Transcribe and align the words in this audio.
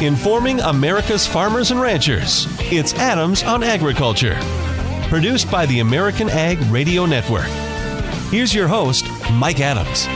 informing 0.00 0.60
America's 0.60 1.26
farmers 1.26 1.72
and 1.72 1.80
ranchers. 1.80 2.46
It's 2.72 2.94
Adams 2.94 3.42
on 3.42 3.64
Agriculture, 3.64 4.38
produced 5.08 5.50
by 5.50 5.66
the 5.66 5.80
American 5.80 6.30
Ag 6.30 6.60
Radio 6.70 7.04
Network. 7.04 7.48
Here's 8.30 8.54
your 8.54 8.68
host, 8.68 9.04
Mike 9.32 9.58
Adams. 9.58 10.06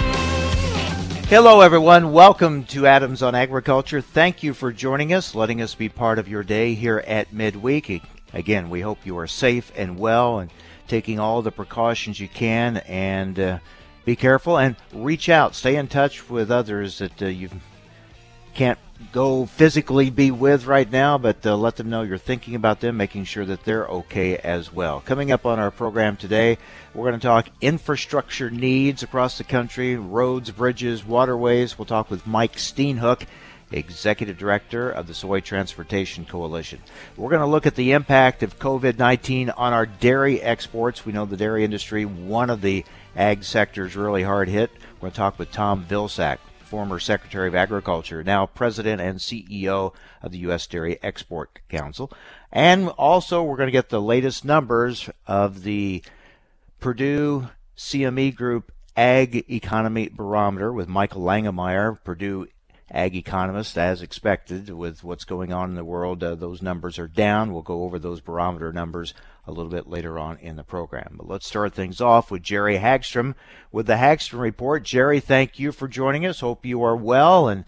Hello, 1.28 1.62
everyone. 1.62 2.12
Welcome 2.12 2.64
to 2.66 2.86
Adams 2.86 3.22
on 3.22 3.34
Agriculture. 3.34 4.00
Thank 4.00 4.44
you 4.44 4.54
for 4.54 4.70
joining 4.70 5.12
us, 5.12 5.34
letting 5.34 5.60
us 5.60 5.74
be 5.74 5.88
part 5.88 6.20
of 6.20 6.28
your 6.28 6.44
day 6.44 6.74
here 6.74 7.02
at 7.04 7.32
midweek. 7.32 8.02
Again, 8.32 8.70
we 8.70 8.82
hope 8.82 9.04
you 9.04 9.18
are 9.18 9.26
safe 9.26 9.72
and 9.74 9.98
well 9.98 10.38
and 10.38 10.52
taking 10.86 11.18
all 11.18 11.42
the 11.42 11.50
precautions 11.50 12.20
you 12.20 12.28
can 12.28 12.76
and 12.86 13.40
uh, 13.40 13.58
be 14.04 14.14
careful 14.14 14.58
and 14.58 14.76
reach 14.92 15.28
out. 15.28 15.56
Stay 15.56 15.74
in 15.74 15.88
touch 15.88 16.30
with 16.30 16.52
others 16.52 16.98
that 16.98 17.20
uh, 17.20 17.26
you 17.26 17.48
can't 18.54 18.78
go 19.12 19.46
physically 19.46 20.10
be 20.10 20.30
with 20.30 20.66
right 20.66 20.90
now, 20.90 21.18
but 21.18 21.44
uh, 21.44 21.56
let 21.56 21.76
them 21.76 21.90
know 21.90 22.02
you're 22.02 22.18
thinking 22.18 22.54
about 22.54 22.80
them, 22.80 22.96
making 22.96 23.24
sure 23.24 23.44
that 23.44 23.64
they're 23.64 23.86
okay 23.86 24.36
as 24.36 24.72
well. 24.72 25.00
Coming 25.00 25.32
up 25.32 25.44
on 25.46 25.58
our 25.58 25.70
program 25.70 26.16
today, 26.16 26.58
we're 26.94 27.08
going 27.08 27.20
to 27.20 27.26
talk 27.26 27.48
infrastructure 27.60 28.50
needs 28.50 29.02
across 29.02 29.38
the 29.38 29.44
country, 29.44 29.96
roads, 29.96 30.50
bridges, 30.50 31.04
waterways. 31.04 31.78
We'll 31.78 31.86
talk 31.86 32.10
with 32.10 32.26
Mike 32.26 32.56
Steenhoek. 32.56 33.26
Executive 33.74 34.36
Director 34.36 34.90
of 34.90 35.06
the 35.06 35.14
Soy 35.14 35.40
Transportation 35.40 36.26
Coalition. 36.26 36.80
We're 37.16 37.30
going 37.30 37.40
to 37.40 37.46
look 37.46 37.66
at 37.66 37.74
the 37.74 37.92
impact 37.92 38.42
of 38.42 38.58
COVID 38.58 38.98
19 38.98 39.50
on 39.50 39.72
our 39.72 39.86
dairy 39.86 40.40
exports. 40.40 41.06
We 41.06 41.12
know 41.12 41.24
the 41.24 41.36
dairy 41.36 41.64
industry, 41.64 42.04
one 42.04 42.50
of 42.50 42.60
the 42.60 42.84
ag 43.16 43.44
sectors 43.44 43.96
really 43.96 44.22
hard 44.22 44.48
hit. 44.48 44.70
We're 44.96 45.06
going 45.06 45.12
to 45.12 45.16
talk 45.16 45.38
with 45.38 45.50
Tom 45.50 45.84
Vilsack, 45.88 46.38
former 46.72 46.98
Secretary 46.98 47.48
of 47.48 47.54
Agriculture, 47.54 48.24
now 48.24 48.46
President 48.46 48.98
and 48.98 49.18
CEO 49.18 49.92
of 50.22 50.32
the 50.32 50.38
U.S. 50.38 50.66
Dairy 50.66 50.98
Export 51.02 51.60
Council. 51.68 52.10
And 52.50 52.88
also, 52.88 53.42
we're 53.42 53.58
going 53.58 53.66
to 53.66 53.72
get 53.72 53.90
the 53.90 54.00
latest 54.00 54.42
numbers 54.42 55.10
of 55.26 55.64
the 55.64 56.02
Purdue 56.80 57.48
CME 57.76 58.34
Group 58.34 58.72
Ag 58.96 59.44
Economy 59.52 60.08
Barometer 60.08 60.72
with 60.72 60.88
Michael 60.88 61.20
Langemeier, 61.20 62.02
Purdue 62.04 62.48
ag 62.92 63.16
economist, 63.16 63.78
as 63.78 64.02
expected 64.02 64.68
with 64.68 65.02
what's 65.02 65.24
going 65.24 65.52
on 65.52 65.70
in 65.70 65.76
the 65.76 65.84
world. 65.84 66.22
Uh, 66.22 66.34
those 66.34 66.60
numbers 66.60 66.98
are 66.98 67.08
down. 67.08 67.52
We'll 67.52 67.62
go 67.62 67.84
over 67.84 67.98
those 67.98 68.20
barometer 68.20 68.72
numbers 68.72 69.14
a 69.46 69.50
little 69.50 69.70
bit 69.70 69.88
later 69.88 70.18
on 70.18 70.38
in 70.38 70.56
the 70.56 70.62
program. 70.62 71.14
But 71.16 71.28
let's 71.28 71.46
start 71.46 71.72
things 71.72 72.00
off 72.00 72.30
with 72.30 72.42
Jerry 72.42 72.78
Hagstrom 72.78 73.34
with 73.72 73.86
the 73.86 73.94
Hagstrom 73.94 74.40
Report. 74.40 74.84
Jerry, 74.84 75.20
thank 75.20 75.58
you 75.58 75.72
for 75.72 75.88
joining 75.88 76.26
us. 76.26 76.40
Hope 76.40 76.66
you 76.66 76.82
are 76.82 76.94
well. 76.94 77.48
And 77.48 77.64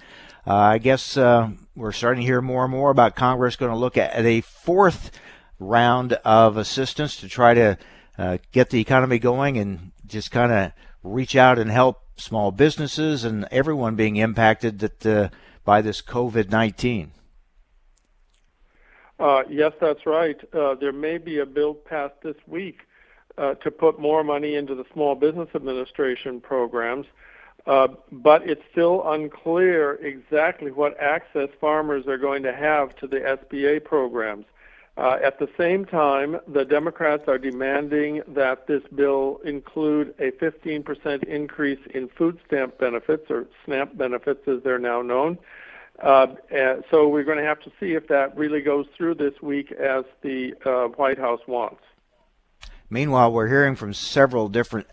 uh, 0.46 0.54
I 0.54 0.78
guess 0.78 1.16
uh, 1.16 1.50
we're 1.74 1.92
starting 1.92 2.20
to 2.20 2.26
hear 2.26 2.42
more 2.42 2.64
and 2.64 2.72
more 2.72 2.90
about 2.90 3.16
Congress 3.16 3.56
going 3.56 3.72
to 3.72 3.78
look 3.78 3.96
at 3.96 4.14
a 4.14 4.42
fourth 4.42 5.10
round 5.58 6.12
of 6.24 6.58
assistance 6.58 7.16
to 7.16 7.28
try 7.28 7.54
to 7.54 7.78
uh, 8.18 8.38
get 8.52 8.70
the 8.70 8.80
economy 8.80 9.18
going 9.18 9.56
and 9.56 9.92
just 10.06 10.30
kind 10.30 10.52
of 10.52 10.72
reach 11.02 11.34
out 11.34 11.58
and 11.58 11.70
help 11.70 12.03
small 12.16 12.50
businesses 12.52 13.24
and 13.24 13.46
everyone 13.50 13.96
being 13.96 14.16
impacted 14.16 14.78
that 14.80 15.06
uh, 15.06 15.28
by 15.64 15.80
this 15.80 16.02
COVID 16.02 16.50
19. 16.50 17.12
Uh, 19.18 19.42
yes, 19.48 19.72
that's 19.80 20.06
right. 20.06 20.40
Uh, 20.52 20.74
there 20.74 20.92
may 20.92 21.18
be 21.18 21.38
a 21.38 21.46
bill 21.46 21.74
passed 21.74 22.20
this 22.22 22.36
week 22.46 22.80
uh, 23.38 23.54
to 23.54 23.70
put 23.70 23.98
more 23.98 24.24
money 24.24 24.54
into 24.54 24.74
the 24.74 24.84
Small 24.92 25.14
Business 25.14 25.48
Administration 25.54 26.40
programs, 26.40 27.06
uh, 27.66 27.88
but 28.10 28.48
it's 28.48 28.62
still 28.70 29.08
unclear 29.10 29.94
exactly 29.94 30.70
what 30.70 30.98
access 31.00 31.48
farmers 31.60 32.06
are 32.06 32.18
going 32.18 32.42
to 32.42 32.52
have 32.52 32.94
to 32.96 33.06
the 33.06 33.20
SBA 33.20 33.84
programs. 33.84 34.46
Uh, 34.96 35.18
at 35.24 35.40
the 35.40 35.48
same 35.58 35.84
time, 35.84 36.38
the 36.46 36.64
Democrats 36.64 37.24
are 37.26 37.38
demanding 37.38 38.22
that 38.28 38.68
this 38.68 38.82
bill 38.94 39.40
include 39.44 40.14
a 40.20 40.30
15% 40.32 41.24
increase 41.24 41.80
in 41.92 42.08
food 42.08 42.38
stamp 42.46 42.78
benefits, 42.78 43.28
or 43.28 43.46
SNAP 43.64 43.96
benefits 43.96 44.46
as 44.46 44.62
they're 44.62 44.78
now 44.78 45.02
known. 45.02 45.36
Uh, 46.00 46.26
so 46.90 47.08
we're 47.08 47.24
going 47.24 47.38
to 47.38 47.44
have 47.44 47.60
to 47.60 47.72
see 47.80 47.94
if 47.94 48.06
that 48.08 48.36
really 48.36 48.60
goes 48.60 48.86
through 48.96 49.14
this 49.14 49.34
week 49.42 49.72
as 49.72 50.04
the 50.22 50.54
uh, 50.64 50.86
White 50.96 51.18
House 51.18 51.40
wants. 51.48 51.82
Meanwhile, 52.88 53.32
we're 53.32 53.48
hearing 53.48 53.74
from 53.74 53.94
several 53.94 54.48
different 54.48 54.86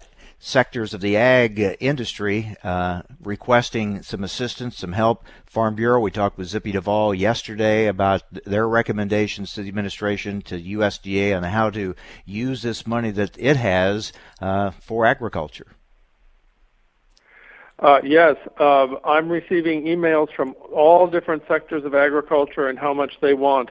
sectors 0.44 0.94
of 0.96 1.02
the 1.02 1.16
ag 1.16 1.78
industry 1.79 2.56
uh, 2.63 3.03
requesting 3.24 4.02
some 4.02 4.24
assistance, 4.24 4.78
some 4.78 4.94
help. 4.94 5.24
Farm 5.46 5.75
Bureau, 5.75 6.00
we 6.00 6.09
talked 6.09 6.38
with 6.38 6.47
Zippy 6.47 6.72
Duvall 6.72 7.13
yesterday 7.13 7.85
about 7.85 8.24
their 8.44 8.68
recommendations 8.68 9.53
to 9.53 9.62
the 9.62 9.68
administration, 9.68 10.41
to 10.41 10.59
USDA, 10.59 11.38
on 11.38 11.44
how 11.44 11.69
to 11.69 11.96
use 12.25 12.63
this 12.63 12.88
money 12.88 13.12
that 13.12 13.38
it 13.38 13.56
has 13.56 14.12
uh, 14.41 14.72
for 14.72 15.06
agriculture. 15.06 15.68
Uh, 17.78 18.00
yes, 18.03 18.35
uh, 18.59 18.88
I'm 19.06 19.29
receiving 19.29 19.84
emails 19.84 20.34
from 20.35 20.56
all 20.73 21.08
different 21.08 21.44
sectors 21.47 21.85
of 21.85 21.94
agriculture 21.94 22.68
and 22.68 22.79
how 22.79 22.94
much 22.94 23.13
they 23.22 23.34
want. 23.34 23.69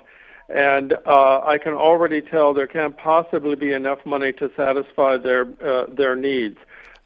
And 0.55 0.95
uh, 1.07 1.41
I 1.47 1.59
can 1.63 1.75
already 1.75 2.21
tell 2.21 2.53
there 2.53 2.67
can't 2.67 2.97
possibly 2.97 3.55
be 3.55 3.73
enough 3.73 3.99
money 4.05 4.33
to 4.35 4.51
satisfy 4.57 5.17
their 5.17 5.47
uh, 5.65 5.87
their 5.97 6.17
needs. 6.17 6.59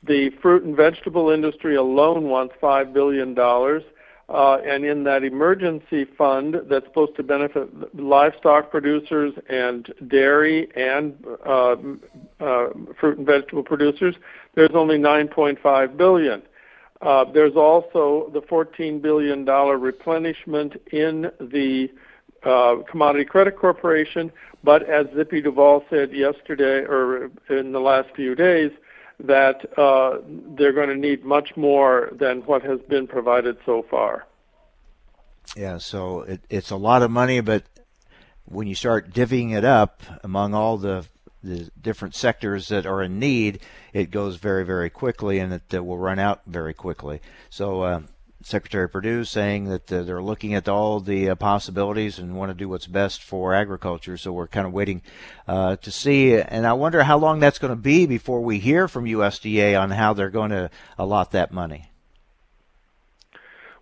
The 0.03 0.31
fruit 0.43 0.65
and 0.65 0.77
vegetable 0.77 1.31
industry 1.31 1.77
alone 1.77 2.29
wants 2.29 2.55
five 2.61 2.95
billion 2.95 3.35
dollars, 3.35 3.83
uh, 4.29 4.59
and 4.67 4.85
in 4.85 5.05
that 5.05 5.25
emergency 5.25 6.07
fund 6.17 6.57
that's 6.71 6.87
supposed 6.87 7.17
to 7.17 7.23
benefit 7.23 7.69
livestock 7.99 8.71
producers 8.71 9.35
and 9.49 9.93
dairy 10.09 10.69
and 10.75 11.15
uh, 11.47 11.77
uh, 12.41 12.69
fruit 12.99 13.19
and 13.19 13.27
vegetable 13.27 13.63
producers, 13.63 14.15
there's 14.55 14.75
only 14.75 14.97
9.5 14.97 15.97
billion. 15.97 16.43
Uh, 17.03 17.25
there's 17.33 17.57
also 17.57 18.31
the 18.33 18.41
$14 18.41 19.03
billion 19.03 19.45
replenishment 19.45 20.81
in 20.93 21.31
the 21.39 21.91
uh, 22.45 22.77
Commodity 22.91 23.25
Credit 23.25 23.57
Corporation, 23.57 24.33
but 24.63 24.83
as 24.89 25.07
Zippy 25.15 25.41
Duvall 25.41 25.85
said 25.91 26.13
yesterday 26.13 26.85
or 26.87 27.31
in 27.49 27.73
the 27.73 27.81
last 27.81 28.11
few 28.15 28.35
days, 28.35 28.71
that 29.21 29.79
uh, 29.79 30.19
they're 30.57 30.73
going 30.73 30.89
to 30.89 30.97
need 30.97 31.25
much 31.25 31.57
more 31.57 32.11
than 32.13 32.41
what 32.43 32.63
has 32.63 32.81
been 32.89 33.07
provided 33.07 33.57
so 33.65 33.85
far. 33.89 34.27
Yeah, 35.57 35.79
so 35.79 36.23
it, 36.23 36.41
it's 36.49 36.71
a 36.71 36.77
lot 36.77 37.03
of 37.03 37.11
money, 37.11 37.41
but 37.41 37.65
when 38.47 38.67
you 38.67 38.75
start 38.75 39.13
divvying 39.13 39.55
it 39.55 39.65
up 39.65 40.03
among 40.23 40.55
all 40.55 40.79
the 40.79 41.07
the 41.45 41.71
different 41.81 42.15
sectors 42.15 42.69
that 42.69 42.87
are 42.87 43.03
in 43.03 43.19
need, 43.19 43.61
it 43.93 44.11
goes 44.11 44.37
very, 44.37 44.65
very 44.65 44.89
quickly 44.89 45.39
and 45.39 45.53
it 45.53 45.75
uh, 45.75 45.85
will 45.85 45.99
run 45.99 46.19
out 46.19 46.41
very 46.47 46.73
quickly. 46.73 47.21
So, 47.51 47.83
uh, 47.83 48.01
Secretary 48.47 48.89
Perdue 48.89 49.25
saying 49.25 49.65
that 49.65 49.93
uh, 49.93 50.03
they're 50.03 50.23
looking 50.23 50.55
at 50.55 50.69
all 50.69 51.01
the 51.01 51.31
uh, 51.31 51.35
possibilities 51.35 52.19
and 52.19 52.37
want 52.37 52.51
to 52.51 52.55
do 52.55 52.69
what's 52.69 52.87
best 52.87 53.23
for 53.23 53.55
agriculture. 53.55 54.17
So 54.17 54.33
we're 54.33 54.47
kind 54.47 54.67
of 54.67 54.73
waiting 54.73 55.03
uh, 55.49 55.77
to 55.77 55.91
see. 55.91 56.37
And 56.37 56.67
I 56.67 56.75
wonder 56.75 57.03
how 57.03 57.19
long 57.19 57.41
that's 57.41 57.59
going 57.59 57.73
to 57.73 57.77
be 57.77 58.07
before 58.07 58.43
we 58.43 58.59
hear 58.59 58.87
from 58.87 59.07
USDA 59.07 59.81
on 59.81 59.91
how 59.91 60.13
they're 60.13 60.31
going 60.31 60.51
to 60.51 60.71
allot 60.99 61.31
that 61.31 61.53
money. 61.53 61.91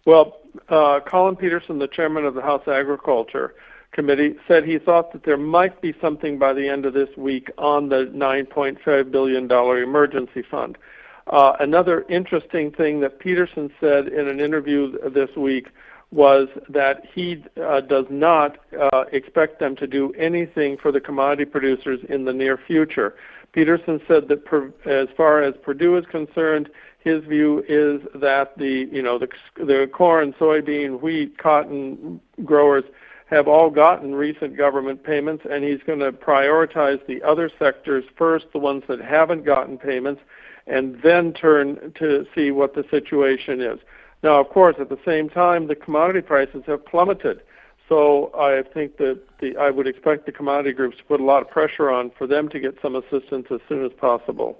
Well, 0.04 0.36
uh, 0.68 1.00
Collin 1.00 1.36
Peterson, 1.36 1.78
the 1.78 1.88
chairman 1.88 2.24
of 2.24 2.34
the 2.34 2.42
House 2.42 2.66
Agriculture, 2.68 3.54
committee 3.92 4.36
said 4.48 4.64
he 4.64 4.78
thought 4.78 5.12
that 5.12 5.24
there 5.24 5.36
might 5.36 5.80
be 5.80 5.94
something 6.00 6.38
by 6.38 6.52
the 6.52 6.68
end 6.68 6.86
of 6.86 6.94
this 6.94 7.14
week 7.16 7.50
on 7.58 7.88
the 7.88 8.10
$9.5 8.14 9.10
billion 9.10 9.50
emergency 9.50 10.42
fund. 10.42 10.78
Uh, 11.26 11.52
another 11.60 12.04
interesting 12.08 12.70
thing 12.72 13.00
that 13.00 13.18
Peterson 13.18 13.70
said 13.80 14.08
in 14.08 14.28
an 14.28 14.40
interview 14.40 14.98
this 15.10 15.30
week 15.36 15.68
was 16.10 16.48
that 16.68 17.04
he 17.14 17.42
uh, 17.62 17.80
does 17.80 18.04
not 18.10 18.58
uh, 18.78 19.04
expect 19.12 19.58
them 19.58 19.74
to 19.76 19.86
do 19.86 20.12
anything 20.12 20.76
for 20.76 20.92
the 20.92 21.00
commodity 21.00 21.46
producers 21.46 22.00
in 22.08 22.24
the 22.24 22.32
near 22.32 22.58
future. 22.58 23.14
Peterson 23.52 24.00
said 24.06 24.28
that 24.28 24.44
per, 24.44 24.72
as 24.84 25.08
far 25.16 25.42
as 25.42 25.54
Perdue 25.62 25.96
is 25.96 26.04
concerned, 26.06 26.68
his 26.98 27.24
view 27.24 27.64
is 27.68 28.00
that 28.14 28.56
the 28.58 28.88
you 28.92 29.02
know 29.02 29.18
the 29.18 29.28
the 29.56 29.90
corn, 29.92 30.32
soybean, 30.34 31.00
wheat, 31.00 31.36
cotton 31.38 32.20
growers 32.44 32.84
have 33.26 33.48
all 33.48 33.70
gotten 33.70 34.14
recent 34.14 34.56
government 34.56 35.02
payments, 35.02 35.44
and 35.50 35.64
he's 35.64 35.80
going 35.86 35.98
to 35.98 36.12
prioritize 36.12 37.04
the 37.06 37.22
other 37.22 37.50
sectors 37.58 38.04
first, 38.16 38.44
the 38.52 38.58
ones 38.58 38.84
that 38.88 39.00
haven't 39.00 39.44
gotten 39.44 39.78
payments, 39.78 40.20
and 40.66 41.00
then 41.02 41.32
turn 41.32 41.92
to 41.98 42.26
see 42.34 42.50
what 42.50 42.74
the 42.74 42.84
situation 42.90 43.60
is. 43.60 43.78
Now, 44.22 44.40
of 44.40 44.48
course, 44.48 44.76
at 44.78 44.88
the 44.88 44.98
same 45.04 45.28
time, 45.28 45.66
the 45.66 45.74
commodity 45.74 46.20
prices 46.20 46.62
have 46.66 46.84
plummeted. 46.86 47.40
So 47.88 48.30
I 48.34 48.62
think 48.72 48.96
that 48.98 49.20
the, 49.40 49.56
I 49.56 49.70
would 49.70 49.86
expect 49.86 50.26
the 50.26 50.32
commodity 50.32 50.72
groups 50.72 50.96
to 50.98 51.04
put 51.04 51.20
a 51.20 51.24
lot 51.24 51.42
of 51.42 51.50
pressure 51.50 51.90
on 51.90 52.10
for 52.16 52.26
them 52.26 52.48
to 52.50 52.60
get 52.60 52.76
some 52.80 52.94
assistance 52.94 53.46
as 53.50 53.60
soon 53.68 53.84
as 53.84 53.92
possible. 53.92 54.58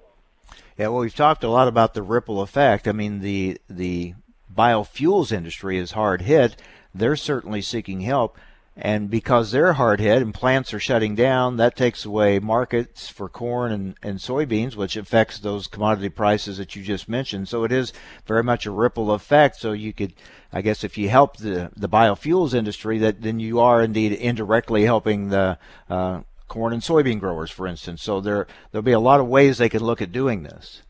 Yeah, 0.76 0.88
well, 0.88 1.00
we've 1.00 1.14
talked 1.14 1.44
a 1.44 1.49
lot 1.49 1.69
about 1.69 1.94
the 1.94 2.02
ripple 2.02 2.43
effect. 2.43 2.88
I 2.88 2.93
mean, 2.93 3.20
the 3.20 3.58
the 3.70 4.14
biofuels 4.52 5.32
industry 5.32 5.78
is 5.78 5.93
hard 5.93 6.22
hit 6.22 6.56
they're 6.94 7.16
certainly 7.16 7.62
seeking 7.62 8.00
help. 8.00 8.38
And 8.74 9.10
because 9.10 9.50
they're 9.50 9.74
hard 9.74 10.00
hit 10.00 10.22
and 10.22 10.32
plants 10.32 10.72
are 10.72 10.80
shutting 10.80 11.14
down, 11.14 11.58
that 11.58 11.76
takes 11.76 12.06
away 12.06 12.38
markets 12.38 13.06
for 13.08 13.28
corn 13.28 13.70
and, 13.70 13.96
and 14.02 14.19
soybeans, 14.19 14.76
which 14.76 14.96
affects 14.96 15.38
those 15.38 15.66
commodity 15.66 16.08
prices 16.08 16.56
that 16.56 16.74
you 16.74 16.82
just 16.82 17.06
mentioned. 17.06 17.48
So 17.48 17.64
it 17.64 17.72
is 17.72 17.92
very 18.26 18.42
much 18.42 18.64
a 18.64 18.70
ripple 18.70 19.12
effect. 19.12 19.56
So 19.56 19.72
you 19.72 19.92
could, 19.92 20.14
I 20.54 20.62
guess, 20.62 20.84
if 20.84 20.96
you 20.96 21.10
help 21.10 21.36
the, 21.36 21.70
the 21.76 21.88
biofuels 21.88 22.54
industry, 22.54 22.96
that 22.98 23.20
then 23.20 23.40
you 23.40 23.60
are 23.60 23.82
indeed 23.82 24.12
indirectly 24.12 24.84
helping 24.84 25.28
the 25.28 25.58
uh, 25.90 26.22
corn 26.48 26.72
and 26.72 26.82
soybean 26.82 27.20
growers, 27.20 27.50
for 27.50 27.66
instance. 27.66 28.02
So 28.02 28.22
there 28.22 28.46
there'll 28.70 28.82
be 28.82 28.92
a 28.92 29.00
lot 29.00 29.20
of 29.20 29.28
ways 29.28 29.58
they 29.58 29.68
can 29.68 29.82
look 29.82 30.00
at 30.00 30.12
doing 30.12 30.44
this. 30.44 30.80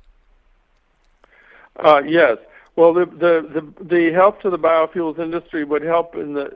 Uh, 1.77 2.03
yes. 2.07 2.39
Well, 2.77 2.95
the, 2.95 3.07
the 3.07 3.73
the 3.79 3.85
the 3.85 4.13
help 4.13 4.41
to 4.43 4.51
the 4.51 4.59
biofuels 4.59 5.19
industry 5.19 5.65
would 5.65 5.83
help 5.83 6.15
in 6.15 6.35
the 6.35 6.53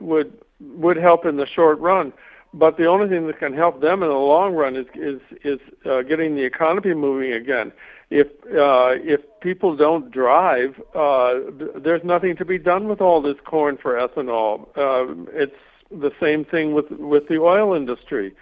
would 0.00 0.32
would 0.60 0.96
help 0.96 1.26
in 1.26 1.36
the 1.36 1.46
short 1.46 1.78
run, 1.80 2.12
but 2.52 2.76
the 2.76 2.86
only 2.86 3.08
thing 3.08 3.26
that 3.26 3.38
can 3.38 3.54
help 3.54 3.80
them 3.80 4.02
in 4.02 4.08
the 4.08 4.14
long 4.14 4.54
run 4.54 4.76
is 4.76 4.86
is 4.94 5.20
is 5.44 5.60
uh, 5.86 6.02
getting 6.02 6.34
the 6.34 6.42
economy 6.42 6.94
moving 6.94 7.32
again. 7.32 7.72
If 8.10 8.26
uh, 8.46 8.98
if 9.02 9.20
people 9.40 9.76
don't 9.76 10.10
drive, 10.10 10.80
uh, 10.94 11.34
there's 11.76 12.02
nothing 12.02 12.36
to 12.36 12.44
be 12.44 12.58
done 12.58 12.88
with 12.88 13.00
all 13.00 13.22
this 13.22 13.36
corn 13.44 13.76
for 13.76 13.94
ethanol. 13.94 14.68
Uh, 14.76 15.14
it's 15.32 15.54
the 15.90 16.10
same 16.20 16.44
thing 16.44 16.74
with 16.74 16.90
with 16.90 17.28
the 17.28 17.40
oil 17.40 17.74
industry. 17.74 18.34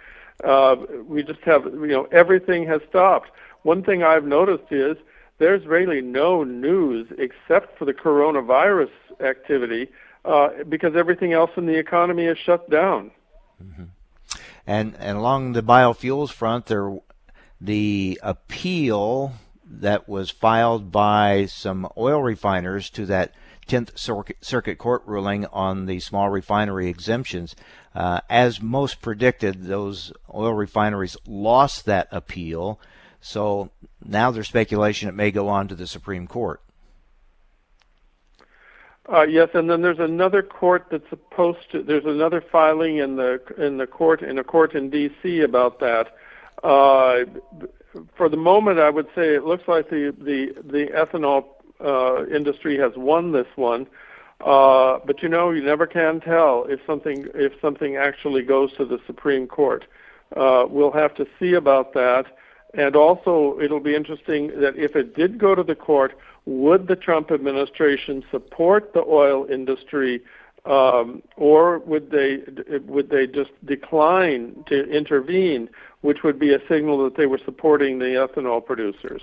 Uh, 0.43 0.77
we 1.05 1.21
just 1.21 1.41
have 1.41 1.65
you 1.65 1.87
know 1.87 2.07
everything 2.11 2.65
has 2.65 2.81
stopped. 2.89 3.29
One 3.63 3.83
thing 3.83 4.03
I've 4.03 4.25
noticed 4.25 4.71
is 4.71 4.97
there's 5.37 5.65
really 5.65 6.01
no 6.01 6.43
news 6.43 7.07
except 7.17 7.77
for 7.77 7.85
the 7.85 7.93
coronavirus 7.93 8.91
activity 9.21 9.89
uh, 10.29 10.63
because 10.69 10.95
everything 10.95 11.33
else 11.33 11.49
in 11.57 11.65
the 11.65 11.77
economy 11.77 12.25
is 12.25 12.37
shut 12.37 12.69
down. 12.69 13.11
Mm-hmm. 13.63 13.85
And 14.67 14.95
and 14.99 15.17
along 15.17 15.53
the 15.53 15.63
biofuels 15.63 16.31
front, 16.31 16.67
there 16.67 16.99
the 17.59 18.19
appeal 18.21 19.33
that 19.65 20.07
was 20.07 20.29
filed 20.29 20.91
by 20.91 21.45
some 21.47 21.87
oil 21.97 22.21
refiners 22.21 22.89
to 22.91 23.05
that 23.07 23.33
10th 23.67 24.35
Circuit 24.41 24.77
Court 24.77 25.03
ruling 25.05 25.45
on 25.47 25.85
the 25.85 25.99
small 25.99 26.29
refinery 26.29 26.87
exemptions. 26.87 27.55
Uh, 27.93 28.21
as 28.29 28.61
most 28.61 29.01
predicted, 29.01 29.65
those 29.65 30.11
oil 30.33 30.53
refineries 30.53 31.17
lost 31.27 31.85
that 31.85 32.07
appeal. 32.11 32.79
So 33.21 33.69
now 34.03 34.31
there's 34.31 34.47
speculation 34.47 35.09
it 35.09 35.15
may 35.15 35.31
go 35.31 35.49
on 35.49 35.67
to 35.67 35.75
the 35.75 35.87
Supreme 35.87 36.25
Court. 36.25 36.61
Uh, 39.11 39.23
yes, 39.23 39.49
and 39.55 39.69
then 39.69 39.81
there's 39.81 39.99
another 39.99 40.43
court 40.43 40.85
that's 40.91 41.09
supposed 41.09 41.71
to. 41.71 41.81
There's 41.81 42.05
another 42.05 42.43
filing 42.51 42.97
in 42.97 43.15
the 43.15 43.41
in 43.57 43.77
the 43.77 43.87
court 43.87 44.21
in 44.21 44.37
a 44.37 44.43
court 44.43 44.75
in 44.75 44.89
D.C. 44.89 45.41
about 45.41 45.79
that. 45.79 46.15
Uh, 46.63 47.25
for 48.15 48.29
the 48.29 48.37
moment, 48.37 48.79
I 48.79 48.89
would 48.89 49.07
say 49.15 49.33
it 49.33 49.45
looks 49.45 49.67
like 49.67 49.89
the 49.89 50.13
the 50.19 50.53
the 50.61 50.87
ethanol 50.93 51.45
uh, 51.83 52.27
industry 52.27 52.77
has 52.77 52.91
won 52.95 53.31
this 53.31 53.47
one. 53.55 53.87
Uh, 54.41 54.99
but 55.05 55.23
you 55.23 55.29
know, 55.29 55.49
you 55.49 55.63
never 55.63 55.87
can 55.87 56.19
tell 56.19 56.65
if 56.69 56.79
something 56.85 57.27
if 57.33 57.53
something 57.61 57.95
actually 57.95 58.43
goes 58.43 58.71
to 58.73 58.85
the 58.85 58.99
Supreme 59.07 59.47
Court. 59.47 59.85
Uh, 60.37 60.65
we'll 60.69 60.91
have 60.91 61.15
to 61.15 61.25
see 61.39 61.53
about 61.53 61.93
that. 61.93 62.25
And 62.73 62.95
also, 62.95 63.59
it'll 63.59 63.79
be 63.79 63.95
interesting 63.95 64.59
that 64.59 64.75
if 64.75 64.95
it 64.95 65.15
did 65.15 65.39
go 65.39 65.55
to 65.55 65.63
the 65.63 65.75
court, 65.75 66.17
would 66.45 66.87
the 66.87 66.95
Trump 66.95 67.31
administration 67.31 68.23
support 68.29 68.93
the 68.93 69.03
oil 69.03 69.45
industry, 69.49 70.21
um, 70.65 71.23
or 71.35 71.79
would 71.79 72.11
they 72.11 72.39
would 72.85 73.09
they 73.09 73.25
just 73.25 73.51
decline 73.65 74.63
to 74.67 74.87
intervene, 74.89 75.69
which 76.01 76.23
would 76.23 76.37
be 76.37 76.53
a 76.53 76.59
signal 76.67 77.03
that 77.03 77.15
they 77.15 77.25
were 77.25 77.39
supporting 77.43 77.99
the 77.99 78.05
ethanol 78.05 78.63
producers? 78.63 79.21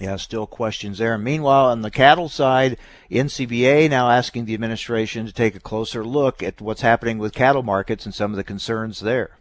Yeah, 0.00 0.16
still 0.16 0.46
questions 0.46 0.98
there. 0.98 1.16
Meanwhile, 1.16 1.66
on 1.66 1.82
the 1.82 1.90
cattle 1.90 2.28
side, 2.28 2.78
NCBA 3.10 3.88
now 3.88 4.10
asking 4.10 4.44
the 4.44 4.54
administration 4.54 5.26
to 5.26 5.32
take 5.32 5.54
a 5.54 5.60
closer 5.60 6.04
look 6.04 6.42
at 6.42 6.60
what's 6.60 6.80
happening 6.80 7.18
with 7.18 7.32
cattle 7.32 7.62
markets 7.62 8.04
and 8.04 8.14
some 8.14 8.32
of 8.32 8.36
the 8.36 8.42
concerns 8.42 9.00
there. 9.00 9.38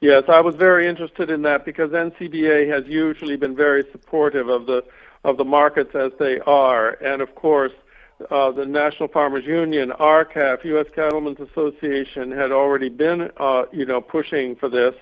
Yes, 0.00 0.24
I 0.28 0.40
was 0.40 0.54
very 0.54 0.86
interested 0.88 1.28
in 1.28 1.42
that 1.42 1.64
because 1.64 1.90
NCBA 1.90 2.70
has 2.72 2.84
usually 2.86 3.36
been 3.36 3.56
very 3.56 3.84
supportive 3.90 4.48
of 4.48 4.66
the 4.66 4.84
of 5.24 5.36
the 5.36 5.44
markets 5.44 5.90
as 5.94 6.12
they 6.20 6.38
are, 6.46 6.90
and 7.02 7.20
of 7.20 7.34
course, 7.34 7.72
uh, 8.30 8.52
the 8.52 8.64
National 8.64 9.08
Farmers 9.08 9.44
Union, 9.44 9.90
R-CALF, 9.90 10.64
U.S. 10.64 10.86
Cattlemen's 10.94 11.40
Association 11.40 12.30
had 12.30 12.52
already 12.52 12.88
been, 12.88 13.28
uh, 13.38 13.64
you 13.72 13.84
know, 13.84 14.00
pushing 14.00 14.54
for 14.54 14.68
this, 14.68 14.94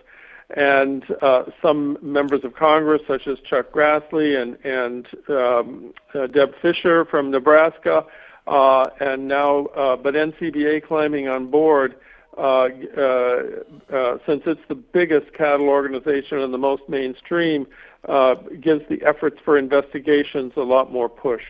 and 0.57 1.05
uh, 1.21 1.45
some 1.61 1.99
members 2.01 2.45
of 2.45 2.55
Congress, 2.55 3.03
such 3.07 3.27
as 3.27 3.39
Chuck 3.41 3.73
Grassley 3.73 4.41
and 4.41 4.57
and 4.65 5.07
um, 5.29 5.93
uh, 6.15 6.27
Deb 6.27 6.55
Fischer 6.63 7.05
from 7.05 7.31
Nebraska, 7.31 8.07
uh, 8.47 8.87
and 9.01 9.29
now, 9.29 9.67
uh, 9.67 9.97
but 9.97 10.15
NCBA 10.15 10.87
climbing 10.87 11.29
on 11.29 11.51
board 11.51 11.97
uh, 12.37 12.69
uh, 12.97 13.43
uh, 13.91 14.19
since 14.27 14.43
it's 14.47 14.61
the 14.69 14.75
biggest 14.75 15.33
cattle 15.33 15.69
organization 15.69 16.39
and 16.39 16.53
the 16.53 16.59
most 16.59 16.83
mainstream, 16.89 17.67
uh, 18.09 18.35
gives 18.61 18.87
the 18.89 19.03
efforts 19.03 19.39
for 19.45 19.57
investigations 19.57 20.53
a 20.57 20.63
lot 20.63 20.93
more 20.93 21.09
push. 21.09 21.43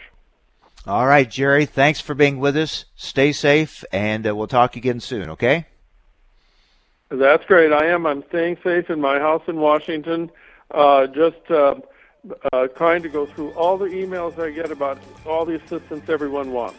All 0.87 1.07
right, 1.07 1.29
Jerry, 1.29 1.67
thanks 1.67 2.01
for 2.01 2.15
being 2.15 2.39
with 2.39 2.57
us. 2.57 2.85
Stay 2.95 3.33
safe, 3.33 3.85
and 3.93 4.27
uh, 4.27 4.37
we'll 4.37 4.47
talk 4.47 4.77
again 4.77 5.01
soon, 5.01 5.31
okay? 5.31 5.67
That's 7.09 7.45
great. 7.47 7.73
I 7.73 7.87
am. 7.87 8.07
I'm 8.07 8.25
staying 8.29 8.59
safe 8.63 8.89
in 8.89 9.01
my 9.01 9.19
house 9.19 9.43
in 9.49 9.57
Washington. 9.57 10.31
Uh, 10.71 11.09
just 11.09 11.45
trying 11.47 13.03
to 13.03 13.09
go 13.09 13.27
through 13.27 13.51
all 13.51 13.77
the 13.77 13.87
emails 13.87 14.39
I 14.39 14.51
get 14.51 14.71
about 14.71 14.99
all 15.25 15.45
the 15.45 15.57
assistance 15.57 16.09
everyone 16.09 16.53
wants. 16.53 16.79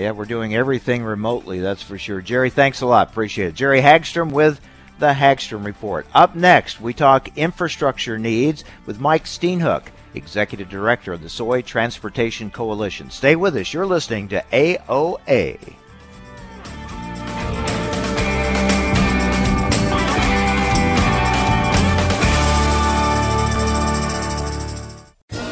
Yeah, 0.00 0.12
we're 0.12 0.24
doing 0.24 0.54
everything 0.54 1.04
remotely, 1.04 1.60
that's 1.60 1.82
for 1.82 1.98
sure. 1.98 2.22
Jerry, 2.22 2.48
thanks 2.48 2.80
a 2.80 2.86
lot. 2.86 3.10
Appreciate 3.10 3.48
it. 3.48 3.54
Jerry 3.54 3.82
Hagstrom 3.82 4.32
with 4.32 4.60
the 4.98 5.12
Hagstrom 5.12 5.64
Report. 5.64 6.06
Up 6.14 6.34
next, 6.34 6.80
we 6.80 6.94
talk 6.94 7.36
infrastructure 7.36 8.18
needs 8.18 8.64
with 8.86 8.98
Mike 8.98 9.24
Steenhoek, 9.24 9.84
Executive 10.14 10.68
Director 10.68 11.12
of 11.12 11.22
the 11.22 11.28
Soy 11.28 11.60
Transportation 11.60 12.50
Coalition. 12.50 13.10
Stay 13.10 13.36
with 13.36 13.56
us. 13.56 13.74
You're 13.74 13.86
listening 13.86 14.28
to 14.28 14.42
AOA. 14.52 15.79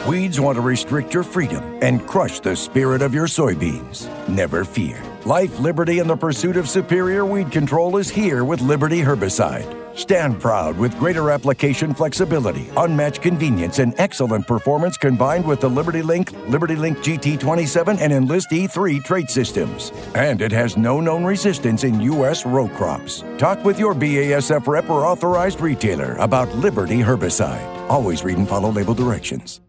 Weeds 0.09 0.41
want 0.41 0.57
to 0.57 0.63
restrict 0.63 1.13
your 1.13 1.23
freedom 1.23 1.63
and 1.83 2.07
crush 2.07 2.41
the 2.41 2.57
spirit 2.57 3.03
of 3.03 3.13
your 3.13 3.27
soybeans. 3.27 4.09
Never 4.27 4.65
fear. 4.65 5.03
Life, 5.27 5.61
liberty, 5.61 5.99
and 5.99 6.09
the 6.09 6.17
pursuit 6.17 6.57
of 6.57 6.67
superior 6.67 7.27
weed 7.27 7.53
control 7.53 7.99
is 7.99 8.09
here 8.09 8.43
with 8.43 8.63
Liberty 8.63 9.03
Herbicide. 9.03 9.75
Stand 9.99 10.41
proud 10.41 10.79
with 10.79 10.99
greater 10.99 11.31
application 11.31 11.93
flexibility, 11.93 12.71
unmatched 12.79 13.21
convenience, 13.21 13.81
and 13.81 13.93
excellent 13.99 14.47
performance 14.47 14.97
combined 14.97 15.47
with 15.47 15.61
the 15.61 15.69
Liberty 15.69 16.01
Link, 16.01 16.33
Liberty 16.49 16.75
Link 16.75 16.97
GT27, 17.01 18.01
and 18.01 18.11
Enlist 18.11 18.49
E3 18.49 19.05
trait 19.05 19.29
systems. 19.29 19.93
And 20.15 20.41
it 20.41 20.53
has 20.53 20.79
no 20.79 21.03
known 21.03 21.23
resistance 21.23 21.85
in 21.85 22.01
U.S. 22.01 22.47
row 22.47 22.69
crops. 22.69 23.25
Talk 23.37 23.63
with 23.63 23.79
your 23.79 23.95
BASF 23.95 24.67
rep 24.69 24.89
or 24.89 25.05
authorized 25.05 25.61
retailer 25.61 26.15
about 26.15 26.49
Liberty 26.55 27.01
Herbicide. 27.01 27.91
Always 27.91 28.25
read 28.25 28.39
and 28.39 28.49
follow 28.49 28.71
label 28.71 28.95
directions. 28.95 29.61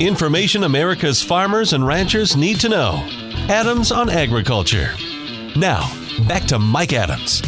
Information 0.00 0.64
America's 0.64 1.22
farmers 1.22 1.72
and 1.72 1.86
ranchers 1.86 2.36
need 2.36 2.58
to 2.60 2.68
know. 2.68 3.06
Adams 3.48 3.92
on 3.92 4.10
Agriculture. 4.10 4.90
Now, 5.54 5.88
back 6.26 6.44
to 6.46 6.58
Mike 6.58 6.92
Adams. 6.92 7.42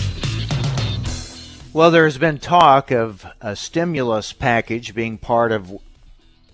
Well, 1.72 1.90
there's 1.90 2.18
been 2.18 2.38
talk 2.38 2.92
of 2.92 3.26
a 3.40 3.56
stimulus 3.56 4.32
package 4.32 4.94
being 4.94 5.18
part 5.18 5.50
of 5.50 5.72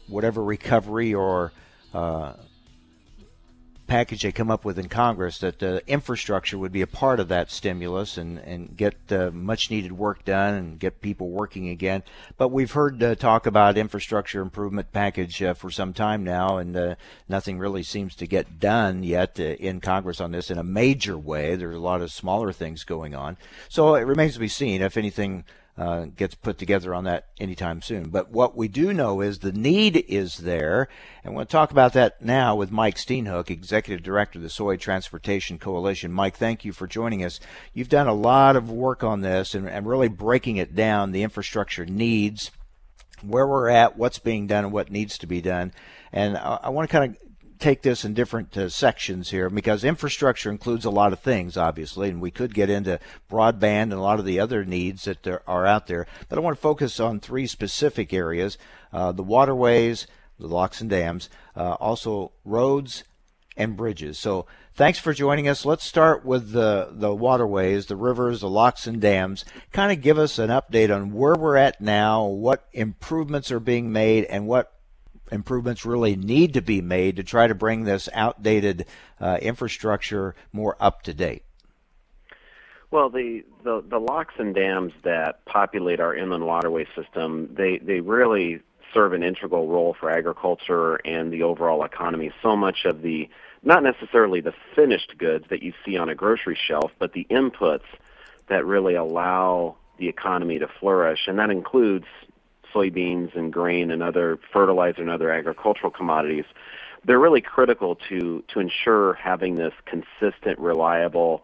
whatever 0.08 0.42
recovery 0.42 1.12
or 1.12 1.52
uh, 1.92 2.32
package 3.90 4.22
they 4.22 4.30
come 4.30 4.52
up 4.52 4.64
with 4.64 4.78
in 4.78 4.88
Congress 4.88 5.38
that 5.38 5.58
the 5.58 5.82
infrastructure 5.88 6.56
would 6.56 6.70
be 6.70 6.80
a 6.80 6.86
part 6.86 7.18
of 7.18 7.26
that 7.26 7.50
stimulus 7.50 8.16
and, 8.16 8.38
and 8.38 8.76
get 8.76 8.94
uh, 9.10 9.32
much 9.32 9.68
needed 9.68 9.90
work 9.90 10.24
done 10.24 10.54
and 10.54 10.78
get 10.78 11.00
people 11.00 11.28
working 11.28 11.68
again. 11.68 12.04
But 12.38 12.52
we've 12.52 12.70
heard 12.70 13.02
uh, 13.02 13.16
talk 13.16 13.46
about 13.46 13.76
infrastructure 13.76 14.42
improvement 14.42 14.92
package 14.92 15.42
uh, 15.42 15.54
for 15.54 15.72
some 15.72 15.92
time 15.92 16.22
now, 16.22 16.58
and 16.58 16.76
uh, 16.76 16.94
nothing 17.28 17.58
really 17.58 17.82
seems 17.82 18.14
to 18.14 18.28
get 18.28 18.60
done 18.60 19.02
yet 19.02 19.40
uh, 19.40 19.42
in 19.42 19.80
Congress 19.80 20.20
on 20.20 20.30
this 20.30 20.52
in 20.52 20.58
a 20.58 20.62
major 20.62 21.18
way. 21.18 21.56
There's 21.56 21.74
a 21.74 21.80
lot 21.80 22.00
of 22.00 22.12
smaller 22.12 22.52
things 22.52 22.84
going 22.84 23.16
on. 23.16 23.38
So 23.68 23.96
it 23.96 24.02
remains 24.02 24.34
to 24.34 24.40
be 24.40 24.46
seen 24.46 24.82
if 24.82 24.96
anything 24.96 25.44
uh, 25.80 26.04
gets 26.14 26.34
put 26.34 26.58
together 26.58 26.94
on 26.94 27.04
that 27.04 27.28
anytime 27.40 27.80
soon. 27.80 28.10
But 28.10 28.30
what 28.30 28.54
we 28.54 28.68
do 28.68 28.92
know 28.92 29.22
is 29.22 29.38
the 29.38 29.50
need 29.50 30.04
is 30.08 30.36
there, 30.36 30.88
and 31.24 31.34
we'll 31.34 31.46
talk 31.46 31.70
about 31.70 31.94
that 31.94 32.20
now 32.20 32.54
with 32.54 32.70
Mike 32.70 32.96
Steenhoek, 32.96 33.48
Executive 33.48 34.02
Director 34.02 34.38
of 34.38 34.42
the 34.42 34.50
Soy 34.50 34.76
Transportation 34.76 35.58
Coalition. 35.58 36.12
Mike, 36.12 36.36
thank 36.36 36.66
you 36.66 36.72
for 36.72 36.86
joining 36.86 37.24
us. 37.24 37.40
You've 37.72 37.88
done 37.88 38.08
a 38.08 38.12
lot 38.12 38.56
of 38.56 38.70
work 38.70 39.02
on 39.02 39.22
this 39.22 39.54
and, 39.54 39.66
and 39.66 39.86
really 39.86 40.08
breaking 40.08 40.58
it 40.58 40.74
down, 40.74 41.12
the 41.12 41.22
infrastructure 41.22 41.86
needs, 41.86 42.50
where 43.22 43.46
we're 43.46 43.70
at, 43.70 43.96
what's 43.96 44.18
being 44.18 44.46
done, 44.46 44.64
and 44.64 44.72
what 44.74 44.90
needs 44.90 45.16
to 45.16 45.26
be 45.26 45.40
done. 45.40 45.72
And 46.12 46.36
I, 46.36 46.58
I 46.64 46.68
want 46.68 46.90
to 46.90 46.92
kind 46.92 47.16
of 47.16 47.29
take 47.60 47.82
this 47.82 48.04
in 48.04 48.14
different 48.14 48.56
uh, 48.56 48.68
sections 48.68 49.30
here 49.30 49.50
because 49.50 49.84
infrastructure 49.84 50.50
includes 50.50 50.84
a 50.84 50.90
lot 50.90 51.12
of 51.12 51.20
things, 51.20 51.56
obviously, 51.56 52.08
and 52.08 52.20
we 52.20 52.30
could 52.30 52.54
get 52.54 52.70
into 52.70 52.98
broadband 53.30 53.82
and 53.82 53.92
a 53.92 54.00
lot 54.00 54.18
of 54.18 54.24
the 54.24 54.40
other 54.40 54.64
needs 54.64 55.04
that 55.04 55.26
are 55.46 55.66
out 55.66 55.86
there. 55.86 56.06
But 56.28 56.38
I 56.38 56.42
want 56.42 56.56
to 56.56 56.62
focus 56.62 56.98
on 56.98 57.20
three 57.20 57.46
specific 57.46 58.12
areas 58.12 58.58
uh, 58.92 59.12
the 59.12 59.22
waterways, 59.22 60.06
the 60.38 60.48
locks 60.48 60.80
and 60.80 60.90
dams, 60.90 61.28
uh, 61.54 61.74
also 61.74 62.32
roads 62.44 63.04
and 63.56 63.76
bridges. 63.76 64.18
So 64.18 64.46
thanks 64.74 64.98
for 64.98 65.12
joining 65.12 65.46
us. 65.46 65.64
Let's 65.64 65.84
start 65.84 66.24
with 66.24 66.52
the, 66.52 66.88
the 66.90 67.14
waterways, 67.14 67.86
the 67.86 67.96
rivers, 67.96 68.40
the 68.40 68.48
locks 68.48 68.86
and 68.86 69.00
dams. 69.00 69.44
Kind 69.72 69.92
of 69.92 70.00
give 70.00 70.18
us 70.18 70.38
an 70.38 70.50
update 70.50 70.94
on 70.94 71.12
where 71.12 71.34
we're 71.34 71.56
at 71.56 71.80
now, 71.80 72.24
what 72.24 72.66
improvements 72.72 73.52
are 73.52 73.60
being 73.60 73.92
made, 73.92 74.24
and 74.24 74.46
what 74.46 74.72
improvements 75.30 75.84
really 75.84 76.16
need 76.16 76.54
to 76.54 76.62
be 76.62 76.80
made 76.80 77.16
to 77.16 77.22
try 77.22 77.46
to 77.46 77.54
bring 77.54 77.84
this 77.84 78.08
outdated 78.12 78.86
uh, 79.20 79.38
infrastructure 79.40 80.34
more 80.52 80.76
up 80.80 81.02
to 81.02 81.14
date? 81.14 81.42
Well, 82.90 83.08
the, 83.08 83.44
the, 83.62 83.84
the 83.88 83.98
locks 83.98 84.34
and 84.38 84.54
dams 84.54 84.92
that 85.04 85.44
populate 85.44 86.00
our 86.00 86.14
inland 86.14 86.44
waterway 86.44 86.86
system, 86.96 87.54
they, 87.56 87.78
they 87.78 88.00
really 88.00 88.60
serve 88.92 89.12
an 89.12 89.22
integral 89.22 89.68
role 89.68 89.94
for 89.98 90.10
agriculture 90.10 90.96
and 91.04 91.32
the 91.32 91.44
overall 91.44 91.84
economy. 91.84 92.32
So 92.42 92.56
much 92.56 92.84
of 92.84 93.02
the, 93.02 93.28
not 93.62 93.84
necessarily 93.84 94.40
the 94.40 94.54
finished 94.74 95.16
goods 95.18 95.46
that 95.50 95.62
you 95.62 95.72
see 95.84 95.96
on 95.96 96.08
a 96.08 96.16
grocery 96.16 96.58
shelf, 96.60 96.90
but 96.98 97.12
the 97.12 97.26
inputs 97.30 97.84
that 98.48 98.66
really 98.66 98.96
allow 98.96 99.76
the 99.98 100.08
economy 100.08 100.58
to 100.58 100.66
flourish, 100.66 101.28
and 101.28 101.38
that 101.38 101.50
includes 101.50 102.06
soybeans 102.74 103.36
and 103.36 103.52
grain 103.52 103.90
and 103.90 104.02
other 104.02 104.38
fertilizer 104.52 105.00
and 105.00 105.10
other 105.10 105.30
agricultural 105.30 105.90
commodities, 105.90 106.44
they're 107.04 107.18
really 107.18 107.40
critical 107.40 107.96
to 108.08 108.44
to 108.48 108.60
ensure 108.60 109.14
having 109.14 109.56
this 109.56 109.72
consistent, 109.86 110.58
reliable 110.58 111.42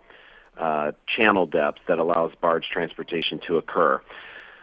uh, 0.58 0.92
channel 1.06 1.46
depth 1.46 1.80
that 1.88 1.98
allows 1.98 2.32
barge 2.40 2.68
transportation 2.70 3.40
to 3.46 3.56
occur. 3.56 4.00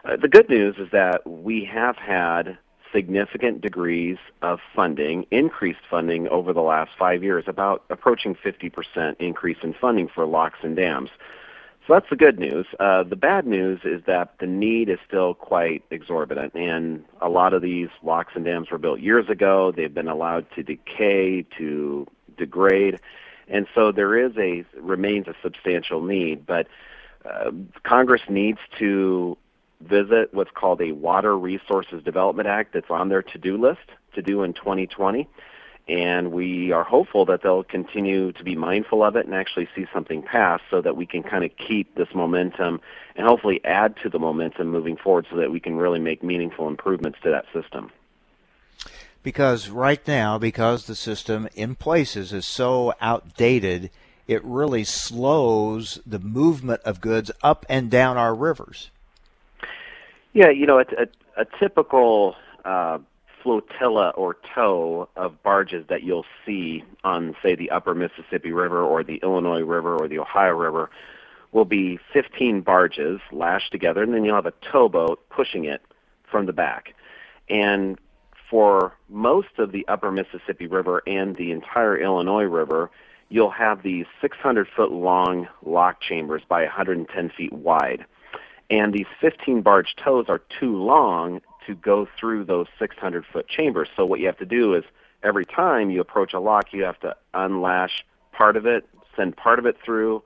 Uh, 0.06 0.18
the 0.18 0.28
good 0.28 0.50
news 0.50 0.76
is 0.78 0.90
that 0.92 1.26
we 1.26 1.64
have 1.66 1.96
had 1.98 2.58
significant 2.94 3.62
degrees 3.62 4.18
of 4.42 4.60
funding, 4.76 5.26
increased 5.32 5.80
funding 5.90 6.28
over 6.28 6.54
the 6.54 6.62
last 6.62 6.92
five 6.98 7.24
years, 7.24 7.44
about 7.48 7.84
approaching 7.90 8.36
50% 8.36 9.16
increase 9.20 9.58
in 9.64 9.74
funding 9.74 10.08
for 10.08 10.26
locks 10.26 10.60
and 10.62 10.76
dams. 10.76 11.10
So 11.86 11.94
that's 11.94 12.10
the 12.10 12.16
good 12.16 12.40
news. 12.40 12.66
Uh, 12.80 13.04
the 13.04 13.18
bad 13.18 13.46
news 13.46 13.82
is 13.84 14.02
that 14.06 14.36
the 14.40 14.48
need 14.48 14.88
is 14.88 15.00
still 15.06 15.34
quite 15.34 15.84
exorbitant, 15.92 16.54
and 16.56 17.04
a 17.20 17.28
lot 17.28 17.54
of 17.54 17.62
these 17.62 17.90
locks 18.02 18.34
and 18.36 18.46
dams 18.46 18.72
were 18.72 18.78
built 18.78 19.02
years 19.02 19.28
ago. 19.30 19.74
They've 19.76 19.94
been 19.94 20.08
allowed 20.08 20.46
to 20.56 20.64
decay, 20.64 21.46
to 21.58 22.08
degrade, 22.38 23.02
and 23.50 23.68
so 23.76 23.92
there 23.92 24.18
is 24.18 24.32
a 24.38 24.64
remains 24.80 25.28
a 25.28 25.36
substantial 25.42 26.02
need. 26.02 26.46
But 26.46 26.68
uh, 27.26 27.52
Congress 27.84 28.22
needs 28.30 28.60
to 28.80 29.38
visit 29.82 30.34
what's 30.34 30.52
called 30.52 30.82
a 30.82 30.94
Water 30.94 31.38
Resources 31.38 32.02
Development 32.02 32.48
Act 32.48 32.74
that's 32.74 32.90
on 32.90 33.10
their 33.10 33.22
to-do 33.22 33.58
list 33.58 33.92
to 34.16 34.22
do 34.22 34.44
in 34.44 34.54
2020 34.54 35.28
and 35.88 36.32
we 36.32 36.72
are 36.72 36.84
hopeful 36.84 37.26
that 37.26 37.42
they'll 37.44 37.64
continue 37.64 38.32
to 38.34 38.44
be 38.44 38.56
mindful 38.56 39.04
of 39.04 39.16
it 39.16 39.26
and 39.26 39.36
actually 39.36 39.68
see 39.76 39.86
something 39.94 40.22
pass 40.22 40.62
so 40.70 40.82
that 40.82 40.96
we 40.96 41.06
can 41.06 41.24
kind 41.24 41.44
of 41.44 41.52
keep 41.58 41.96
this 41.96 42.08
momentum 42.16 42.80
and 43.16 43.28
hopefully 43.28 43.60
add 43.66 43.96
to 43.98 44.10
the 44.10 44.20
momentum 44.20 44.68
moving 44.68 44.96
forward 44.96 45.28
so 45.30 45.36
that 45.36 45.52
we 45.52 45.60
can 45.60 45.76
really 45.76 46.00
make 46.00 46.24
meaningful 46.24 46.68
improvements 46.68 47.20
to 47.24 47.30
that 47.30 47.46
system. 47.54 47.92
Because 49.24 49.70
right 49.70 50.06
now, 50.08 50.38
because 50.38 50.86
the 50.86 50.96
system 50.96 51.48
in 51.54 51.76
places 51.76 52.34
is 52.34 52.46
so 52.46 52.94
outdated, 53.02 53.90
it 54.28 54.44
really 54.44 54.84
slows 54.84 56.00
the 56.06 56.20
movement 56.20 56.82
of 56.84 57.02
goods 57.02 57.30
up 57.42 57.66
and 57.70 57.90
down 57.90 58.18
our 58.18 58.34
rivers. 58.34 58.90
Yeah, 60.34 60.50
you 60.50 60.66
know, 60.66 60.80
a, 60.80 60.86
a, 60.98 61.42
a 61.42 61.46
typical 61.60 62.36
uh, 62.66 63.00
flotilla 63.44 64.10
or 64.16 64.38
tow 64.56 65.10
of 65.16 65.44
barges 65.44 65.86
that 65.90 66.04
you'll 66.04 66.26
see 66.46 66.84
on, 67.04 67.36
say, 67.44 67.56
the 67.56 67.70
upper 67.70 67.94
Mississippi 67.94 68.52
River 68.52 68.82
or 68.82 69.04
the 69.04 69.18
Illinois 69.18 69.62
River 69.62 69.98
or 69.98 70.08
the 70.08 70.20
Ohio 70.20 70.54
River 70.54 70.90
will 71.52 71.66
be 71.66 72.00
15 72.14 72.62
barges 72.62 73.20
lashed 73.32 73.72
together, 73.72 74.02
and 74.02 74.14
then 74.14 74.26
you'll 74.26 74.36
have 74.36 74.46
a 74.46 74.54
towboat 74.72 75.30
pushing 75.30 75.66
it 75.66 75.82
from 76.24 76.46
the 76.48 76.54
back. 76.54 76.96
And 77.50 78.00
for 78.50 78.94
most 79.10 79.60
of 79.60 79.72
the 79.72 79.88
upper 79.88 80.12
Mississippi 80.12 80.68
River 80.68 81.04
and 81.06 81.36
the 81.36 81.52
entire 81.52 81.98
Illinois 81.98 82.44
River, 82.44 82.90
you'll 83.30 83.52
have 83.52 83.84
these 83.84 84.06
600 84.22 84.68
foot 84.76 84.92
long 84.92 85.48
lock 85.64 86.02
chambers 86.02 86.42
by 86.48 86.64
110 86.64 87.30
feet 87.30 87.54
wide. 87.54 88.06
And 88.70 88.94
these 88.94 89.08
15 89.22 89.62
barge 89.62 89.96
tows 89.96 90.26
are 90.30 90.42
too 90.60 90.76
long 90.76 91.42
to 91.68 91.76
go 91.76 92.08
through 92.20 92.46
those 92.46 92.68
600 92.80 93.26
foot 93.32 93.48
chambers. 93.48 93.90
So 93.96 94.06
what 94.06 94.20
you 94.20 94.26
have 94.28 94.38
to 94.38 94.46
do 94.46 94.74
is 94.74 94.84
every 95.24 95.46
time 95.46 95.90
you 95.90 96.02
approach 96.02 96.34
a 96.34 96.40
lock, 96.40 96.74
you 96.74 96.84
have 96.84 97.00
to 97.02 97.16
unlash 97.34 98.04
part 98.32 98.58
of 98.58 98.66
it, 98.66 98.88
send 99.16 99.36
part 99.38 99.60
of 99.60 99.66
it 99.66 99.78
through, 99.84 100.24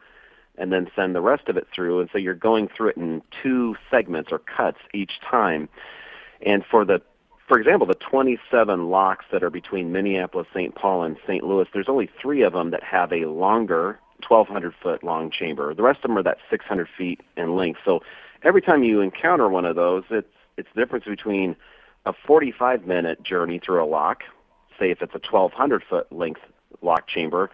and 0.57 0.71
then 0.71 0.89
send 0.95 1.13
the 1.13 1.21
rest 1.21 1.49
of 1.49 1.57
it 1.57 1.67
through. 1.73 1.99
And 1.99 2.09
so 2.11 2.17
you're 2.17 2.33
going 2.33 2.67
through 2.67 2.89
it 2.89 2.97
in 2.97 3.21
two 3.43 3.75
segments 3.91 4.31
or 4.31 4.39
cuts 4.39 4.79
each 4.93 5.19
time. 5.29 5.69
And 6.41 6.63
for 6.65 6.85
the 6.85 7.01
for 7.47 7.57
example, 7.57 7.87
the 7.87 7.93
27 7.93 8.89
locks 8.89 9.23
that 9.31 9.41
are 9.41 9.49
between 9.49 9.93
Minneapolis, 9.93 10.47
St. 10.53 10.75
Paul, 10.75 11.03
and 11.03 11.15
St. 11.25 11.45
Louis, 11.45 11.65
there's 11.73 11.87
only 11.87 12.09
three 12.21 12.41
of 12.41 12.51
them 12.51 12.71
that 12.71 12.83
have 12.83 13.13
a 13.13 13.25
longer 13.25 13.99
1,200 14.27 14.73
foot 14.81 15.01
long 15.01 15.31
chamber. 15.31 15.73
The 15.73 15.83
rest 15.83 15.99
of 15.99 16.09
them 16.09 16.17
are 16.17 16.23
that 16.23 16.39
600 16.49 16.89
feet 16.97 17.21
in 17.37 17.55
length. 17.55 17.79
So 17.85 18.01
every 18.43 18.61
time 18.61 18.83
you 18.83 18.99
encounter 18.99 19.47
one 19.47 19.63
of 19.63 19.77
those, 19.77 20.03
it's 20.09 20.27
it's 20.57 20.67
the 20.75 20.81
difference 20.81 21.05
between 21.05 21.55
a 22.05 22.13
45 22.25 22.85
minute 22.85 23.23
journey 23.23 23.59
through 23.59 23.83
a 23.83 23.85
lock, 23.85 24.23
say 24.79 24.91
if 24.91 25.01
it's 25.01 25.13
a 25.13 25.21
1,200 25.31 25.83
foot 25.89 26.11
length 26.11 26.41
lock 26.81 27.07
chamber, 27.07 27.49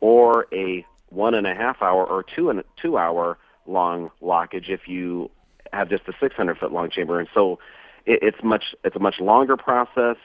or 0.00 0.46
a 0.52 0.84
one 1.10 1.34
and 1.34 1.46
a 1.46 1.54
half 1.54 1.82
hour 1.82 2.04
or 2.04 2.22
two 2.22 2.50
and 2.50 2.62
two 2.80 2.98
hour 2.98 3.38
long 3.66 4.10
lockage 4.22 4.68
if 4.68 4.88
you 4.88 5.30
have 5.72 5.88
just 5.88 6.02
a 6.08 6.12
600 6.20 6.58
foot 6.58 6.72
long 6.72 6.90
chamber. 6.90 7.18
And 7.20 7.28
so 7.34 7.58
it, 8.06 8.20
it's 8.22 8.42
much 8.42 8.74
it's 8.84 8.96
a 8.96 9.00
much 9.00 9.20
longer 9.20 9.56
process. 9.56 10.16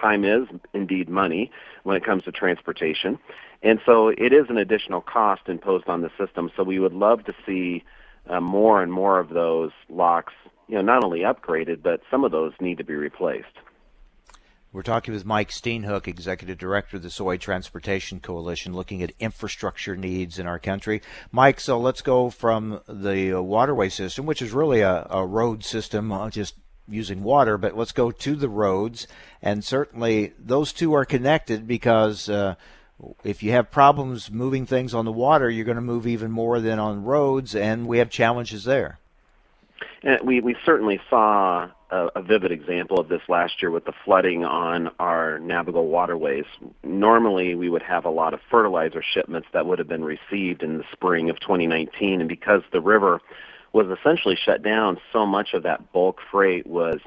Time 0.00 0.24
is 0.24 0.46
indeed 0.72 1.08
money 1.08 1.50
when 1.82 1.96
it 1.96 2.04
comes 2.04 2.22
to 2.24 2.32
transportation, 2.32 3.18
and 3.62 3.80
so 3.84 4.08
it 4.08 4.32
is 4.32 4.46
an 4.48 4.56
additional 4.56 5.00
cost 5.00 5.42
imposed 5.48 5.88
on 5.88 6.00
the 6.00 6.10
system. 6.18 6.50
So 6.56 6.62
we 6.62 6.78
would 6.78 6.94
love 6.94 7.24
to 7.24 7.34
see 7.44 7.84
uh, 8.28 8.40
more 8.40 8.82
and 8.82 8.92
more 8.92 9.18
of 9.18 9.30
those 9.30 9.72
locks 9.90 10.32
you 10.70 10.76
know, 10.76 10.82
not 10.82 11.02
only 11.02 11.20
upgraded, 11.20 11.82
but 11.82 12.00
some 12.12 12.22
of 12.22 12.30
those 12.30 12.52
need 12.60 12.78
to 12.78 12.84
be 12.84 12.94
replaced. 12.94 13.58
We're 14.72 14.82
talking 14.82 15.12
with 15.12 15.24
Mike 15.24 15.50
Steenhoek, 15.50 16.06
Executive 16.06 16.56
Director 16.56 16.98
of 16.98 17.02
the 17.02 17.10
Soy 17.10 17.38
Transportation 17.38 18.20
Coalition, 18.20 18.72
looking 18.72 19.02
at 19.02 19.10
infrastructure 19.18 19.96
needs 19.96 20.38
in 20.38 20.46
our 20.46 20.60
country. 20.60 21.02
Mike, 21.32 21.58
so 21.58 21.76
let's 21.76 22.02
go 22.02 22.30
from 22.30 22.80
the 22.88 23.36
uh, 23.36 23.40
waterway 23.40 23.88
system, 23.88 24.26
which 24.26 24.40
is 24.40 24.52
really 24.52 24.80
a, 24.80 25.08
a 25.10 25.26
road 25.26 25.64
system, 25.64 26.12
uh, 26.12 26.30
just 26.30 26.54
using 26.88 27.24
water, 27.24 27.58
but 27.58 27.76
let's 27.76 27.90
go 27.90 28.12
to 28.12 28.36
the 28.36 28.48
roads. 28.48 29.08
And 29.42 29.64
certainly 29.64 30.34
those 30.38 30.72
two 30.72 30.92
are 30.92 31.04
connected 31.04 31.66
because 31.66 32.28
uh, 32.28 32.54
if 33.24 33.42
you 33.42 33.50
have 33.50 33.72
problems 33.72 34.30
moving 34.30 34.66
things 34.66 34.94
on 34.94 35.04
the 35.04 35.10
water, 35.10 35.50
you're 35.50 35.64
going 35.64 35.74
to 35.74 35.80
move 35.80 36.06
even 36.06 36.30
more 36.30 36.60
than 36.60 36.78
on 36.78 37.02
roads, 37.02 37.56
and 37.56 37.88
we 37.88 37.98
have 37.98 38.08
challenges 38.08 38.62
there. 38.62 38.99
And 40.02 40.20
we, 40.22 40.40
we 40.40 40.56
certainly 40.64 41.00
saw 41.08 41.68
a, 41.90 42.08
a 42.16 42.22
vivid 42.22 42.52
example 42.52 42.98
of 42.98 43.08
this 43.08 43.22
last 43.28 43.60
year 43.60 43.70
with 43.70 43.84
the 43.84 43.92
flooding 44.04 44.44
on 44.44 44.90
our 44.98 45.38
navigable 45.38 45.88
waterways. 45.88 46.44
Normally, 46.82 47.54
we 47.54 47.68
would 47.68 47.82
have 47.82 48.04
a 48.04 48.10
lot 48.10 48.34
of 48.34 48.40
fertilizer 48.50 49.02
shipments 49.02 49.48
that 49.52 49.66
would 49.66 49.78
have 49.78 49.88
been 49.88 50.04
received 50.04 50.62
in 50.62 50.78
the 50.78 50.84
spring 50.92 51.30
of 51.30 51.38
2019, 51.40 52.20
and 52.20 52.28
because 52.28 52.62
the 52.72 52.80
river 52.80 53.20
was 53.72 53.86
essentially 53.86 54.36
shut 54.36 54.62
down, 54.62 54.98
so 55.12 55.24
much 55.26 55.54
of 55.54 55.62
that 55.62 55.92
bulk 55.92 56.18
freight 56.30 56.66
was 56.66 57.00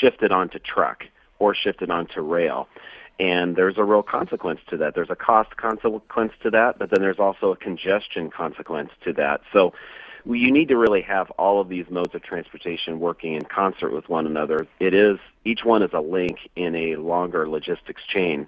shifted 0.00 0.32
onto 0.32 0.58
truck 0.58 1.04
or 1.38 1.54
shifted 1.54 1.90
onto 1.90 2.20
rail. 2.20 2.68
And 3.18 3.56
there's 3.56 3.78
a 3.78 3.84
real 3.84 4.02
consequence 4.02 4.60
to 4.68 4.76
that. 4.76 4.94
There's 4.94 5.10
a 5.10 5.16
cost 5.16 5.56
consequence 5.56 6.32
to 6.42 6.50
that, 6.50 6.78
but 6.78 6.90
then 6.90 7.00
there's 7.00 7.18
also 7.18 7.50
a 7.50 7.56
congestion 7.56 8.30
consequence 8.30 8.90
to 9.04 9.12
that. 9.14 9.40
So 9.52 9.72
you 10.34 10.50
need 10.50 10.68
to 10.68 10.76
really 10.76 11.02
have 11.02 11.30
all 11.32 11.60
of 11.60 11.68
these 11.68 11.86
modes 11.88 12.14
of 12.14 12.22
transportation 12.22 12.98
working 12.98 13.34
in 13.34 13.44
concert 13.44 13.92
with 13.92 14.08
one 14.08 14.26
another. 14.26 14.66
It 14.80 14.92
is 14.92 15.18
each 15.44 15.64
one 15.64 15.82
is 15.82 15.90
a 15.92 16.00
link 16.00 16.38
in 16.56 16.74
a 16.74 16.96
longer 16.96 17.48
logistics 17.48 18.02
chain. 18.08 18.46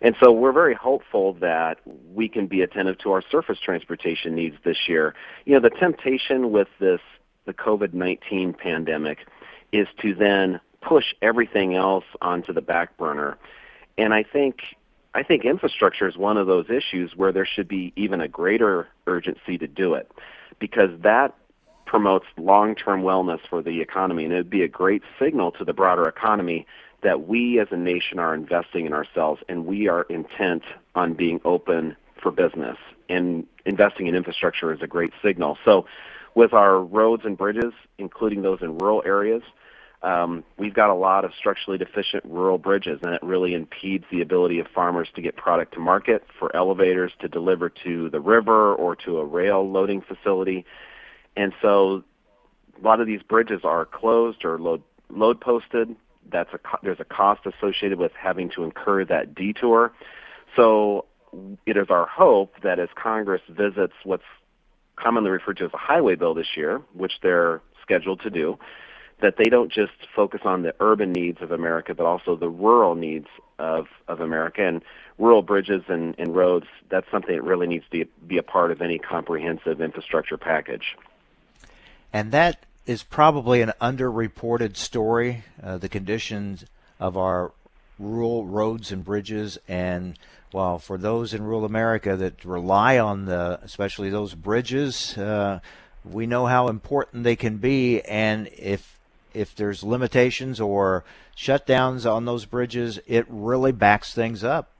And 0.00 0.16
so 0.20 0.32
we're 0.32 0.52
very 0.52 0.74
hopeful 0.74 1.34
that 1.34 1.78
we 2.12 2.28
can 2.28 2.46
be 2.46 2.62
attentive 2.62 2.98
to 2.98 3.12
our 3.12 3.22
surface 3.30 3.58
transportation 3.60 4.34
needs 4.34 4.56
this 4.64 4.88
year. 4.88 5.14
You 5.44 5.54
know, 5.54 5.60
the 5.60 5.70
temptation 5.70 6.50
with 6.50 6.68
this 6.80 7.00
the 7.44 7.52
COVID-19 7.52 8.56
pandemic 8.56 9.18
is 9.72 9.88
to 10.00 10.14
then 10.14 10.60
push 10.80 11.14
everything 11.22 11.74
else 11.74 12.04
onto 12.20 12.52
the 12.52 12.60
back 12.60 12.96
burner. 12.96 13.36
And 13.98 14.14
I 14.14 14.22
think 14.22 14.62
I 15.14 15.22
think 15.22 15.44
infrastructure 15.44 16.08
is 16.08 16.16
one 16.16 16.38
of 16.38 16.46
those 16.46 16.70
issues 16.70 17.14
where 17.14 17.32
there 17.32 17.46
should 17.46 17.68
be 17.68 17.92
even 17.96 18.20
a 18.20 18.28
greater 18.28 18.88
urgency 19.06 19.58
to 19.58 19.66
do 19.66 19.94
it 19.94 20.10
because 20.58 20.90
that 21.02 21.34
promotes 21.86 22.26
long-term 22.36 23.02
wellness 23.02 23.40
for 23.50 23.62
the 23.62 23.80
economy 23.80 24.24
and 24.24 24.32
it 24.32 24.36
would 24.36 24.50
be 24.50 24.62
a 24.62 24.68
great 24.68 25.02
signal 25.18 25.52
to 25.52 25.64
the 25.64 25.72
broader 25.72 26.08
economy 26.08 26.66
that 27.02 27.26
we 27.26 27.58
as 27.58 27.68
a 27.70 27.76
nation 27.76 28.18
are 28.18 28.34
investing 28.34 28.86
in 28.86 28.92
ourselves 28.92 29.42
and 29.48 29.66
we 29.66 29.88
are 29.88 30.02
intent 30.02 30.62
on 30.94 31.12
being 31.12 31.40
open 31.44 31.96
for 32.20 32.30
business 32.30 32.76
and 33.08 33.46
investing 33.66 34.06
in 34.06 34.14
infrastructure 34.14 34.72
is 34.72 34.80
a 34.80 34.86
great 34.86 35.12
signal. 35.22 35.58
So 35.64 35.86
with 36.34 36.52
our 36.52 36.80
roads 36.80 37.24
and 37.24 37.36
bridges, 37.36 37.72
including 37.98 38.42
those 38.42 38.62
in 38.62 38.78
rural 38.78 39.02
areas, 39.04 39.42
um, 40.02 40.42
we've 40.58 40.74
got 40.74 40.90
a 40.90 40.94
lot 40.94 41.24
of 41.24 41.32
structurally 41.38 41.78
deficient 41.78 42.24
rural 42.24 42.58
bridges, 42.58 42.98
and 43.02 43.14
it 43.14 43.22
really 43.22 43.54
impedes 43.54 44.04
the 44.10 44.20
ability 44.20 44.58
of 44.58 44.66
farmers 44.74 45.08
to 45.14 45.22
get 45.22 45.36
product 45.36 45.74
to 45.74 45.80
market, 45.80 46.24
for 46.38 46.54
elevators 46.56 47.12
to 47.20 47.28
deliver 47.28 47.68
to 47.68 48.10
the 48.10 48.20
river 48.20 48.74
or 48.74 48.96
to 48.96 49.18
a 49.18 49.24
rail 49.24 49.68
loading 49.70 50.02
facility. 50.02 50.64
And 51.36 51.52
so 51.62 52.02
a 52.76 52.84
lot 52.84 53.00
of 53.00 53.06
these 53.06 53.22
bridges 53.22 53.60
are 53.64 53.84
closed 53.84 54.44
or 54.44 54.58
load, 54.58 54.82
load 55.08 55.40
posted. 55.40 55.94
That's 56.30 56.52
a, 56.52 56.58
there's 56.82 57.00
a 57.00 57.04
cost 57.04 57.42
associated 57.46 57.98
with 57.98 58.12
having 58.18 58.50
to 58.50 58.64
incur 58.64 59.04
that 59.04 59.34
detour. 59.34 59.92
So 60.56 61.04
it 61.64 61.76
is 61.76 61.86
our 61.90 62.06
hope 62.06 62.54
that 62.62 62.80
as 62.80 62.88
Congress 62.96 63.42
visits 63.48 63.94
what's 64.02 64.24
commonly 64.96 65.30
referred 65.30 65.58
to 65.58 65.64
as 65.64 65.70
a 65.72 65.78
highway 65.78 66.16
bill 66.16 66.34
this 66.34 66.56
year, 66.56 66.82
which 66.92 67.12
they're 67.22 67.60
scheduled 67.82 68.20
to 68.22 68.30
do, 68.30 68.58
that 69.20 69.36
they 69.36 69.44
don't 69.44 69.72
just 69.72 69.92
focus 70.14 70.40
on 70.44 70.62
the 70.62 70.74
urban 70.80 71.12
needs 71.12 71.40
of 71.42 71.52
America, 71.52 71.94
but 71.94 72.06
also 72.06 72.36
the 72.36 72.48
rural 72.48 72.94
needs 72.94 73.28
of, 73.58 73.86
of 74.08 74.20
America. 74.20 74.66
And 74.66 74.82
rural 75.18 75.42
bridges 75.42 75.82
and, 75.88 76.14
and 76.18 76.34
roads, 76.34 76.66
that's 76.90 77.10
something 77.10 77.34
that 77.34 77.42
really 77.42 77.66
needs 77.66 77.84
to 77.92 78.04
be 78.26 78.38
a 78.38 78.42
part 78.42 78.70
of 78.70 78.80
any 78.82 78.98
comprehensive 78.98 79.80
infrastructure 79.80 80.36
package. 80.36 80.96
And 82.12 82.32
that 82.32 82.66
is 82.86 83.02
probably 83.02 83.62
an 83.62 83.72
underreported 83.80 84.76
story, 84.76 85.44
uh, 85.62 85.78
the 85.78 85.88
conditions 85.88 86.64
of 86.98 87.16
our 87.16 87.52
rural 87.98 88.44
roads 88.44 88.90
and 88.90 89.04
bridges. 89.04 89.58
And 89.68 90.18
well, 90.52 90.78
for 90.78 90.98
those 90.98 91.32
in 91.32 91.42
rural 91.42 91.64
America 91.64 92.16
that 92.16 92.44
rely 92.44 92.98
on 92.98 93.26
the, 93.26 93.60
especially 93.62 94.10
those 94.10 94.34
bridges, 94.34 95.16
uh, 95.16 95.60
we 96.04 96.26
know 96.26 96.46
how 96.46 96.68
important 96.68 97.24
they 97.24 97.36
can 97.36 97.58
be. 97.58 98.00
And 98.02 98.48
if 98.48 98.98
if 99.34 99.54
there's 99.54 99.82
limitations 99.82 100.60
or 100.60 101.04
shutdowns 101.36 102.10
on 102.10 102.24
those 102.24 102.44
bridges, 102.44 102.98
it 103.06 103.26
really 103.28 103.72
backs 103.72 104.14
things 104.14 104.44
up. 104.44 104.70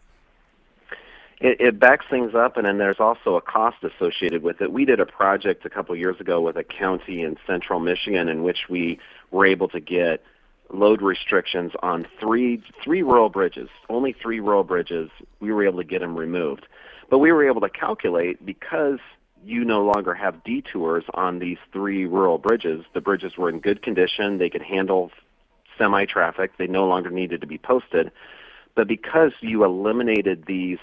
It, 1.41 1.61
it 1.61 1.81
backs 1.81 2.07
things 2.09 2.35
up, 2.35 2.57
and 2.57 2.67
then 2.67 2.79
there's 2.79 3.01
also 3.01 3.35
a 3.35 3.41
cost 3.41 3.79
associated 3.83 4.43
with 4.43 4.61
it. 4.61 4.73
We 4.73 4.85
did 4.85 5.01
a 5.01 5.07
project 5.07 5.67
a 5.67 5.71
couple 5.71 5.97
years 5.97 6.21
ago 6.21 6.41
with 6.41 6.57
a 6.57 6.63
county 6.63 7.23
in 7.23 7.37
central 7.47 7.81
Michigan 7.81 8.29
in 8.29 8.45
which 8.45 8.69
we 8.71 9.01
were 9.33 9.45
able 9.45 9.69
to 9.69 9.81
get 9.81 10.23
load 10.73 11.03
restrictions 11.03 11.73
on 11.83 12.07
three 12.21 12.63
three 12.83 13.03
rural 13.03 13.29
bridges. 13.29 13.69
Only 13.89 14.13
three 14.13 14.41
rural 14.41 14.65
bridges. 14.65 15.11
We 15.41 15.53
were 15.53 15.67
able 15.67 15.79
to 15.79 15.85
get 15.85 16.01
them 16.01 16.17
removed, 16.17 16.67
but 17.11 17.19
we 17.19 17.33
were 17.33 17.47
able 17.47 17.61
to 17.63 17.69
calculate 17.69 18.45
because 18.45 19.01
you 19.45 19.65
no 19.65 19.83
longer 19.85 20.15
have 20.15 20.45
detours 20.45 21.05
on 21.15 21.39
these 21.39 21.59
three 21.73 22.07
rural 22.07 22.39
bridges. 22.39 22.85
The 22.95 23.01
bridges 23.01 23.37
were 23.37 23.49
in 23.49 23.61
good 23.61 23.83
condition. 23.83 24.39
They 24.39 24.51
could 24.51 24.63
handle 24.63 25.11
semi 25.79 26.05
traffic. 26.05 26.57
They 26.59 26.67
no 26.67 26.87
longer 26.87 27.11
needed 27.11 27.41
to 27.41 27.47
be 27.47 27.59
posted. 27.59 28.13
But 28.75 28.89
because 28.89 29.33
you 29.41 29.65
eliminated 29.65 30.45
these 30.47 30.79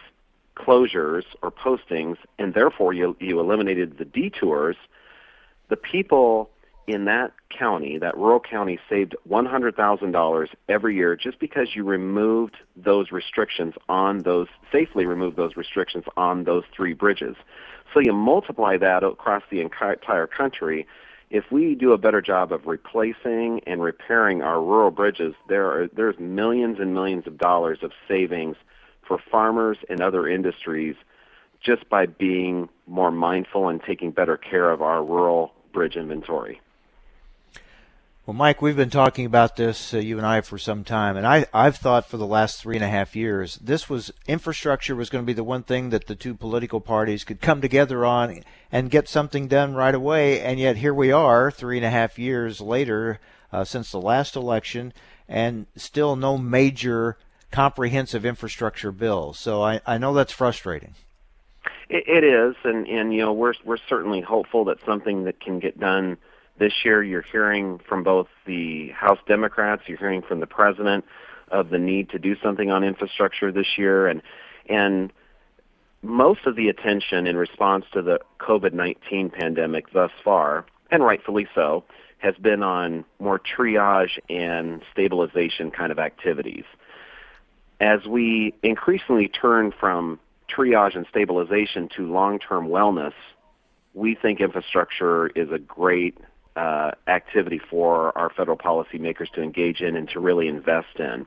closures 0.55 1.23
or 1.41 1.51
postings 1.51 2.17
and 2.37 2.53
therefore 2.53 2.93
you, 2.93 3.15
you 3.19 3.39
eliminated 3.39 3.97
the 3.97 4.05
detours, 4.05 4.75
the 5.69 5.77
people 5.77 6.49
in 6.87 7.05
that 7.05 7.31
county, 7.49 7.97
that 7.99 8.17
rural 8.17 8.39
county, 8.39 8.79
saved 8.89 9.15
$100,000 9.29 10.47
every 10.67 10.95
year 10.95 11.15
just 11.15 11.39
because 11.39 11.75
you 11.75 11.83
removed 11.83 12.57
those 12.75 13.11
restrictions 13.11 13.75
on 13.87 14.19
those, 14.19 14.47
safely 14.71 15.05
removed 15.05 15.37
those 15.37 15.55
restrictions 15.55 16.03
on 16.17 16.43
those 16.43 16.63
three 16.75 16.93
bridges. 16.93 17.35
So 17.93 17.99
you 17.99 18.13
multiply 18.13 18.77
that 18.77 19.03
across 19.03 19.43
the 19.49 19.61
entire 19.61 20.27
country. 20.27 20.87
If 21.29 21.51
we 21.51 21.75
do 21.75 21.91
a 21.93 21.97
better 21.97 22.21
job 22.21 22.51
of 22.51 22.65
replacing 22.65 23.61
and 23.67 23.81
repairing 23.81 24.41
our 24.41 24.61
rural 24.61 24.91
bridges, 24.91 25.35
there 25.47 25.67
are 25.67 25.87
there's 25.87 26.17
millions 26.19 26.79
and 26.79 26.93
millions 26.93 27.27
of 27.27 27.37
dollars 27.37 27.79
of 27.81 27.91
savings 28.07 28.57
for 29.07 29.19
farmers 29.31 29.77
and 29.89 30.01
other 30.01 30.27
industries 30.27 30.95
just 31.61 31.87
by 31.89 32.05
being 32.05 32.69
more 32.87 33.11
mindful 33.11 33.67
and 33.67 33.81
taking 33.83 34.11
better 34.11 34.37
care 34.37 34.71
of 34.71 34.81
our 34.81 35.03
rural 35.03 35.53
bridge 35.73 35.95
inventory. 35.95 36.61
Well, 38.29 38.35
Mike, 38.35 38.61
we've 38.61 38.75
been 38.75 38.91
talking 38.91 39.25
about 39.25 39.55
this, 39.55 39.91
uh, 39.91 39.97
you 39.97 40.17
and 40.17 40.27
I, 40.27 40.41
for 40.41 40.59
some 40.59 40.83
time, 40.83 41.17
and 41.17 41.25
I, 41.25 41.47
I've 41.51 41.77
thought 41.77 42.05
for 42.05 42.17
the 42.17 42.27
last 42.27 42.61
three 42.61 42.75
and 42.75 42.85
a 42.85 42.87
half 42.87 43.15
years, 43.15 43.55
this 43.55 43.89
was 43.89 44.13
infrastructure 44.27 44.95
was 44.95 45.09
going 45.09 45.23
to 45.23 45.25
be 45.25 45.33
the 45.33 45.43
one 45.43 45.63
thing 45.63 45.89
that 45.89 46.05
the 46.05 46.13
two 46.13 46.35
political 46.35 46.79
parties 46.79 47.23
could 47.23 47.41
come 47.41 47.59
together 47.59 48.05
on 48.05 48.43
and 48.71 48.91
get 48.91 49.09
something 49.09 49.47
done 49.47 49.73
right 49.73 49.95
away. 49.95 50.41
And 50.41 50.59
yet 50.59 50.77
here 50.77 50.93
we 50.93 51.11
are, 51.11 51.49
three 51.49 51.77
and 51.77 51.85
a 51.87 51.89
half 51.89 52.19
years 52.19 52.61
later, 52.61 53.19
uh, 53.51 53.63
since 53.63 53.91
the 53.91 53.99
last 53.99 54.35
election, 54.35 54.93
and 55.27 55.65
still 55.75 56.15
no 56.15 56.37
major 56.37 57.17
comprehensive 57.49 58.27
infrastructure 58.27 58.91
bill. 58.91 59.33
So 59.33 59.63
I, 59.63 59.81
I 59.87 59.97
know 59.97 60.13
that's 60.13 60.33
frustrating. 60.33 60.93
It, 61.89 62.03
it 62.07 62.23
is, 62.23 62.55
and 62.63 62.87
and 62.87 63.11
you 63.11 63.21
know 63.21 63.33
we're 63.33 63.55
we're 63.65 63.77
certainly 63.89 64.21
hopeful 64.21 64.65
that 64.65 64.77
something 64.85 65.23
that 65.23 65.39
can 65.39 65.57
get 65.57 65.79
done 65.79 66.19
this 66.59 66.73
year, 66.83 67.01
you're 67.01 67.21
hearing 67.21 67.79
from 67.87 68.03
both 68.03 68.27
the 68.45 68.89
House 68.89 69.19
Democrats, 69.27 69.83
you're 69.87 69.97
hearing 69.97 70.21
from 70.21 70.39
the 70.39 70.47
president 70.47 71.05
of 71.49 71.69
the 71.69 71.79
need 71.79 72.09
to 72.09 72.19
do 72.19 72.35
something 72.43 72.69
on 72.69 72.83
infrastructure 72.83 73.51
this 73.51 73.77
year, 73.77 74.07
and 74.07 74.21
and 74.67 75.11
most 76.01 76.45
of 76.45 76.55
the 76.55 76.69
attention 76.69 77.27
in 77.27 77.35
response 77.35 77.85
to 77.91 78.01
the 78.01 78.19
COVID-19 78.39 79.33
pandemic 79.33 79.91
thus 79.91 80.11
far, 80.23 80.65
and 80.91 81.03
rightfully 81.03 81.47
so, 81.53 81.83
has 82.19 82.35
been 82.35 82.63
on 82.63 83.03
more 83.19 83.39
triage 83.39 84.19
and 84.29 84.81
stabilization 84.91 85.71
kind 85.71 85.91
of 85.91 85.99
activities. 85.99 86.65
As 87.81 88.05
we 88.05 88.53
increasingly 88.63 89.27
turn 89.27 89.73
from 89.77 90.19
triage 90.49 90.95
and 90.95 91.05
stabilization 91.09 91.89
to 91.95 92.11
long-term 92.11 92.67
wellness, 92.67 93.13
we 93.93 94.15
think 94.15 94.39
infrastructure 94.39 95.27
is 95.27 95.49
a 95.51 95.59
great 95.59 96.17
uh, 96.59 96.91
activity 97.07 97.57
for 97.57 98.17
our 98.17 98.29
federal 98.29 98.57
policymakers 98.57 99.31
to 99.31 99.41
engage 99.41 99.79
in 99.79 99.95
and 99.95 100.09
to 100.09 100.19
really 100.19 100.47
invest 100.47 100.99
in. 100.99 101.25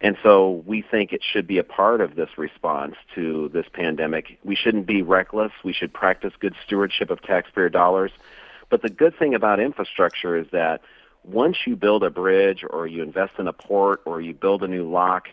And 0.00 0.16
so 0.22 0.62
we 0.64 0.80
think 0.80 1.12
it 1.12 1.20
should 1.22 1.46
be 1.46 1.58
a 1.58 1.64
part 1.64 2.00
of 2.00 2.14
this 2.14 2.30
response 2.38 2.94
to 3.14 3.50
this 3.52 3.66
pandemic. 3.70 4.38
We 4.42 4.56
shouldn't 4.56 4.86
be 4.86 5.02
reckless. 5.02 5.52
We 5.62 5.74
should 5.74 5.92
practice 5.92 6.32
good 6.40 6.54
stewardship 6.64 7.10
of 7.10 7.20
taxpayer 7.20 7.68
dollars. 7.68 8.10
But 8.70 8.80
the 8.80 8.88
good 8.88 9.18
thing 9.18 9.34
about 9.34 9.60
infrastructure 9.60 10.34
is 10.38 10.46
that 10.52 10.80
once 11.24 11.58
you 11.66 11.76
build 11.76 12.02
a 12.02 12.08
bridge 12.08 12.64
or 12.68 12.86
you 12.86 13.02
invest 13.02 13.34
in 13.38 13.46
a 13.46 13.52
port 13.52 14.00
or 14.06 14.22
you 14.22 14.32
build 14.32 14.62
a 14.62 14.68
new 14.68 14.90
lock, 14.90 15.28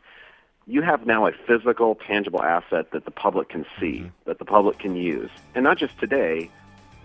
you 0.65 0.81
have 0.81 1.05
now 1.05 1.25
a 1.27 1.31
physical, 1.31 1.95
tangible 1.95 2.43
asset 2.43 2.91
that 2.91 3.05
the 3.05 3.11
public 3.11 3.47
can 3.47 3.65
see, 3.79 3.99
mm-hmm. 3.99 4.09
that 4.25 4.39
the 4.39 4.45
public 4.45 4.79
can 4.79 4.97
use. 4.97 5.29
And 5.55 5.63
not 5.63 5.77
just 5.77 5.97
today, 5.97 6.51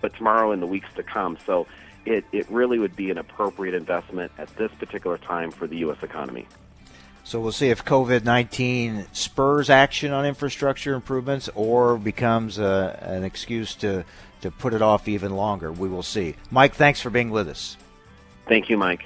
but 0.00 0.16
tomorrow 0.16 0.50
and 0.50 0.61
the 0.61 0.66
weeks 0.66 0.88
to 0.96 1.05
come. 1.05 1.38
So 1.46 1.68
it, 2.05 2.25
it 2.33 2.51
really 2.51 2.79
would 2.79 2.97
be 2.97 3.11
an 3.11 3.19
appropriate 3.19 3.75
investment 3.75 4.33
at 4.38 4.55
this 4.57 4.73
particular 4.73 5.19
time 5.19 5.51
for 5.51 5.67
the 5.67 5.79
U.S. 5.79 6.03
economy. 6.03 6.47
So 7.25 7.41
we'll 7.41 7.53
see 7.53 7.71
if 7.71 7.85
COVID 7.85 8.25
19 8.25 9.07
spurs 9.12 9.71
action 9.71 10.12
on 10.12 10.27
infrastructure 10.27 10.95
improvements 10.95 11.49
or 11.55 11.97
becomes 11.97 12.59
a, 12.59 12.99
an 13.03 13.25
excuse 13.25 13.75
to, 13.77 14.05
to 14.41 14.51
put 14.51 14.75
it 14.75 14.83
off 14.83 15.07
even 15.07 15.37
longer. 15.37 15.71
We 15.71 15.88
will 15.88 16.03
see. 16.03 16.35
Mike, 16.51 16.75
thanks 16.75 17.01
for 17.01 17.11
being 17.11 17.31
with 17.31 17.49
us. 17.49 17.77
Thank 18.49 18.69
you, 18.69 18.77
Mike. 18.77 19.05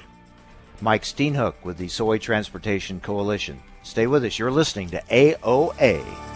Mike 0.81 1.03
Steenhoek 1.03 1.55
with 1.63 1.79
the 1.79 1.89
Soy 1.89 2.19
Transportation 2.19 3.01
Coalition. 3.01 3.63
Stay 3.83 4.07
with 4.07 4.25
us. 4.25 4.39
You're 4.39 4.51
listening 4.51 4.91
to 4.91 5.03
AOA. 5.11 6.36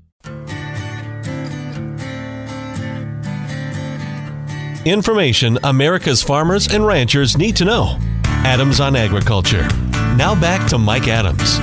Information 4.85 5.59
America's 5.63 6.23
farmers 6.23 6.73
and 6.73 6.83
ranchers 6.83 7.37
need 7.37 7.55
to 7.57 7.65
know. 7.65 7.99
Adams 8.25 8.79
on 8.79 8.95
Agriculture. 8.95 9.67
Now 10.15 10.33
back 10.33 10.67
to 10.69 10.79
Mike 10.79 11.07
Adams. 11.07 11.59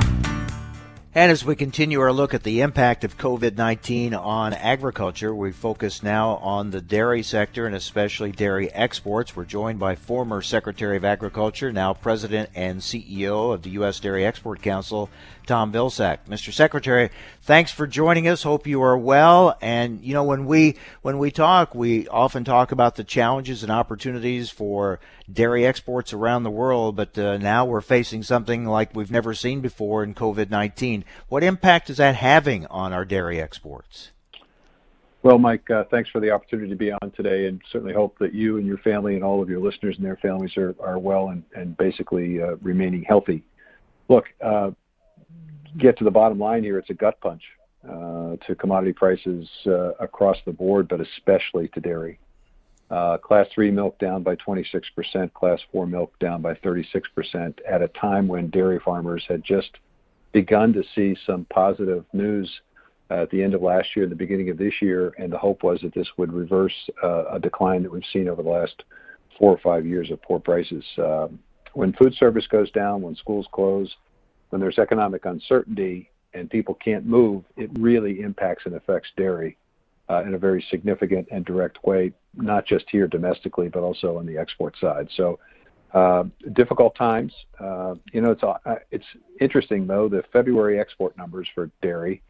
And 1.16 1.33
as 1.33 1.44
we 1.44 1.57
continue 1.57 2.00
our 2.00 2.12
look 2.12 2.33
at 2.33 2.44
the 2.44 2.61
impact 2.61 3.02
of 3.02 3.18
COVID 3.18 3.57
19 3.57 4.14
on 4.14 4.54
agriculture, 4.54 5.35
we 5.35 5.50
focus 5.50 6.00
now 6.00 6.37
on 6.37 6.70
the 6.70 6.81
dairy 6.81 7.24
sector 7.24 7.66
and 7.66 7.74
especially 7.74 8.31
dairy 8.31 8.70
exports. 8.72 9.35
We're 9.35 9.46
joined 9.46 9.81
by 9.81 9.96
former 9.96 10.40
Secretary 10.40 10.96
of 10.96 11.04
Agriculture, 11.04 11.72
now 11.72 11.94
President 11.94 12.50
and 12.54 12.81
CEO 12.81 13.52
of 13.52 13.62
the 13.62 13.70
U.S. 13.70 13.98
Dairy 13.98 14.24
Export 14.24 14.62
Council, 14.62 15.11
Tom 15.48 15.72
Vilsack. 15.72 16.18
Mr. 16.28 16.52
Secretary, 16.52 17.11
thanks 17.42 17.72
for 17.72 17.87
joining 17.87 18.28
us. 18.28 18.42
Hope 18.42 18.66
you 18.66 18.82
are 18.82 18.96
well. 18.96 19.56
And 19.61 20.00
you 20.04 20.12
know, 20.12 20.22
when 20.22 20.44
we 20.44 20.76
when 21.02 21.18
we 21.18 21.30
talk, 21.30 21.74
we 21.74 22.06
often 22.08 22.44
talk 22.44 22.70
about 22.70 22.96
the 22.96 23.02
challenges 23.02 23.62
and 23.62 23.72
opportunities 23.72 24.50
for 24.50 25.00
dairy 25.32 25.66
exports 25.66 26.12
around 26.12 26.42
the 26.42 26.50
world. 26.50 26.94
But 26.94 27.18
uh, 27.18 27.38
now 27.38 27.64
we're 27.64 27.80
facing 27.80 28.22
something 28.22 28.66
like 28.66 28.94
we've 28.94 29.11
never 29.11 29.32
seen 29.34 29.61
before 29.61 30.04
in 30.04 30.14
COVID-19. 30.14 31.02
What 31.28 31.42
impact 31.42 31.90
is 31.90 31.96
that 31.96 32.14
having 32.14 32.66
on 32.66 32.92
our 32.92 33.06
dairy 33.06 33.40
exports? 33.40 34.11
Well, 35.22 35.38
Mike, 35.38 35.68
uh, 35.70 35.84
thanks 35.90 36.11
for 36.11 36.20
the 36.20 36.30
opportunity 36.30 36.68
to 36.68 36.76
be 36.76 36.92
on 36.92 37.11
today, 37.11 37.46
and 37.46 37.61
certainly 37.72 37.92
hope 37.92 38.18
that 38.18 38.34
you 38.34 38.58
and 38.58 38.66
your 38.66 38.78
family 38.78 39.14
and 39.14 39.24
all 39.24 39.42
of 39.42 39.48
your 39.48 39.58
listeners 39.58 39.96
and 39.96 40.06
their 40.06 40.16
families 40.16 40.56
are, 40.56 40.76
are 40.78 40.98
well 40.98 41.30
and, 41.30 41.42
and 41.56 41.76
basically 41.76 42.40
uh, 42.40 42.54
remaining 42.62 43.02
healthy. 43.02 43.42
Look, 44.08 44.26
uh, 44.40 44.70
get 45.76 45.98
to 45.98 46.04
the 46.04 46.11
bottom 46.11 46.38
line 46.38 46.62
here, 46.62 46.78
it's 46.78 46.90
a 46.90 46.94
gut 46.94 47.20
punch 47.20 47.42
uh, 47.88 48.37
to 48.46 48.54
commodity 48.59 48.92
prices 48.92 49.48
uh, 49.66 49.92
across 50.00 50.37
the 50.44 50.52
board, 50.52 50.88
but 50.88 51.00
especially 51.00 51.68
to 51.68 51.81
dairy. 51.81 52.18
Uh, 52.90 53.18
class 53.18 53.46
3 53.54 53.70
milk 53.70 53.98
down 53.98 54.22
by 54.22 54.35
26%, 54.37 55.33
Class 55.35 55.61
4 55.72 55.87
milk 55.87 56.18
down 56.18 56.40
by 56.40 56.54
36% 56.54 57.59
at 57.68 57.83
a 57.83 57.88
time 57.88 58.26
when 58.26 58.48
dairy 58.48 58.81
farmers 58.83 59.24
had 59.28 59.44
just 59.44 59.70
begun 60.33 60.72
to 60.72 60.83
see 60.94 61.16
some 61.26 61.44
positive 61.50 62.04
news 62.12 62.50
at 63.11 63.31
the 63.31 63.42
end 63.42 63.54
of 63.54 63.62
last 63.62 63.88
year, 63.94 64.04
and 64.04 64.12
the 64.12 64.16
beginning 64.16 64.50
of 64.50 64.59
this 64.59 64.74
year, 64.81 65.14
and 65.18 65.33
the 65.33 65.38
hope 65.38 65.62
was 65.62 65.81
that 65.83 65.94
this 65.94 66.09
would 66.16 66.33
reverse 66.33 66.74
a 67.02 67.38
decline 67.40 67.83
that 67.83 67.92
we've 67.92 68.02
seen 68.12 68.28
over 68.28 68.42
the 68.42 68.48
last 68.48 68.85
four 69.38 69.52
or 69.52 69.59
five 69.59 69.87
years 69.87 70.11
of 70.11 70.20
poor 70.22 70.38
prices. 70.38 70.85
Um, 70.98 71.38
when 71.74 71.92
food 71.94 72.14
service 72.14 72.46
goes 72.46 72.70
down, 72.72 73.02
when 73.02 73.16
schools 73.16 73.46
close, 73.52 73.94
when 74.50 74.61
there's 74.61 74.78
economic 74.78 75.24
uncertainty 75.24 76.11
and 76.34 76.50
people 76.50 76.74
can't 76.74 77.06
move, 77.06 77.44
it 77.56 77.70
really 77.78 78.20
impacts 78.20 78.66
and 78.66 78.74
affects 78.74 79.11
dairy 79.16 79.56
uh, 80.11 80.22
in 80.22 80.34
a 80.34 80.38
very 80.38 80.64
significant 80.70 81.28
and 81.30 81.44
direct 81.44 81.82
way, 81.84 82.12
not 82.34 82.66
just 82.66 82.84
here 82.90 83.06
domestically, 83.06 83.68
but 83.68 83.80
also 83.80 84.18
on 84.18 84.26
the 84.26 84.38
export 84.38 84.74
side. 84.80 85.08
So, 85.16 85.38
uh, 85.94 86.24
difficult 86.52 86.94
times. 86.96 87.32
Uh, 87.58 87.94
you 88.12 88.20
know, 88.20 88.32
it's 88.32 88.42
uh, 88.42 88.76
it's 88.90 89.06
interesting 89.40 89.87
though. 89.87 90.08
The 90.08 90.22
February 90.32 90.78
export 90.78 91.16
numbers 91.16 91.48
for 91.54 91.70
dairy 91.80 92.22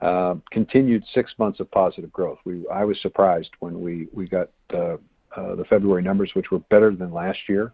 uh, 0.00 0.36
continued 0.50 1.04
six 1.14 1.32
months 1.38 1.60
of 1.60 1.70
positive 1.70 2.10
growth. 2.10 2.38
We 2.44 2.66
I 2.72 2.84
was 2.84 2.98
surprised 3.02 3.50
when 3.60 3.82
we 3.82 4.08
we 4.14 4.28
got 4.28 4.48
uh, 4.70 4.96
the 5.36 5.64
February 5.68 6.02
numbers, 6.02 6.30
which 6.34 6.50
were 6.50 6.60
better 6.70 6.94
than 6.94 7.12
last 7.12 7.38
year. 7.48 7.72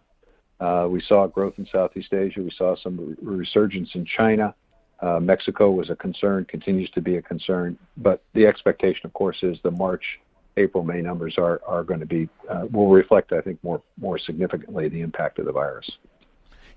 Uh, 0.59 0.87
we 0.89 1.01
saw 1.01 1.25
growth 1.27 1.53
in 1.57 1.65
Southeast 1.71 2.13
Asia. 2.13 2.41
We 2.41 2.51
saw 2.51 2.75
some 2.75 3.17
resurgence 3.21 3.89
in 3.93 4.05
China. 4.05 4.53
Uh, 4.99 5.19
Mexico 5.19 5.71
was 5.71 5.89
a 5.89 5.95
concern, 5.95 6.45
continues 6.45 6.89
to 6.91 7.01
be 7.01 7.15
a 7.15 7.21
concern. 7.21 7.77
But 7.95 8.21
the 8.33 8.45
expectation, 8.45 9.05
of 9.05 9.13
course, 9.13 9.37
is 9.41 9.57
the 9.63 9.71
March, 9.71 10.19
April, 10.57 10.83
May 10.83 11.01
numbers 11.01 11.37
are, 11.37 11.83
going 11.83 12.01
to 12.01 12.05
be, 12.05 12.27
uh, 12.49 12.65
will 12.69 12.89
reflect, 12.89 13.31
I 13.31 13.39
think, 13.39 13.63
more, 13.63 13.81
more 13.97 14.19
significantly 14.19 14.89
the 14.89 15.01
impact 15.01 15.39
of 15.39 15.45
the 15.45 15.53
virus. 15.53 15.89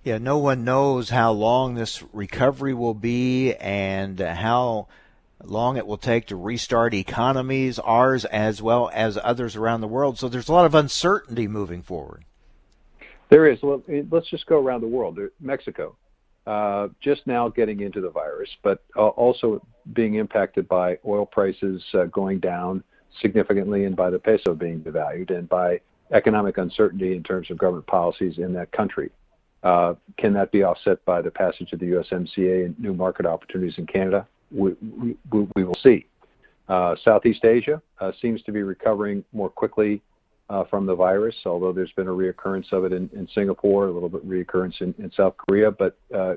Yeah, 0.04 0.18
no 0.18 0.38
one 0.38 0.64
knows 0.64 1.10
how 1.10 1.32
long 1.32 1.74
this 1.74 2.02
recovery 2.12 2.74
will 2.74 2.94
be 2.94 3.54
and 3.54 4.18
how 4.18 4.88
long 5.44 5.76
it 5.76 5.86
will 5.86 5.98
take 5.98 6.26
to 6.26 6.36
restart 6.36 6.94
economies, 6.94 7.78
ours 7.80 8.24
as 8.26 8.62
well 8.62 8.90
as 8.92 9.18
others 9.22 9.56
around 9.56 9.80
the 9.80 9.88
world. 9.88 10.18
So 10.18 10.28
there's 10.28 10.48
a 10.48 10.52
lot 10.52 10.66
of 10.66 10.74
uncertainty 10.74 11.48
moving 11.48 11.82
forward. 11.82 12.24
There 13.32 13.46
is. 13.46 13.62
Well, 13.62 13.82
let's 14.10 14.28
just 14.28 14.44
go 14.44 14.58
around 14.58 14.82
the 14.82 14.88
world. 14.88 15.18
Mexico, 15.40 15.96
uh, 16.46 16.88
just 17.00 17.26
now 17.26 17.48
getting 17.48 17.80
into 17.80 18.02
the 18.02 18.10
virus, 18.10 18.50
but 18.62 18.84
uh, 18.94 19.08
also 19.08 19.66
being 19.94 20.16
impacted 20.16 20.68
by 20.68 20.98
oil 21.06 21.24
prices 21.24 21.82
uh, 21.94 22.04
going 22.04 22.40
down 22.40 22.84
significantly 23.22 23.86
and 23.86 23.96
by 23.96 24.10
the 24.10 24.18
peso 24.18 24.54
being 24.54 24.80
devalued 24.80 25.30
and 25.30 25.48
by 25.48 25.80
economic 26.12 26.58
uncertainty 26.58 27.16
in 27.16 27.22
terms 27.22 27.50
of 27.50 27.56
government 27.56 27.86
policies 27.86 28.36
in 28.36 28.52
that 28.52 28.70
country. 28.70 29.10
Uh, 29.62 29.94
can 30.18 30.34
that 30.34 30.52
be 30.52 30.62
offset 30.62 31.02
by 31.06 31.22
the 31.22 31.30
passage 31.30 31.72
of 31.72 31.80
the 31.80 31.86
USMCA 31.86 32.66
and 32.66 32.78
new 32.78 32.92
market 32.92 33.24
opportunities 33.24 33.78
in 33.78 33.86
Canada? 33.86 34.28
We, 34.50 34.74
we, 34.82 35.16
we 35.56 35.64
will 35.64 35.78
see. 35.82 36.04
Uh, 36.68 36.96
Southeast 37.02 37.46
Asia 37.46 37.80
uh, 37.98 38.12
seems 38.20 38.42
to 38.42 38.52
be 38.52 38.62
recovering 38.62 39.24
more 39.32 39.48
quickly 39.48 40.02
uh, 40.52 40.64
from 40.64 40.84
the 40.84 40.94
virus, 40.94 41.34
although 41.46 41.72
there's 41.72 41.92
been 41.92 42.08
a 42.08 42.10
reoccurrence 42.10 42.70
of 42.72 42.84
it 42.84 42.92
in, 42.92 43.08
in 43.14 43.26
Singapore, 43.34 43.86
a 43.86 43.90
little 43.90 44.08
bit 44.10 44.28
reoccurrence 44.28 44.82
in, 44.82 44.94
in 44.98 45.10
South 45.16 45.34
Korea, 45.38 45.70
but 45.70 45.96
uh, 46.14 46.34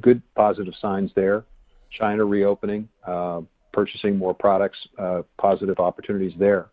good 0.00 0.22
positive 0.36 0.74
signs 0.80 1.10
there. 1.16 1.44
China 1.90 2.24
reopening, 2.24 2.88
uh, 3.04 3.40
purchasing 3.72 4.16
more 4.16 4.34
products, 4.34 4.78
uh, 4.98 5.22
positive 5.36 5.80
opportunities 5.80 6.32
there. 6.38 6.68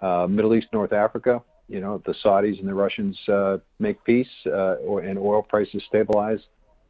Uh, 0.00 0.28
Middle 0.28 0.54
East, 0.54 0.68
North 0.72 0.92
Africa, 0.92 1.42
you 1.68 1.80
know, 1.80 2.00
the 2.06 2.14
Saudis 2.24 2.60
and 2.60 2.68
the 2.68 2.74
Russians 2.74 3.18
uh, 3.28 3.56
make 3.80 4.02
peace 4.04 4.28
or, 4.46 5.00
and 5.00 5.18
oil 5.18 5.42
prices 5.42 5.82
stabilize, 5.88 6.38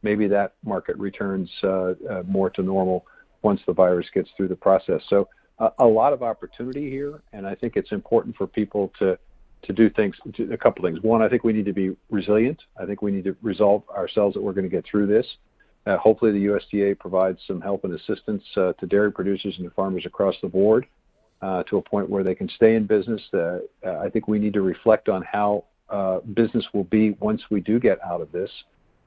maybe 0.03 0.27
that 0.27 0.53
market 0.63 0.95
returns 0.97 1.49
more 2.27 2.51
to 2.51 2.61
normal 2.61 3.03
once 3.41 3.61
the 3.65 3.73
virus 3.73 4.05
gets 4.13 4.29
through 4.37 4.47
the 4.47 4.55
process. 4.55 5.01
So 5.09 5.27
a 5.79 5.85
lot 5.85 6.13
of 6.13 6.21
opportunity 6.21 6.89
here, 6.89 7.21
and 7.33 7.47
I 7.47 7.55
think 7.55 7.75
it's 7.75 7.91
important 7.91 8.35
for 8.37 8.47
people 8.47 8.91
to 8.99 9.17
to 9.63 9.73
do 9.73 9.89
things, 9.89 10.15
to, 10.35 10.51
a 10.53 10.57
couple 10.57 10.83
things. 10.83 11.01
One, 11.01 11.21
I 11.21 11.29
think 11.29 11.43
we 11.43 11.53
need 11.53 11.65
to 11.65 11.73
be 11.73 11.95
resilient. 12.09 12.61
I 12.79 12.85
think 12.85 13.01
we 13.01 13.11
need 13.11 13.25
to 13.25 13.35
resolve 13.41 13.83
ourselves 13.89 14.33
that 14.35 14.41
we're 14.41 14.53
going 14.53 14.69
to 14.69 14.75
get 14.75 14.85
through 14.85 15.07
this. 15.07 15.25
Uh, 15.85 15.97
hopefully, 15.97 16.31
the 16.31 16.45
USDA 16.45 16.99
provides 16.99 17.39
some 17.47 17.61
help 17.61 17.83
and 17.83 17.93
assistance 17.93 18.43
uh, 18.57 18.73
to 18.73 18.85
dairy 18.85 19.11
producers 19.11 19.55
and 19.57 19.67
to 19.67 19.73
farmers 19.73 20.05
across 20.05 20.35
the 20.41 20.47
board 20.47 20.85
uh, 21.41 21.63
to 21.63 21.77
a 21.77 21.81
point 21.81 22.09
where 22.09 22.23
they 22.23 22.35
can 22.35 22.49
stay 22.49 22.75
in 22.75 22.85
business. 22.85 23.21
Uh, 23.33 23.59
uh, 23.85 23.99
I 23.99 24.09
think 24.09 24.27
we 24.27 24.39
need 24.39 24.53
to 24.53 24.61
reflect 24.61 25.09
on 25.09 25.23
how 25.23 25.65
uh, 25.89 26.19
business 26.19 26.65
will 26.73 26.83
be 26.83 27.11
once 27.19 27.41
we 27.49 27.61
do 27.61 27.79
get 27.79 27.97
out 28.03 28.21
of 28.21 28.31
this, 28.31 28.51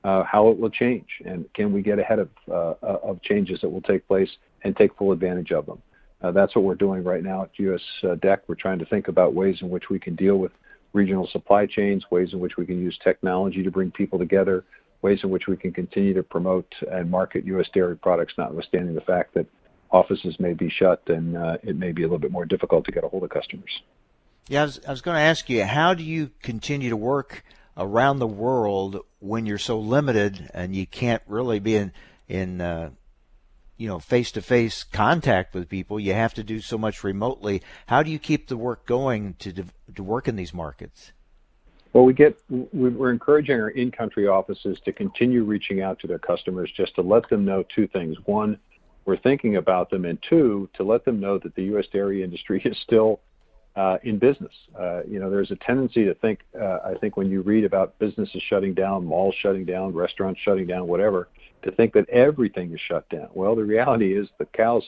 how 0.02 0.48
it 0.48 0.58
will 0.58 0.70
change, 0.70 1.06
and 1.24 1.44
can 1.54 1.72
we 1.72 1.82
get 1.82 1.98
ahead 1.98 2.18
of 2.18 2.28
of 2.48 3.22
changes 3.22 3.60
that 3.60 3.68
will 3.68 3.82
take 3.82 4.06
place 4.08 4.30
and 4.64 4.76
take 4.76 4.96
full 4.96 5.12
advantage 5.12 5.52
of 5.52 5.66
them. 5.66 5.80
Uh, 6.22 6.30
that's 6.30 6.54
what 6.54 6.64
we're 6.64 6.74
doing 6.74 7.02
right 7.02 7.22
now 7.22 7.42
at 7.42 7.50
US 7.58 7.80
uh, 8.04 8.14
DEC. 8.14 8.40
We're 8.46 8.54
trying 8.54 8.78
to 8.78 8.86
think 8.86 9.08
about 9.08 9.34
ways 9.34 9.58
in 9.60 9.70
which 9.70 9.90
we 9.90 9.98
can 9.98 10.14
deal 10.14 10.36
with 10.36 10.52
regional 10.92 11.26
supply 11.26 11.66
chains, 11.66 12.04
ways 12.10 12.32
in 12.32 12.40
which 12.40 12.56
we 12.56 12.66
can 12.66 12.80
use 12.80 12.98
technology 13.02 13.62
to 13.62 13.70
bring 13.70 13.90
people 13.90 14.18
together, 14.18 14.64
ways 15.00 15.20
in 15.22 15.30
which 15.30 15.46
we 15.48 15.56
can 15.56 15.72
continue 15.72 16.14
to 16.14 16.22
promote 16.22 16.72
and 16.90 17.10
market 17.10 17.44
U.S. 17.46 17.66
dairy 17.74 17.96
products, 17.96 18.34
notwithstanding 18.38 18.94
the 18.94 19.00
fact 19.00 19.34
that 19.34 19.46
offices 19.90 20.38
may 20.38 20.54
be 20.54 20.70
shut 20.70 21.02
and 21.08 21.36
uh, 21.36 21.56
it 21.62 21.76
may 21.76 21.92
be 21.92 22.02
a 22.02 22.06
little 22.06 22.18
bit 22.18 22.32
more 22.32 22.46
difficult 22.46 22.84
to 22.84 22.92
get 22.92 23.04
a 23.04 23.08
hold 23.08 23.24
of 23.24 23.30
customers. 23.30 23.82
Yeah, 24.48 24.62
I 24.62 24.64
was, 24.64 24.80
I 24.86 24.90
was 24.90 25.00
going 25.02 25.16
to 25.16 25.20
ask 25.20 25.48
you, 25.48 25.64
how 25.64 25.94
do 25.94 26.02
you 26.02 26.30
continue 26.40 26.90
to 26.90 26.96
work 26.96 27.44
around 27.76 28.18
the 28.18 28.26
world 28.26 29.00
when 29.18 29.46
you're 29.46 29.58
so 29.58 29.78
limited 29.78 30.50
and 30.54 30.74
you 30.74 30.86
can't 30.86 31.22
really 31.26 31.58
be 31.58 31.76
in 31.76 31.92
in 32.28 32.60
uh, 32.60 32.90
you 33.82 33.88
know 33.88 33.98
face 33.98 34.30
to 34.30 34.40
face 34.40 34.84
contact 34.84 35.54
with 35.54 35.68
people. 35.68 35.98
You 35.98 36.14
have 36.14 36.34
to 36.34 36.44
do 36.44 36.60
so 36.60 36.78
much 36.78 37.02
remotely. 37.02 37.62
How 37.86 38.04
do 38.04 38.12
you 38.12 38.20
keep 38.20 38.46
the 38.46 38.56
work 38.56 38.86
going 38.86 39.34
to 39.40 39.64
to 39.96 40.02
work 40.04 40.28
in 40.28 40.36
these 40.36 40.54
markets? 40.54 41.10
Well, 41.92 42.04
we 42.04 42.12
get 42.12 42.38
we're 42.48 43.10
encouraging 43.10 43.60
our 43.60 43.70
in-country 43.70 44.28
offices 44.28 44.78
to 44.84 44.92
continue 44.92 45.42
reaching 45.42 45.82
out 45.82 45.98
to 45.98 46.06
their 46.06 46.20
customers 46.20 46.70
just 46.74 46.94
to 46.94 47.02
let 47.02 47.28
them 47.28 47.44
know 47.44 47.64
two 47.74 47.88
things. 47.88 48.16
One, 48.24 48.56
we're 49.04 49.18
thinking 49.18 49.56
about 49.56 49.90
them, 49.90 50.04
and 50.04 50.18
two, 50.22 50.70
to 50.74 50.84
let 50.84 51.04
them 51.04 51.18
know 51.18 51.38
that 51.38 51.56
the 51.56 51.64
U.S. 51.64 51.86
dairy 51.92 52.22
industry 52.22 52.62
is 52.64 52.78
still 52.78 53.20
uh, 53.74 53.98
in 54.04 54.18
business. 54.18 54.52
Uh, 54.78 55.02
you 55.08 55.18
know, 55.18 55.28
there's 55.28 55.50
a 55.50 55.56
tendency 55.56 56.04
to 56.04 56.14
think, 56.14 56.40
uh, 56.58 56.78
I 56.84 56.94
think 57.00 57.16
when 57.16 57.30
you 57.30 57.42
read 57.42 57.64
about 57.64 57.98
businesses 57.98 58.42
shutting 58.42 58.74
down, 58.74 59.04
malls 59.04 59.34
shutting 59.34 59.64
down, 59.64 59.92
restaurants 59.92 60.40
shutting 60.40 60.66
down, 60.66 60.86
whatever, 60.86 61.28
to 61.62 61.70
think 61.72 61.92
that 61.94 62.08
everything 62.08 62.72
is 62.72 62.80
shut 62.80 63.08
down. 63.08 63.28
Well, 63.34 63.54
the 63.54 63.64
reality 63.64 64.16
is 64.16 64.28
the 64.38 64.46
cows 64.46 64.82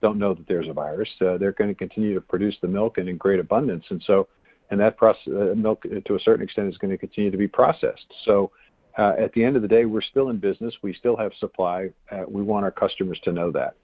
don't 0.00 0.18
know 0.18 0.34
that 0.34 0.46
there's 0.46 0.68
a 0.68 0.72
virus. 0.72 1.08
Uh, 1.20 1.38
they're 1.38 1.52
going 1.52 1.70
to 1.70 1.74
continue 1.74 2.14
to 2.14 2.20
produce 2.20 2.56
the 2.62 2.68
milk 2.68 2.98
and 2.98 3.08
in 3.08 3.16
great 3.16 3.40
abundance, 3.40 3.84
and 3.90 4.02
so, 4.06 4.28
and 4.70 4.78
that 4.80 4.96
process, 4.96 5.26
uh, 5.28 5.54
milk 5.56 5.82
to 6.04 6.14
a 6.14 6.20
certain 6.20 6.44
extent 6.44 6.68
is 6.68 6.78
going 6.78 6.90
to 6.90 6.98
continue 6.98 7.30
to 7.30 7.38
be 7.38 7.48
processed. 7.48 8.06
So, 8.24 8.50
uh, 8.96 9.14
at 9.18 9.32
the 9.32 9.44
end 9.44 9.56
of 9.56 9.62
the 9.62 9.68
day, 9.68 9.84
we're 9.84 10.02
still 10.02 10.30
in 10.30 10.38
business. 10.38 10.74
We 10.82 10.92
still 10.94 11.16
have 11.16 11.32
supply. 11.38 11.90
Uh, 12.10 12.24
we 12.28 12.42
want 12.42 12.64
our 12.64 12.70
customers 12.70 13.18
to 13.24 13.32
know 13.32 13.50
that. 13.52 13.74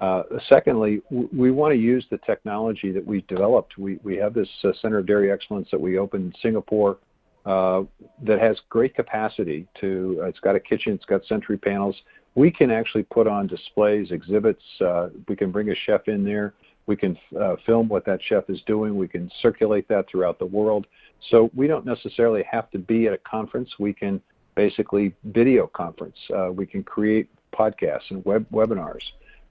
Uh, 0.00 0.22
secondly, 0.48 1.00
we 1.10 1.52
want 1.52 1.72
to 1.72 1.78
use 1.78 2.04
the 2.10 2.18
technology 2.18 2.90
that 2.90 3.06
we've 3.06 3.26
developed. 3.28 3.78
We, 3.78 3.98
we 4.02 4.16
have 4.16 4.34
this 4.34 4.48
uh, 4.64 4.72
Center 4.80 4.98
of 4.98 5.06
Dairy 5.06 5.30
Excellence 5.30 5.68
that 5.70 5.80
we 5.80 5.98
opened 5.98 6.34
in 6.34 6.40
Singapore 6.40 6.98
uh, 7.44 7.82
that 8.22 8.40
has 8.40 8.56
great 8.68 8.94
capacity 8.94 9.66
to, 9.80 10.20
uh, 10.22 10.26
it's 10.26 10.40
got 10.40 10.54
a 10.54 10.60
kitchen, 10.60 10.92
it's 10.92 11.04
got 11.04 11.24
sensory 11.26 11.58
panels. 11.58 11.96
We 12.34 12.50
can 12.50 12.70
actually 12.70 13.02
put 13.04 13.26
on 13.26 13.46
displays, 13.46 14.10
exhibits. 14.10 14.62
Uh, 14.80 15.08
we 15.28 15.36
can 15.36 15.50
bring 15.50 15.70
a 15.70 15.74
chef 15.74 16.08
in 16.08 16.24
there. 16.24 16.54
We 16.86 16.96
can 16.96 17.16
uh, 17.40 17.56
film 17.64 17.88
what 17.88 18.04
that 18.06 18.20
chef 18.22 18.48
is 18.48 18.60
doing. 18.66 18.96
We 18.96 19.06
can 19.06 19.30
circulate 19.40 19.86
that 19.88 20.08
throughout 20.10 20.38
the 20.38 20.46
world. 20.46 20.86
So 21.30 21.50
we 21.54 21.66
don't 21.66 21.84
necessarily 21.84 22.42
have 22.50 22.70
to 22.70 22.78
be 22.78 23.06
at 23.06 23.12
a 23.12 23.18
conference. 23.18 23.70
We 23.78 23.92
can 23.92 24.20
basically 24.54 25.14
video 25.24 25.66
conference. 25.66 26.16
we 26.52 26.66
can 26.66 26.82
create 26.82 27.28
podcasts 27.52 28.10
and 28.10 28.24
web 28.24 28.46
webinars 28.52 29.02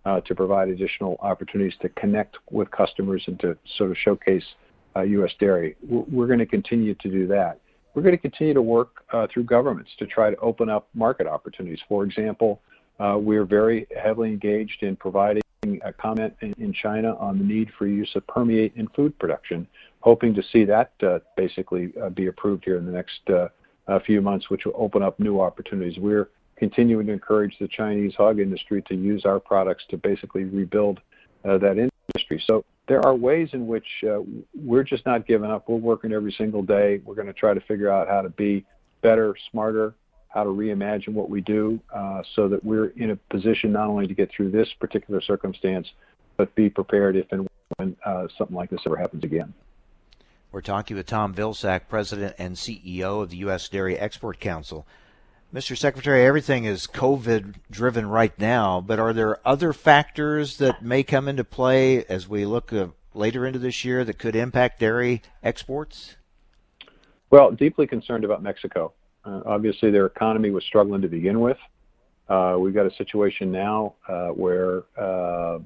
uh, 0.05 0.19
to 0.21 0.35
provide 0.35 0.69
additional 0.69 1.17
opportunities 1.21 1.77
to 1.81 1.89
connect 1.89 2.37
with 2.49 2.69
customers 2.71 3.23
and 3.27 3.39
to 3.39 3.57
sort 3.77 3.91
of 3.91 3.97
showcase 3.97 4.43
U.S. 4.95 5.31
Uh, 5.31 5.33
dairy. 5.39 5.75
We're 5.87 6.27
going 6.27 6.39
to 6.39 6.45
continue 6.45 6.95
to 6.95 7.09
do 7.09 7.27
that. 7.27 7.59
We're 7.93 8.01
going 8.01 8.15
to 8.15 8.21
continue 8.21 8.53
to 8.53 8.61
work 8.61 9.03
uh, 9.11 9.27
through 9.31 9.43
governments 9.43 9.91
to 9.99 10.05
try 10.05 10.29
to 10.29 10.37
open 10.37 10.69
up 10.69 10.87
market 10.93 11.27
opportunities. 11.27 11.79
For 11.89 12.03
example, 12.03 12.61
we're 12.99 13.45
very 13.45 13.87
heavily 14.01 14.29
engaged 14.29 14.83
in 14.83 14.95
providing 14.95 15.41
a 15.83 15.93
comment 15.93 16.33
in 16.41 16.73
China 16.73 17.15
on 17.17 17.37
the 17.37 17.43
need 17.43 17.69
for 17.77 17.87
use 17.87 18.09
of 18.15 18.25
permeate 18.27 18.73
in 18.75 18.87
food 18.89 19.17
production, 19.19 19.67
hoping 19.99 20.33
to 20.35 20.43
see 20.51 20.63
that 20.65 20.91
basically 21.35 21.93
be 22.13 22.27
approved 22.27 22.63
here 22.63 22.77
in 22.77 22.85
the 22.85 22.91
next 22.91 23.21
few 24.05 24.21
months, 24.21 24.49
which 24.49 24.65
will 24.65 24.75
open 24.75 25.03
up 25.03 25.19
new 25.19 25.41
opportunities. 25.41 25.97
We're 25.99 26.29
continuing 26.55 27.07
to 27.07 27.13
encourage 27.13 27.57
the 27.59 27.67
Chinese 27.67 28.13
hog 28.15 28.39
industry 28.39 28.83
to 28.83 28.95
use 28.95 29.25
our 29.25 29.39
products 29.39 29.83
to 29.89 29.97
basically 29.97 30.43
rebuild 30.43 30.99
uh, 31.43 31.57
that 31.57 31.77
industry. 31.77 32.41
So 32.45 32.63
there 32.87 33.05
are 33.05 33.15
ways 33.15 33.49
in 33.53 33.67
which 33.67 33.85
uh, 34.03 34.19
we're 34.55 34.83
just 34.83 35.05
not 35.05 35.27
giving 35.27 35.49
up. 35.49 35.69
We're 35.69 35.77
working 35.77 36.11
every 36.11 36.33
single 36.37 36.63
day. 36.63 37.01
We're 37.05 37.15
going 37.15 37.27
to 37.27 37.33
try 37.33 37.53
to 37.53 37.61
figure 37.61 37.89
out 37.89 38.07
how 38.07 38.21
to 38.21 38.29
be 38.29 38.65
better, 39.01 39.35
smarter, 39.51 39.93
how 40.29 40.43
to 40.43 40.49
reimagine 40.49 41.13
what 41.13 41.29
we 41.29 41.41
do 41.41 41.79
uh, 41.93 42.21
so 42.35 42.47
that 42.47 42.63
we're 42.63 42.87
in 42.87 43.11
a 43.11 43.15
position 43.15 43.71
not 43.71 43.87
only 43.87 44.07
to 44.07 44.13
get 44.13 44.31
through 44.35 44.51
this 44.51 44.67
particular 44.79 45.21
circumstance, 45.21 45.87
but 46.37 46.53
be 46.55 46.69
prepared 46.69 47.15
if 47.15 47.31
and 47.31 47.47
when 47.77 47.95
uh, 48.05 48.27
something 48.37 48.55
like 48.55 48.69
this 48.69 48.81
ever 48.85 48.95
happens 48.95 49.23
again. 49.23 49.53
We're 50.51 50.61
talking 50.61 50.97
with 50.97 51.05
Tom 51.05 51.33
Vilsack, 51.33 51.87
President 51.87 52.35
and 52.37 52.55
CEO 52.55 53.21
of 53.21 53.29
the 53.29 53.37
U.S. 53.37 53.69
Dairy 53.69 53.97
Export 53.97 54.39
Council. 54.39 54.85
Mr. 55.53 55.77
Secretary, 55.77 56.25
everything 56.25 56.63
is 56.63 56.87
COVID 56.87 57.55
driven 57.69 58.07
right 58.07 58.31
now, 58.39 58.79
but 58.79 58.99
are 58.99 59.11
there 59.11 59.45
other 59.45 59.73
factors 59.73 60.57
that 60.59 60.81
may 60.81 61.03
come 61.03 61.27
into 61.27 61.43
play 61.43 62.05
as 62.05 62.25
we 62.25 62.45
look 62.45 62.71
uh, 62.71 62.87
later 63.13 63.45
into 63.45 63.59
this 63.59 63.83
year 63.83 64.05
that 64.05 64.17
could 64.17 64.33
impact 64.33 64.79
dairy 64.79 65.21
exports? 65.43 66.15
Well, 67.31 67.51
deeply 67.51 67.85
concerned 67.85 68.23
about 68.23 68.41
Mexico. 68.41 68.93
Uh, 69.25 69.41
obviously, 69.45 69.91
their 69.91 70.05
economy 70.05 70.51
was 70.51 70.63
struggling 70.63 71.01
to 71.01 71.09
begin 71.09 71.41
with. 71.41 71.57
Uh, 72.29 72.55
we've 72.57 72.73
got 72.73 72.85
a 72.85 72.95
situation 72.95 73.51
now 73.51 73.95
uh, 74.07 74.29
where 74.29 74.83
uh, 74.97 75.59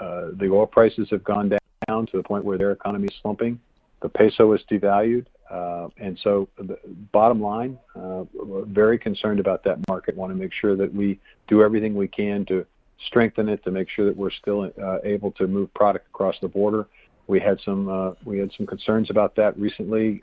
uh, 0.00 0.30
the 0.32 0.50
oil 0.50 0.66
prices 0.66 1.06
have 1.12 1.22
gone 1.22 1.48
down 1.86 2.06
to 2.06 2.16
the 2.16 2.24
point 2.24 2.44
where 2.44 2.58
their 2.58 2.72
economy 2.72 3.06
is 3.06 3.14
slumping. 3.22 3.60
The 4.00 4.08
peso 4.08 4.52
is 4.52 4.62
devalued. 4.68 5.26
Uh, 5.52 5.88
and 5.98 6.18
so, 6.22 6.48
the 6.56 6.78
bottom 7.12 7.40
line, 7.42 7.78
uh, 7.94 8.24
very 8.64 8.98
concerned 8.98 9.38
about 9.38 9.62
that 9.64 9.76
market. 9.86 10.16
Want 10.16 10.32
to 10.32 10.34
make 10.34 10.52
sure 10.52 10.76
that 10.76 10.92
we 10.94 11.20
do 11.46 11.62
everything 11.62 11.94
we 11.94 12.08
can 12.08 12.46
to 12.46 12.64
strengthen 13.06 13.50
it, 13.50 13.62
to 13.64 13.70
make 13.70 13.90
sure 13.90 14.06
that 14.06 14.16
we're 14.16 14.30
still 14.30 14.72
uh, 14.82 14.98
able 15.04 15.30
to 15.32 15.46
move 15.46 15.72
product 15.74 16.06
across 16.08 16.36
the 16.40 16.48
border. 16.48 16.86
We 17.26 17.38
had 17.38 17.60
some 17.64 18.16
we 18.24 18.38
had 18.38 18.50
some 18.56 18.66
concerns 18.66 19.10
about 19.10 19.36
that 19.36 19.58
recently, 19.58 20.22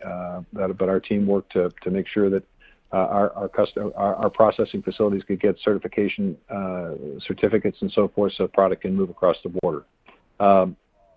but 0.52 0.90
our 0.90 1.00
team 1.00 1.28
worked 1.28 1.54
to 1.54 1.90
make 1.90 2.08
sure 2.08 2.30
that 2.30 2.44
our 2.92 4.30
processing 4.30 4.82
facilities 4.82 5.24
could 5.24 5.40
get 5.40 5.58
certification 5.64 6.38
certificates 7.26 7.78
and 7.82 7.92
so 7.92 8.10
forth, 8.10 8.34
so 8.34 8.48
product 8.48 8.82
can 8.82 8.96
move 8.96 9.10
across 9.10 9.38
the 9.44 9.50
border. 9.62 9.86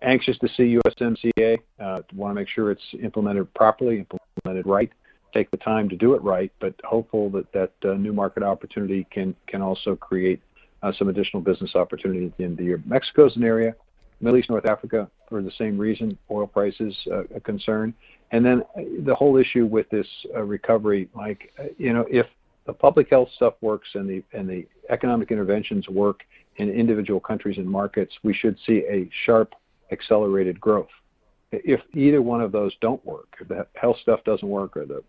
Anxious 0.03 0.37
to 0.39 0.49
see 0.49 0.77
USMCA. 0.77 1.59
Uh, 1.79 2.01
want 2.13 2.31
to 2.31 2.35
make 2.35 2.49
sure 2.49 2.71
it's 2.71 2.83
implemented 3.01 3.51
properly, 3.53 3.99
implemented 3.99 4.67
right. 4.67 4.91
Take 5.33 5.49
the 5.49 5.57
time 5.57 5.89
to 5.89 5.95
do 5.95 6.13
it 6.13 6.21
right, 6.21 6.51
but 6.59 6.75
hopeful 6.83 7.29
that 7.31 7.51
that 7.53 7.71
uh, 7.83 7.93
new 7.93 8.13
market 8.13 8.43
opportunity 8.43 9.07
can 9.11 9.33
can 9.47 9.61
also 9.61 9.95
create 9.95 10.41
uh, 10.83 10.91
some 10.97 11.07
additional 11.07 11.41
business 11.41 11.75
opportunity 11.75 12.25
at 12.25 12.37
the 12.37 12.43
end 12.43 12.53
of 12.53 12.57
the 12.57 12.65
year. 12.65 12.83
Mexico 12.85 13.25
is 13.25 13.35
an 13.37 13.43
area. 13.43 13.73
Middle 14.19 14.37
East, 14.37 14.49
North 14.49 14.65
Africa, 14.65 15.09
for 15.27 15.41
the 15.41 15.51
same 15.57 15.77
reason, 15.77 16.17
oil 16.29 16.47
prices 16.47 16.95
uh, 17.11 17.23
a 17.35 17.39
concern, 17.39 17.93
and 18.31 18.45
then 18.45 18.61
uh, 18.77 18.81
the 19.05 19.15
whole 19.15 19.37
issue 19.37 19.65
with 19.65 19.89
this 19.89 20.07
uh, 20.35 20.41
recovery, 20.41 21.09
Mike. 21.15 21.51
you 21.77 21.93
know, 21.93 22.05
if 22.09 22.27
the 22.65 22.73
public 22.73 23.09
health 23.09 23.29
stuff 23.35 23.55
works 23.61 23.87
and 23.95 24.07
the 24.09 24.21
and 24.33 24.49
the 24.49 24.67
economic 24.89 25.31
interventions 25.31 25.87
work 25.87 26.23
in 26.57 26.69
individual 26.69 27.19
countries 27.19 27.57
and 27.57 27.67
markets, 27.67 28.13
we 28.23 28.33
should 28.33 28.57
see 28.65 28.83
a 28.89 29.09
sharp 29.25 29.55
accelerated 29.91 30.59
growth. 30.59 30.89
If 31.51 31.81
either 31.93 32.21
one 32.21 32.41
of 32.41 32.51
those 32.51 32.73
don't 32.81 33.03
work, 33.05 33.35
if 33.39 33.47
the 33.47 33.67
health 33.75 33.97
stuff 34.01 34.23
doesn't 34.23 34.47
work 34.47 34.75
or 34.75 34.85
the 34.85 35.03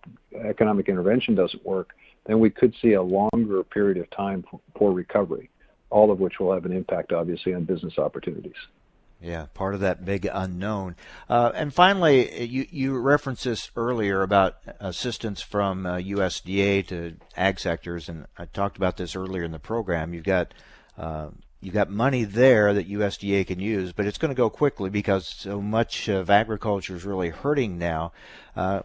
economic 0.44 0.88
intervention 0.88 1.34
doesn't 1.34 1.64
work, 1.64 1.94
then 2.26 2.38
we 2.38 2.50
could 2.50 2.74
see 2.82 2.92
a 2.92 3.02
longer 3.02 3.62
period 3.64 3.98
of 3.98 4.10
time 4.10 4.44
for 4.78 4.92
recovery, 4.92 5.50
all 5.90 6.10
of 6.10 6.20
which 6.20 6.38
will 6.38 6.52
have 6.52 6.66
an 6.66 6.72
impact, 6.72 7.12
obviously, 7.12 7.54
on 7.54 7.64
business 7.64 7.98
opportunities. 7.98 8.56
Yeah, 9.24 9.46
part 9.54 9.74
of 9.74 9.80
that 9.80 10.04
big 10.04 10.28
unknown. 10.30 10.96
Uh, 11.30 11.50
and 11.54 11.72
finally, 11.72 12.44
you, 12.44 12.66
you 12.70 12.98
referenced 12.98 13.44
this 13.44 13.70
earlier 13.74 14.20
about 14.20 14.56
assistance 14.80 15.40
from 15.40 15.86
uh, 15.86 15.96
USDA 15.96 16.86
to 16.88 17.16
ag 17.36 17.58
sectors, 17.58 18.10
and 18.10 18.26
I 18.36 18.44
talked 18.44 18.76
about 18.76 18.98
this 18.98 19.16
earlier 19.16 19.42
in 19.44 19.52
the 19.52 19.58
program. 19.58 20.12
You've 20.12 20.24
got 20.24 20.52
uh, 20.98 21.28
you've 21.64 21.74
got 21.74 21.90
money 21.90 22.24
there 22.24 22.74
that 22.74 22.88
USDA 22.88 23.46
can 23.46 23.58
use, 23.58 23.92
but 23.92 24.06
it's 24.06 24.18
going 24.18 24.30
to 24.30 24.36
go 24.36 24.50
quickly 24.50 24.90
because 24.90 25.26
so 25.26 25.60
much 25.60 26.08
of 26.08 26.30
agriculture 26.30 26.94
is 26.94 27.04
really 27.04 27.30
hurting 27.30 27.78
now. 27.78 28.12
Uh, 28.54 28.82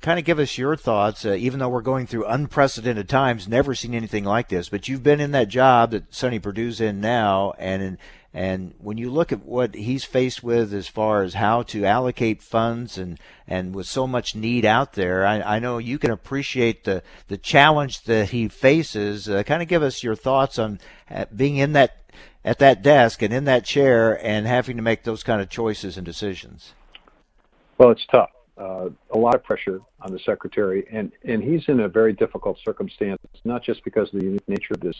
kind 0.00 0.18
of 0.18 0.24
give 0.24 0.38
us 0.38 0.58
your 0.58 0.76
thoughts, 0.76 1.24
uh, 1.24 1.32
even 1.32 1.58
though 1.58 1.68
we're 1.68 1.80
going 1.80 2.06
through 2.06 2.26
unprecedented 2.26 3.08
times, 3.08 3.48
never 3.48 3.74
seen 3.74 3.94
anything 3.94 4.24
like 4.24 4.48
this, 4.48 4.68
but 4.68 4.88
you've 4.88 5.02
been 5.02 5.20
in 5.20 5.32
that 5.32 5.48
job 5.48 5.90
that 5.92 6.12
Sonny 6.14 6.38
Perdue's 6.38 6.80
in 6.80 7.00
now, 7.00 7.54
and 7.58 7.98
and 8.34 8.74
when 8.78 8.98
you 8.98 9.10
look 9.10 9.30
at 9.30 9.44
what 9.44 9.76
he's 9.76 10.02
faced 10.02 10.42
with 10.42 10.74
as 10.74 10.88
far 10.88 11.22
as 11.22 11.34
how 11.34 11.62
to 11.62 11.84
allocate 11.84 12.42
funds 12.42 12.98
and, 12.98 13.20
and 13.46 13.72
with 13.76 13.86
so 13.86 14.08
much 14.08 14.34
need 14.34 14.64
out 14.64 14.94
there, 14.94 15.24
I, 15.24 15.40
I 15.40 15.58
know 15.60 15.78
you 15.78 16.00
can 16.00 16.10
appreciate 16.10 16.82
the, 16.82 17.04
the 17.28 17.38
challenge 17.38 18.02
that 18.02 18.30
he 18.30 18.48
faces. 18.48 19.28
Uh, 19.28 19.44
kind 19.44 19.62
of 19.62 19.68
give 19.68 19.84
us 19.84 20.02
your 20.02 20.16
thoughts 20.16 20.58
on 20.58 20.80
uh, 21.08 21.26
being 21.34 21.58
in 21.58 21.74
that 21.74 22.03
at 22.44 22.58
that 22.58 22.82
desk 22.82 23.22
and 23.22 23.32
in 23.32 23.44
that 23.44 23.64
chair 23.64 24.22
and 24.24 24.46
having 24.46 24.76
to 24.76 24.82
make 24.82 25.04
those 25.04 25.22
kind 25.22 25.40
of 25.40 25.48
choices 25.48 25.96
and 25.96 26.04
decisions? 26.04 26.74
Well, 27.78 27.90
it's 27.90 28.06
tough. 28.06 28.30
Uh, 28.56 28.90
a 29.10 29.18
lot 29.18 29.34
of 29.34 29.42
pressure 29.42 29.80
on 30.00 30.12
the 30.12 30.18
secretary, 30.20 30.86
and, 30.92 31.10
and 31.24 31.42
he's 31.42 31.64
in 31.66 31.80
a 31.80 31.88
very 31.88 32.12
difficult 32.12 32.58
circumstance, 32.64 33.20
not 33.44 33.64
just 33.64 33.82
because 33.82 34.12
of 34.14 34.20
the 34.20 34.26
unique 34.26 34.48
nature 34.48 34.74
of 34.74 34.80
this 34.80 34.96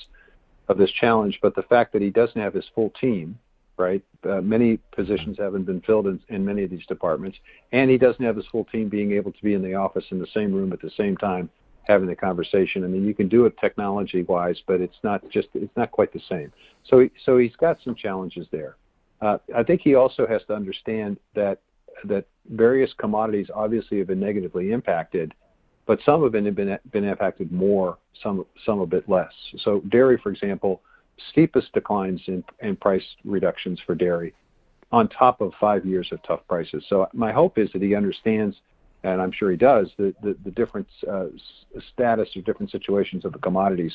of 0.67 0.79
this 0.79 0.91
challenge, 0.91 1.39
but 1.43 1.55
the 1.55 1.63
fact 1.63 1.93
that 1.93 2.01
he 2.01 2.09
doesn't 2.09 2.41
have 2.41 2.55
his 2.55 2.65
full 2.75 2.91
team. 3.01 3.39
Right, 3.77 4.05
uh, 4.23 4.41
many 4.41 4.77
positions 4.93 5.37
haven't 5.37 5.65
been 5.65 5.81
filled 5.81 6.07
in, 6.07 6.21
in 6.29 6.45
many 6.45 6.63
of 6.63 6.71
these 6.71 6.87
departments, 6.87 7.39
and 7.73 7.91
he 7.91 7.99
doesn't 7.99 8.25
have 8.25 8.37
his 8.37 8.47
full 8.47 8.65
team 8.67 8.89
being 8.89 9.11
able 9.11 9.33
to 9.33 9.43
be 9.43 9.53
in 9.53 9.63
the 9.63 9.75
office 9.75 10.05
in 10.13 10.21
the 10.21 10.29
same 10.29 10.53
room 10.53 10.73
at 10.73 10.81
the 10.81 10.93
same 10.97 11.17
time 11.17 11.51
having 11.87 12.07
the 12.07 12.17
conversation. 12.17 12.85
I 12.85 12.89
mean, 12.89 13.05
you 13.05 13.15
can 13.15 13.29
do 13.29 13.47
it 13.47 13.55
technology 13.61 14.23
wise, 14.23 14.61
but 14.67 14.81
it's 14.81 14.97
not 15.03 15.29
just 15.31 15.49
it's 15.55 15.77
not 15.77 15.91
quite 15.91 16.13
the 16.13 16.21
same. 16.29 16.53
So 16.89 17.09
so 17.25 17.39
he's 17.39 17.57
got 17.57 17.79
some 17.85 17.95
challenges 17.95 18.47
there. 18.51 18.77
Uh, 19.21 19.39
I 19.55 19.63
think 19.63 19.81
he 19.83 19.95
also 19.95 20.27
has 20.27 20.43
to 20.49 20.55
understand 20.55 21.19
that 21.35 21.61
that 22.05 22.27
various 22.51 22.93
commodities 22.99 23.49
obviously 23.55 23.99
have 23.99 24.09
been 24.09 24.21
negatively 24.21 24.73
impacted, 24.73 25.33
but 25.87 25.99
some 26.05 26.23
have 26.23 26.33
been 26.33 26.53
been, 26.53 26.79
been 26.93 27.05
impacted 27.05 27.53
more, 27.53 27.99
some 28.23 28.45
some 28.67 28.81
a 28.81 28.87
bit 28.87 29.09
less. 29.09 29.33
So 29.59 29.81
dairy, 29.89 30.19
for 30.23 30.31
example, 30.31 30.83
steepest 31.31 31.73
declines 31.73 32.21
in, 32.27 32.45
in 32.61 32.77
price 32.77 33.05
reductions 33.25 33.79
for 33.87 33.95
dairy 33.95 34.35
on 34.93 35.09
top 35.09 35.41
of 35.41 35.53
five 35.61 35.85
years 35.85 36.09
of 36.13 36.23
tough 36.23 36.41
prices. 36.49 36.85
So 36.89 37.09
my 37.13 37.33
hope 37.33 37.59
is 37.59 37.69
that 37.73 37.83
he 37.83 37.95
understands, 37.95 38.57
and 39.05 39.21
I'm 39.21 39.31
sure 39.31 39.51
he 39.51 39.57
does, 39.57 39.91
the, 39.99 40.15
the, 40.23 40.37
the 40.45 40.51
different 40.51 40.89
uh, 41.09 41.27
status 41.93 42.29
or 42.35 42.41
different 42.41 42.73
situations 42.73 43.25
of 43.25 43.33
the 43.33 43.39
commodities. 43.39 43.93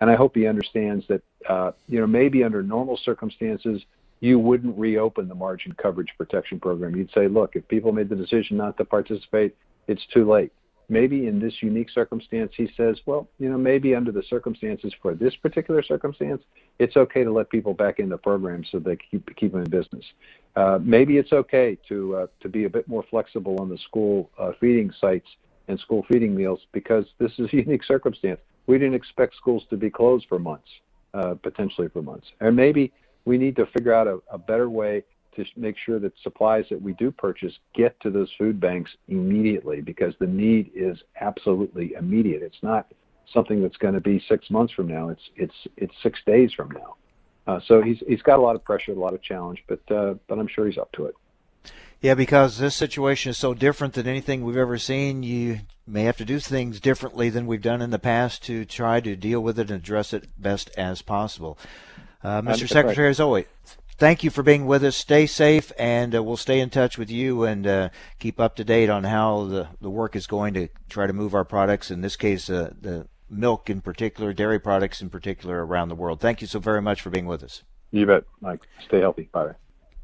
And 0.00 0.08
I 0.10 0.14
hope 0.14 0.34
he 0.34 0.46
understands 0.46 1.04
that, 1.08 1.22
uh, 1.48 1.72
you 1.88 2.00
know, 2.00 2.06
maybe 2.06 2.42
under 2.42 2.62
normal 2.62 2.96
circumstances, 3.04 3.82
you 4.20 4.38
wouldn't 4.38 4.78
reopen 4.78 5.28
the 5.28 5.34
margin 5.34 5.74
coverage 5.82 6.12
protection 6.16 6.60
program. 6.60 6.94
You'd 6.94 7.10
say, 7.12 7.26
look, 7.26 7.56
if 7.56 7.66
people 7.66 7.92
made 7.92 8.08
the 8.08 8.14
decision 8.14 8.56
not 8.56 8.76
to 8.78 8.84
participate, 8.84 9.56
it's 9.88 10.06
too 10.14 10.30
late. 10.30 10.52
Maybe 10.88 11.26
in 11.26 11.40
this 11.40 11.54
unique 11.60 11.90
circumstance, 11.90 12.52
he 12.56 12.68
says, 12.76 12.98
well, 13.06 13.28
you 13.38 13.48
know, 13.48 13.56
maybe 13.56 13.94
under 13.94 14.12
the 14.12 14.22
circumstances 14.28 14.92
for 15.00 15.14
this 15.14 15.34
particular 15.36 15.82
circumstance, 15.82 16.42
it's 16.78 16.96
okay 16.96 17.24
to 17.24 17.32
let 17.32 17.50
people 17.50 17.72
back 17.72 17.98
in 17.98 18.08
the 18.08 18.18
program 18.18 18.64
so 18.70 18.78
they 18.78 18.96
keep 18.96 19.34
keep 19.36 19.52
them 19.52 19.62
in 19.62 19.70
business. 19.70 20.04
Uh, 20.56 20.78
maybe 20.82 21.16
it's 21.16 21.32
okay 21.32 21.78
to 21.88 22.16
uh, 22.16 22.26
to 22.40 22.48
be 22.48 22.64
a 22.64 22.70
bit 22.70 22.86
more 22.88 23.04
flexible 23.10 23.56
on 23.60 23.68
the 23.68 23.78
school 23.78 24.30
uh, 24.38 24.52
feeding 24.60 24.92
sites 25.00 25.28
and 25.68 25.78
school 25.80 26.04
feeding 26.10 26.34
meals 26.34 26.60
because 26.72 27.04
this 27.18 27.32
is 27.38 27.48
a 27.52 27.56
unique 27.64 27.84
circumstance. 27.84 28.40
We 28.66 28.78
didn't 28.78 28.94
expect 28.94 29.36
schools 29.36 29.64
to 29.70 29.76
be 29.76 29.90
closed 29.90 30.26
for 30.28 30.38
months, 30.38 30.68
uh, 31.14 31.34
potentially 31.42 31.88
for 31.88 32.02
months, 32.02 32.26
and 32.40 32.54
maybe 32.54 32.92
we 33.24 33.38
need 33.38 33.56
to 33.56 33.66
figure 33.66 33.94
out 33.94 34.06
a, 34.06 34.18
a 34.30 34.38
better 34.38 34.68
way 34.68 35.04
to 35.36 35.44
make 35.56 35.76
sure 35.84 35.98
that 35.98 36.12
supplies 36.22 36.64
that 36.70 36.80
we 36.80 36.92
do 36.94 37.10
purchase 37.10 37.52
get 37.74 37.98
to 38.00 38.10
those 38.10 38.30
food 38.38 38.60
banks 38.60 38.90
immediately 39.08 39.80
because 39.80 40.14
the 40.18 40.26
need 40.26 40.70
is 40.74 40.98
absolutely 41.20 41.94
immediate. 41.98 42.42
It's 42.42 42.62
not 42.62 42.92
something 43.32 43.62
that's 43.62 43.76
going 43.76 43.94
to 43.94 44.00
be 44.00 44.22
six 44.28 44.50
months 44.50 44.72
from 44.72 44.88
now. 44.88 45.08
It's 45.08 45.22
it's 45.36 45.54
it's 45.76 45.94
six 46.02 46.20
days 46.26 46.52
from 46.52 46.70
now. 46.70 46.96
Uh, 47.46 47.60
so 47.66 47.82
he's 47.82 47.98
he's 48.06 48.22
got 48.22 48.38
a 48.38 48.42
lot 48.42 48.54
of 48.54 48.64
pressure, 48.64 48.92
a 48.92 48.94
lot 48.94 49.14
of 49.14 49.22
challenge, 49.22 49.62
but 49.68 49.80
uh, 49.90 50.14
but 50.28 50.38
I'm 50.38 50.48
sure 50.48 50.66
he's 50.66 50.78
up 50.78 50.92
to 50.92 51.06
it. 51.06 51.14
Yeah, 52.00 52.14
because 52.14 52.58
this 52.58 52.74
situation 52.74 53.30
is 53.30 53.38
so 53.38 53.54
different 53.54 53.94
than 53.94 54.08
anything 54.08 54.44
we've 54.44 54.56
ever 54.56 54.76
seen. 54.76 55.22
You 55.22 55.60
may 55.86 56.02
have 56.02 56.16
to 56.16 56.24
do 56.24 56.40
things 56.40 56.80
differently 56.80 57.30
than 57.30 57.46
we've 57.46 57.62
done 57.62 57.80
in 57.80 57.90
the 57.90 57.98
past 57.98 58.42
to 58.44 58.64
try 58.64 59.00
to 59.00 59.14
deal 59.14 59.40
with 59.40 59.58
it 59.58 59.70
and 59.70 59.80
address 59.80 60.12
it 60.12 60.28
best 60.36 60.70
as 60.76 61.00
possible. 61.00 61.58
Uh, 62.24 62.42
Mr. 62.42 62.68
Secretary, 62.68 63.08
as 63.08 63.20
always, 63.20 63.46
thank 64.02 64.24
you 64.24 64.30
for 64.30 64.42
being 64.42 64.66
with 64.66 64.82
us. 64.82 64.96
Stay 64.96 65.26
safe, 65.26 65.70
and 65.78 66.12
uh, 66.12 66.20
we'll 66.20 66.36
stay 66.36 66.58
in 66.58 66.70
touch 66.70 66.98
with 66.98 67.08
you 67.08 67.44
and 67.44 67.64
uh, 67.68 67.88
keep 68.18 68.40
up 68.40 68.56
to 68.56 68.64
date 68.64 68.90
on 68.90 69.04
how 69.04 69.44
the, 69.44 69.68
the 69.80 69.88
work 69.88 70.16
is 70.16 70.26
going 70.26 70.52
to 70.54 70.66
try 70.88 71.06
to 71.06 71.12
move 71.12 71.34
our 71.34 71.44
products, 71.44 71.88
in 71.88 72.00
this 72.00 72.16
case, 72.16 72.50
uh, 72.50 72.72
the 72.80 73.06
milk 73.30 73.70
in 73.70 73.80
particular, 73.80 74.32
dairy 74.32 74.58
products 74.58 75.00
in 75.00 75.08
particular, 75.08 75.64
around 75.64 75.88
the 75.88 75.94
world. 75.94 76.18
Thank 76.18 76.40
you 76.40 76.48
so 76.48 76.58
very 76.58 76.82
much 76.82 77.00
for 77.00 77.10
being 77.10 77.26
with 77.26 77.44
us. 77.44 77.62
You 77.92 78.04
bet, 78.04 78.24
Mike. 78.40 78.62
Stay 78.84 78.98
healthy. 78.98 79.28
Bye. 79.30 79.52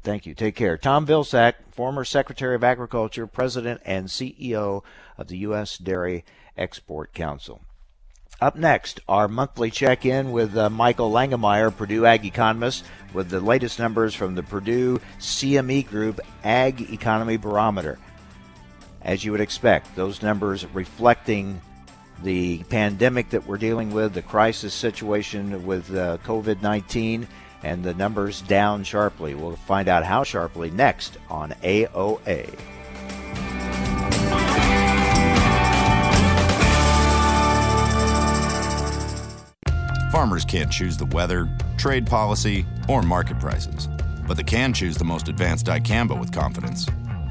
Thank 0.01 0.25
you. 0.25 0.33
Take 0.33 0.55
care. 0.55 0.77
Tom 0.77 1.05
Vilsack, 1.05 1.55
former 1.69 2.05
Secretary 2.05 2.55
of 2.55 2.63
Agriculture, 2.63 3.27
President 3.27 3.81
and 3.83 4.07
CEO 4.07 4.81
of 5.17 5.27
the 5.27 5.39
U.S. 5.39 5.77
Dairy 5.77 6.23
Export 6.55 7.13
Council. 7.13 7.59
Up 8.41 8.55
next, 8.55 9.01
our 9.09 9.27
monthly 9.27 9.69
check 9.69 10.05
in 10.05 10.31
with 10.31 10.55
uh, 10.55 10.69
Michael 10.69 11.11
Langemeier, 11.11 11.75
Purdue 11.75 12.05
Ag 12.05 12.25
Economist, 12.25 12.85
with 13.13 13.29
the 13.29 13.41
latest 13.41 13.79
numbers 13.79 14.15
from 14.15 14.33
the 14.33 14.43
Purdue 14.43 15.01
CME 15.19 15.85
Group 15.89 16.21
Ag 16.45 16.93
Economy 16.93 17.35
Barometer. 17.35 17.99
As 19.01 19.25
you 19.25 19.33
would 19.33 19.41
expect, 19.41 19.93
those 19.97 20.21
numbers 20.21 20.65
reflecting 20.73 21.59
the 22.23 22.63
pandemic 22.69 23.29
that 23.29 23.45
we're 23.45 23.57
dealing 23.57 23.91
with, 23.91 24.13
the 24.13 24.21
crisis 24.21 24.73
situation 24.73 25.65
with 25.65 25.93
uh, 25.93 26.17
COVID 26.19 26.61
19, 26.61 27.27
and 27.63 27.83
the 27.83 27.93
numbers 27.93 28.41
down 28.43 28.85
sharply. 28.85 29.35
We'll 29.35 29.57
find 29.57 29.89
out 29.89 30.05
how 30.05 30.23
sharply 30.23 30.71
next 30.71 31.17
on 31.29 31.51
AOA. 31.61 32.57
Farmers 40.11 40.43
can't 40.43 40.71
choose 40.71 40.97
the 40.97 41.05
weather, 41.05 41.47
trade 41.77 42.07
policy, 42.07 42.65
or 42.87 43.03
market 43.03 43.39
prices, 43.39 43.87
but 44.27 44.37
they 44.37 44.43
can 44.43 44.73
choose 44.73 44.97
the 44.97 45.03
most 45.03 45.27
advanced 45.27 45.67
dicamba 45.67 46.19
with 46.19 46.31
confidence. 46.31 46.85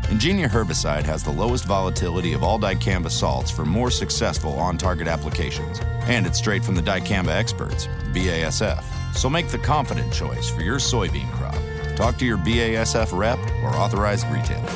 Engenia 0.05 0.49
herbicide 0.49 1.03
has 1.03 1.25
the 1.25 1.33
lowest 1.33 1.64
volatility 1.64 2.35
of 2.35 2.45
all 2.45 2.57
dicamba 2.57 3.11
salts 3.11 3.51
for 3.51 3.64
more 3.64 3.91
successful 3.91 4.53
on 4.53 4.79
target 4.79 5.09
applications, 5.09 5.81
and 6.03 6.25
it's 6.25 6.38
straight 6.38 6.64
from 6.64 6.77
the 6.77 6.81
dicamba 6.81 7.31
experts, 7.31 7.88
BASF. 8.12 8.85
So 9.12 9.29
make 9.29 9.49
the 9.49 9.59
confident 9.59 10.12
choice 10.12 10.49
for 10.49 10.61
your 10.61 10.79
soybean 10.79 11.31
crop. 11.33 11.57
Talk 11.97 12.17
to 12.19 12.25
your 12.25 12.38
BASF 12.38 13.17
rep 13.17 13.41
or 13.64 13.71
authorized 13.75 14.29
retailer. 14.29 14.71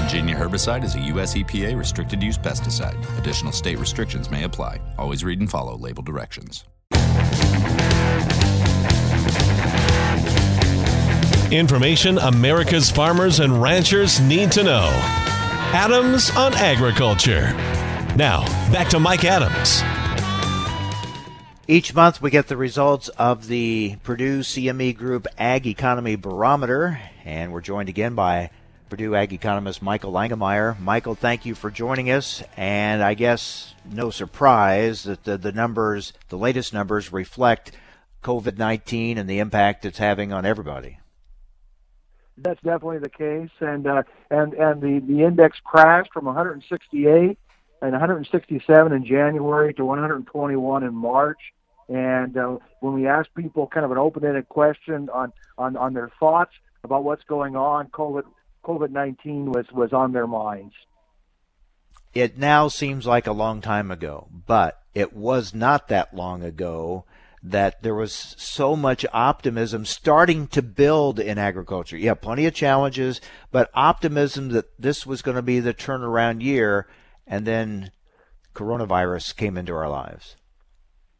Engenia 0.00 0.34
herbicide 0.34 0.82
is 0.82 0.94
a 0.94 1.00
U.S. 1.00 1.34
EPA 1.34 1.76
restricted 1.76 2.22
use 2.22 2.38
pesticide. 2.38 2.96
Additional 3.18 3.52
state 3.52 3.78
restrictions 3.78 4.30
may 4.30 4.44
apply. 4.44 4.80
Always 4.96 5.24
read 5.24 5.40
and 5.40 5.50
follow 5.50 5.76
label 5.76 6.02
directions. 6.02 6.64
Information 11.50 12.18
America's 12.18 12.90
farmers 12.90 13.40
and 13.40 13.62
ranchers 13.62 14.20
need 14.20 14.52
to 14.52 14.62
know. 14.62 14.90
Adams 15.72 16.30
on 16.36 16.52
Agriculture. 16.52 17.54
Now, 18.16 18.44
back 18.70 18.88
to 18.90 19.00
Mike 19.00 19.24
Adams. 19.24 19.82
Each 21.66 21.94
month, 21.94 22.20
we 22.20 22.30
get 22.30 22.48
the 22.48 22.56
results 22.58 23.08
of 23.08 23.46
the 23.46 23.96
Purdue 24.02 24.40
CME 24.40 24.94
Group 24.94 25.26
Ag 25.38 25.66
Economy 25.66 26.16
Barometer, 26.16 27.00
and 27.24 27.50
we're 27.50 27.62
joined 27.62 27.88
again 27.88 28.14
by 28.14 28.50
Purdue 28.90 29.14
Ag 29.14 29.32
economist 29.32 29.80
Michael 29.80 30.12
Langemeier. 30.12 30.78
Michael, 30.78 31.14
thank 31.14 31.46
you 31.46 31.54
for 31.54 31.70
joining 31.70 32.10
us. 32.10 32.42
And 32.58 33.02
I 33.02 33.14
guess 33.14 33.74
no 33.90 34.10
surprise 34.10 35.04
that 35.04 35.24
the, 35.24 35.38
the 35.38 35.52
numbers, 35.52 36.12
the 36.28 36.36
latest 36.36 36.74
numbers, 36.74 37.10
reflect 37.10 37.72
COVID 38.22 38.58
19 38.58 39.16
and 39.16 39.30
the 39.30 39.38
impact 39.38 39.86
it's 39.86 39.96
having 39.96 40.30
on 40.30 40.44
everybody. 40.44 40.98
That's 42.40 42.60
definitely 42.62 42.98
the 42.98 43.08
case, 43.08 43.50
and 43.60 43.86
uh, 43.86 44.02
and 44.30 44.54
and 44.54 44.80
the 44.80 45.00
the 45.00 45.24
index 45.24 45.58
crashed 45.64 46.12
from 46.12 46.26
168 46.26 47.38
and 47.80 47.92
167 47.92 48.92
in 48.92 49.04
January 49.04 49.74
to 49.74 49.84
121 49.84 50.82
in 50.82 50.94
March. 50.94 51.38
And 51.88 52.36
uh, 52.36 52.58
when 52.80 52.94
we 52.94 53.06
asked 53.06 53.34
people 53.34 53.66
kind 53.66 53.84
of 53.84 53.92
an 53.92 53.98
open-ended 53.98 54.48
question 54.48 55.08
on, 55.08 55.32
on, 55.56 55.76
on 55.76 55.94
their 55.94 56.10
thoughts 56.20 56.52
about 56.84 57.02
what's 57.04 57.24
going 57.24 57.56
on, 57.56 57.88
COVID 57.88 58.24
COVID 58.64 58.90
nineteen 58.90 59.50
was 59.50 59.66
was 59.72 59.92
on 59.92 60.12
their 60.12 60.26
minds. 60.26 60.74
It 62.12 62.36
now 62.36 62.68
seems 62.68 63.06
like 63.06 63.26
a 63.26 63.32
long 63.32 63.60
time 63.60 63.90
ago, 63.90 64.28
but 64.46 64.82
it 64.94 65.14
was 65.14 65.54
not 65.54 65.88
that 65.88 66.14
long 66.14 66.42
ago 66.42 67.04
that 67.42 67.82
there 67.82 67.94
was 67.94 68.34
so 68.38 68.74
much 68.74 69.06
optimism 69.12 69.84
starting 69.84 70.46
to 70.48 70.62
build 70.62 71.20
in 71.20 71.38
agriculture. 71.38 71.96
Yeah, 71.96 72.14
plenty 72.14 72.46
of 72.46 72.54
challenges, 72.54 73.20
but 73.50 73.70
optimism 73.74 74.48
that 74.50 74.66
this 74.78 75.06
was 75.06 75.22
going 75.22 75.36
to 75.36 75.42
be 75.42 75.60
the 75.60 75.74
turnaround 75.74 76.42
year, 76.42 76.86
and 77.26 77.46
then 77.46 77.90
coronavirus 78.54 79.36
came 79.36 79.56
into 79.56 79.74
our 79.74 79.88
lives. 79.88 80.36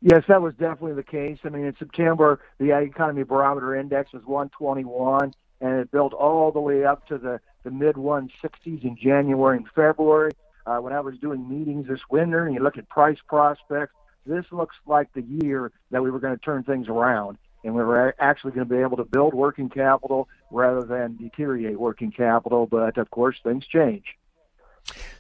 Yes, 0.01 0.25
that 0.29 0.43
was 0.43 0.55
definitely 0.55 0.95
the 0.95 1.03
case. 1.03 1.39
I 1.45 1.49
mean, 1.49 1.65
in 1.65 1.77
September, 1.77 2.41
the 2.59 2.73
Ag 2.73 2.89
Economy 2.89 3.25
Barometer 3.25 3.75
Index 3.75 4.13
was 4.13 4.23
121 4.25 5.33
and 5.61 5.81
it 5.81 5.91
built 5.91 6.13
all 6.13 6.53
the 6.53 6.61
way 6.61 6.85
up 6.85 7.07
to 7.09 7.19
the, 7.19 7.41
the 7.65 7.71
mid 7.71 7.97
160s 7.97 8.85
in 8.85 8.97
January 8.97 9.57
and 9.57 9.67
February. 9.75 10.33
Uh, 10.67 10.77
when 10.79 10.93
I 10.93 11.01
was 11.01 11.19
doing 11.19 11.49
meetings 11.49 11.89
this 11.89 12.01
winter, 12.11 12.45
and 12.45 12.55
you 12.55 12.63
look 12.63 12.77
at 12.77 12.89
price 12.91 13.19
prospects, 13.27 13.95
this 14.29 14.45
looks 14.53 14.77
like 14.87 15.13
the 15.15 15.23
year 15.23 15.73
that 15.91 16.03
we 16.03 16.11
were 16.11 16.21
going 16.21 16.37
to 16.37 16.45
turn 16.45 16.63
things 16.63 16.89
around, 16.89 17.39
and 17.65 17.75
we 17.75 17.83
were 17.83 18.15
actually 18.19 18.53
going 18.53 18.69
to 18.69 18.75
be 18.75 18.81
able 18.81 18.99
to 18.99 19.05
build 19.05 19.35
working 19.35 19.69
capital 19.69 20.29
rather 20.51 20.83
than 20.83 21.17
deteriorate 21.17 21.81
working 21.81 22.13
capital. 22.13 22.67
But 22.67 22.99
of 22.99 23.11
course, 23.11 23.37
things 23.43 23.67
change. 23.67 24.05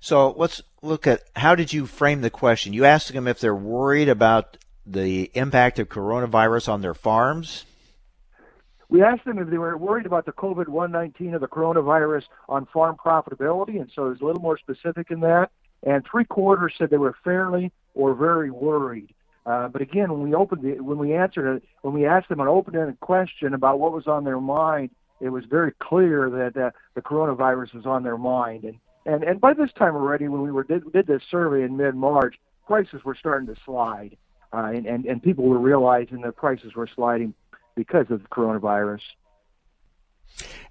So 0.00 0.34
let's 0.36 0.62
look 0.82 1.06
at 1.06 1.22
how 1.36 1.54
did 1.54 1.72
you 1.72 1.86
frame 1.86 2.20
the 2.20 2.30
question? 2.30 2.72
You 2.72 2.84
asked 2.84 3.12
them 3.12 3.26
if 3.26 3.40
they're 3.40 3.54
worried 3.54 4.08
about 4.08 4.56
the 4.86 5.30
impact 5.34 5.78
of 5.78 5.88
coronavirus 5.88 6.68
on 6.68 6.80
their 6.80 6.94
farms. 6.94 7.64
We 8.88 9.02
asked 9.02 9.26
them 9.26 9.38
if 9.38 9.50
they 9.50 9.58
were 9.58 9.76
worried 9.76 10.06
about 10.06 10.24
the 10.24 10.32
COVID 10.32 10.90
19 10.90 11.34
or 11.34 11.38
the 11.38 11.48
coronavirus 11.48 12.22
on 12.48 12.66
farm 12.66 12.96
profitability, 12.96 13.80
and 13.80 13.90
so 13.94 14.06
it 14.06 14.10
was 14.10 14.20
a 14.22 14.24
little 14.24 14.40
more 14.40 14.56
specific 14.56 15.10
in 15.10 15.20
that. 15.20 15.50
And 15.82 16.04
three 16.10 16.24
quarters 16.24 16.74
said 16.78 16.88
they 16.90 16.96
were 16.96 17.16
fairly 17.22 17.70
or 17.98 18.14
very 18.14 18.50
worried. 18.50 19.12
Uh, 19.44 19.66
but 19.66 19.82
again, 19.82 20.10
when 20.12 20.22
we 20.22 20.34
opened 20.34 20.62
when 20.80 20.98
we 20.98 21.14
answered 21.14 21.56
it, 21.56 21.62
when 21.82 21.92
we 21.92 22.06
asked 22.06 22.28
them 22.28 22.40
an 22.40 22.48
open-ended 22.48 23.00
question 23.00 23.54
about 23.54 23.80
what 23.80 23.92
was 23.92 24.06
on 24.06 24.24
their 24.24 24.40
mind, 24.40 24.90
it 25.20 25.30
was 25.30 25.44
very 25.46 25.72
clear 25.80 26.30
that 26.30 26.56
uh, 26.56 26.70
the 26.94 27.02
coronavirus 27.02 27.74
was 27.74 27.86
on 27.86 28.02
their 28.04 28.18
mind. 28.18 28.64
And 28.64 28.78
and 29.04 29.24
and 29.24 29.40
by 29.40 29.54
this 29.54 29.72
time 29.72 29.94
already, 29.96 30.28
when 30.28 30.42
we 30.42 30.52
were 30.52 30.64
did, 30.64 30.92
did 30.92 31.06
this 31.06 31.22
survey 31.30 31.64
in 31.64 31.76
mid-March, 31.76 32.36
prices 32.66 33.02
were 33.04 33.16
starting 33.16 33.52
to 33.52 33.60
slide, 33.64 34.16
uh, 34.52 34.70
and, 34.74 34.86
and 34.86 35.06
and 35.06 35.22
people 35.22 35.44
were 35.44 35.58
realizing 35.58 36.20
that 36.20 36.36
prices 36.36 36.74
were 36.74 36.88
sliding 36.94 37.34
because 37.74 38.06
of 38.10 38.22
the 38.22 38.28
coronavirus. 38.28 39.00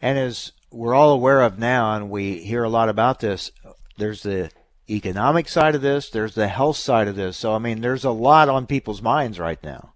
And 0.01 0.17
as 0.19 0.53
we're 0.71 0.93
all 0.93 1.11
aware 1.13 1.41
of 1.41 1.57
now, 1.57 1.95
and 1.95 2.09
we 2.09 2.39
hear 2.39 2.63
a 2.63 2.69
lot 2.69 2.89
about 2.89 3.19
this, 3.19 3.51
there's 3.97 4.21
the 4.23 4.51
economic 4.89 5.47
side 5.49 5.75
of 5.75 5.81
this, 5.81 6.09
there's 6.09 6.35
the 6.35 6.47
health 6.47 6.77
side 6.77 7.07
of 7.07 7.15
this. 7.15 7.38
So, 7.38 7.53
I 7.53 7.59
mean, 7.59 7.81
there's 7.81 8.03
a 8.03 8.11
lot 8.11 8.49
on 8.49 8.67
people's 8.67 9.01
minds 9.01 9.39
right 9.39 9.61
now. 9.63 9.93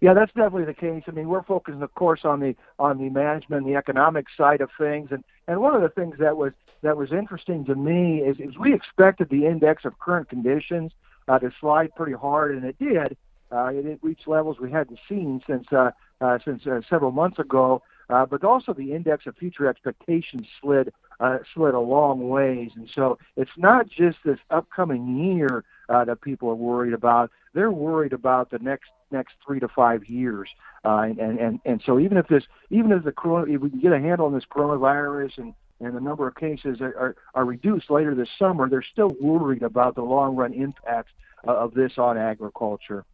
Yeah, 0.00 0.14
that's 0.14 0.32
definitely 0.32 0.64
the 0.64 0.74
case. 0.74 1.02
I 1.06 1.10
mean, 1.10 1.28
we're 1.28 1.42
focusing, 1.42 1.82
of 1.82 1.94
course, 1.94 2.20
on 2.24 2.40
the 2.40 2.56
on 2.78 2.96
the 2.98 3.10
management, 3.10 3.66
the 3.66 3.74
economic 3.76 4.26
side 4.34 4.62
of 4.62 4.70
things, 4.78 5.08
and 5.10 5.22
and 5.46 5.60
one 5.60 5.74
of 5.74 5.82
the 5.82 5.90
things 5.90 6.16
that 6.18 6.38
was 6.38 6.52
that 6.82 6.96
was 6.96 7.12
interesting 7.12 7.66
to 7.66 7.74
me 7.74 8.20
is, 8.20 8.38
is 8.40 8.56
we 8.56 8.72
expected 8.72 9.28
the 9.28 9.46
index 9.46 9.84
of 9.84 9.98
current 9.98 10.30
conditions 10.30 10.92
uh, 11.28 11.38
to 11.38 11.50
slide 11.60 11.94
pretty 11.94 12.14
hard, 12.14 12.54
and 12.54 12.64
it 12.64 12.78
did. 12.78 13.16
Uh, 13.52 13.66
it 13.74 13.98
reached 14.00 14.26
levels 14.26 14.58
we 14.58 14.70
hadn't 14.70 14.98
seen 15.06 15.42
since 15.46 15.66
uh, 15.70 15.90
uh, 16.22 16.38
since 16.44 16.66
uh, 16.66 16.80
several 16.88 17.10
months 17.10 17.38
ago. 17.38 17.82
Uh, 18.08 18.26
but 18.26 18.42
also 18.42 18.72
the 18.72 18.92
index 18.92 19.26
of 19.26 19.36
future 19.36 19.68
expectations 19.68 20.46
slid 20.60 20.92
uh, 21.20 21.38
slid 21.54 21.74
a 21.74 21.80
long 21.80 22.28
ways, 22.28 22.70
and 22.74 22.88
so 22.94 23.18
it's 23.36 23.50
not 23.56 23.88
just 23.88 24.18
this 24.24 24.38
upcoming 24.50 25.18
year 25.18 25.64
uh, 25.88 26.04
that 26.04 26.20
people 26.22 26.48
are 26.48 26.54
worried 26.54 26.94
about. 26.94 27.30
They're 27.54 27.70
worried 27.70 28.12
about 28.12 28.50
the 28.50 28.58
next 28.58 28.90
next 29.12 29.34
three 29.44 29.60
to 29.60 29.68
five 29.68 30.04
years, 30.06 30.48
uh, 30.84 31.08
and, 31.18 31.38
and 31.38 31.60
and 31.64 31.82
so 31.84 31.98
even 32.00 32.16
if 32.16 32.26
this 32.28 32.44
even 32.70 32.90
if 32.92 33.04
the 33.04 33.12
corona 33.12 33.52
if 33.52 33.60
we 33.60 33.70
can 33.70 33.80
get 33.80 33.92
a 33.92 34.00
handle 34.00 34.26
on 34.26 34.34
this 34.34 34.44
coronavirus 34.50 35.38
and 35.38 35.54
and 35.80 35.96
the 35.96 36.00
number 36.00 36.28
of 36.28 36.34
cases 36.34 36.80
are, 36.80 36.96
are, 36.96 37.16
are 37.34 37.44
reduced 37.44 37.90
later 37.90 38.14
this 38.14 38.28
summer, 38.38 38.68
they're 38.68 38.84
still 38.92 39.10
worried 39.20 39.62
about 39.62 39.94
the 39.94 40.02
long 40.02 40.36
run 40.36 40.52
impacts 40.52 41.12
uh, 41.46 41.52
of 41.52 41.74
this 41.74 41.92
on 41.96 42.18
agriculture. 42.18 43.04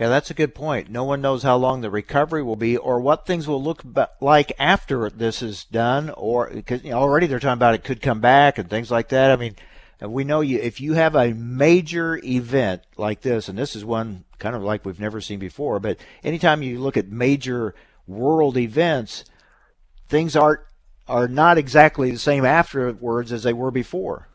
Yeah, 0.00 0.08
that's 0.08 0.30
a 0.30 0.34
good 0.34 0.54
point. 0.54 0.88
No 0.88 1.04
one 1.04 1.20
knows 1.20 1.42
how 1.42 1.58
long 1.58 1.82
the 1.82 1.90
recovery 1.90 2.42
will 2.42 2.56
be 2.56 2.74
or 2.74 3.02
what 3.02 3.26
things 3.26 3.46
will 3.46 3.62
look 3.62 3.82
like 4.22 4.50
after 4.58 5.10
this 5.10 5.42
is 5.42 5.64
done, 5.64 6.08
or 6.16 6.48
because 6.48 6.82
you 6.82 6.92
know, 6.92 7.00
already 7.00 7.26
they're 7.26 7.38
talking 7.38 7.52
about 7.52 7.74
it 7.74 7.84
could 7.84 8.00
come 8.00 8.18
back 8.18 8.56
and 8.56 8.70
things 8.70 8.90
like 8.90 9.10
that. 9.10 9.30
I 9.30 9.36
mean, 9.36 9.56
we 10.00 10.24
know 10.24 10.40
you 10.40 10.58
if 10.58 10.80
you 10.80 10.94
have 10.94 11.14
a 11.14 11.34
major 11.34 12.18
event 12.24 12.80
like 12.96 13.20
this, 13.20 13.50
and 13.50 13.58
this 13.58 13.76
is 13.76 13.84
one 13.84 14.24
kind 14.38 14.56
of 14.56 14.62
like 14.62 14.86
we've 14.86 14.98
never 14.98 15.20
seen 15.20 15.38
before, 15.38 15.78
but 15.78 15.98
anytime 16.24 16.62
you 16.62 16.80
look 16.80 16.96
at 16.96 17.08
major 17.08 17.74
world 18.06 18.56
events, 18.56 19.26
things 20.08 20.34
are 20.34 20.64
are 21.08 21.28
not 21.28 21.58
exactly 21.58 22.10
the 22.10 22.18
same 22.18 22.46
afterwards 22.46 23.32
as 23.32 23.42
they 23.42 23.52
were 23.52 23.70
before 23.70 24.29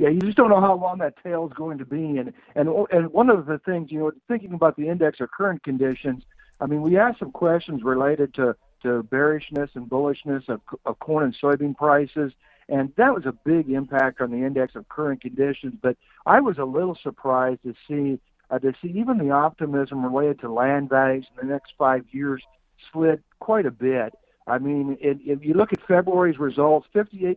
yeah, 0.00 0.08
you 0.08 0.18
just 0.20 0.38
don't 0.38 0.48
know 0.48 0.62
how 0.62 0.74
long 0.74 0.96
that 1.00 1.22
tail 1.22 1.46
is 1.46 1.52
going 1.52 1.76
to 1.76 1.84
be. 1.84 2.16
And 2.16 2.32
and 2.54 2.70
and 2.90 3.12
one 3.12 3.28
of 3.28 3.44
the 3.44 3.58
things, 3.58 3.92
you 3.92 3.98
know, 3.98 4.12
thinking 4.28 4.54
about 4.54 4.76
the 4.76 4.88
index 4.88 5.20
or 5.20 5.28
current 5.28 5.62
conditions, 5.62 6.22
I 6.58 6.64
mean, 6.64 6.80
we 6.80 6.96
asked 6.96 7.18
some 7.18 7.32
questions 7.32 7.82
related 7.84 8.32
to 8.34 8.56
to 8.82 9.02
bearishness 9.02 9.68
and 9.74 9.90
bullishness 9.90 10.48
of, 10.48 10.62
of 10.86 10.98
corn 11.00 11.24
and 11.24 11.36
soybean 11.36 11.76
prices, 11.76 12.32
and 12.70 12.90
that 12.96 13.14
was 13.14 13.26
a 13.26 13.32
big 13.44 13.68
impact 13.68 14.22
on 14.22 14.30
the 14.30 14.38
index 14.38 14.74
of 14.74 14.88
current 14.88 15.20
conditions. 15.20 15.74
But 15.82 15.98
I 16.24 16.40
was 16.40 16.56
a 16.56 16.64
little 16.64 16.96
surprised 17.02 17.62
to 17.64 17.74
see 17.86 18.18
uh, 18.50 18.58
to 18.58 18.72
see 18.80 18.88
even 18.96 19.18
the 19.18 19.32
optimism 19.32 20.02
related 20.02 20.40
to 20.40 20.50
land 20.50 20.88
values 20.88 21.26
in 21.30 21.46
the 21.46 21.52
next 21.52 21.74
five 21.76 22.06
years 22.10 22.42
slid 22.90 23.22
quite 23.38 23.66
a 23.66 23.70
bit. 23.70 24.14
I 24.46 24.58
mean, 24.58 24.96
it, 24.98 25.18
if 25.26 25.44
you 25.44 25.52
look 25.52 25.74
at 25.74 25.86
February's 25.86 26.38
results, 26.38 26.88
58% 26.94 27.36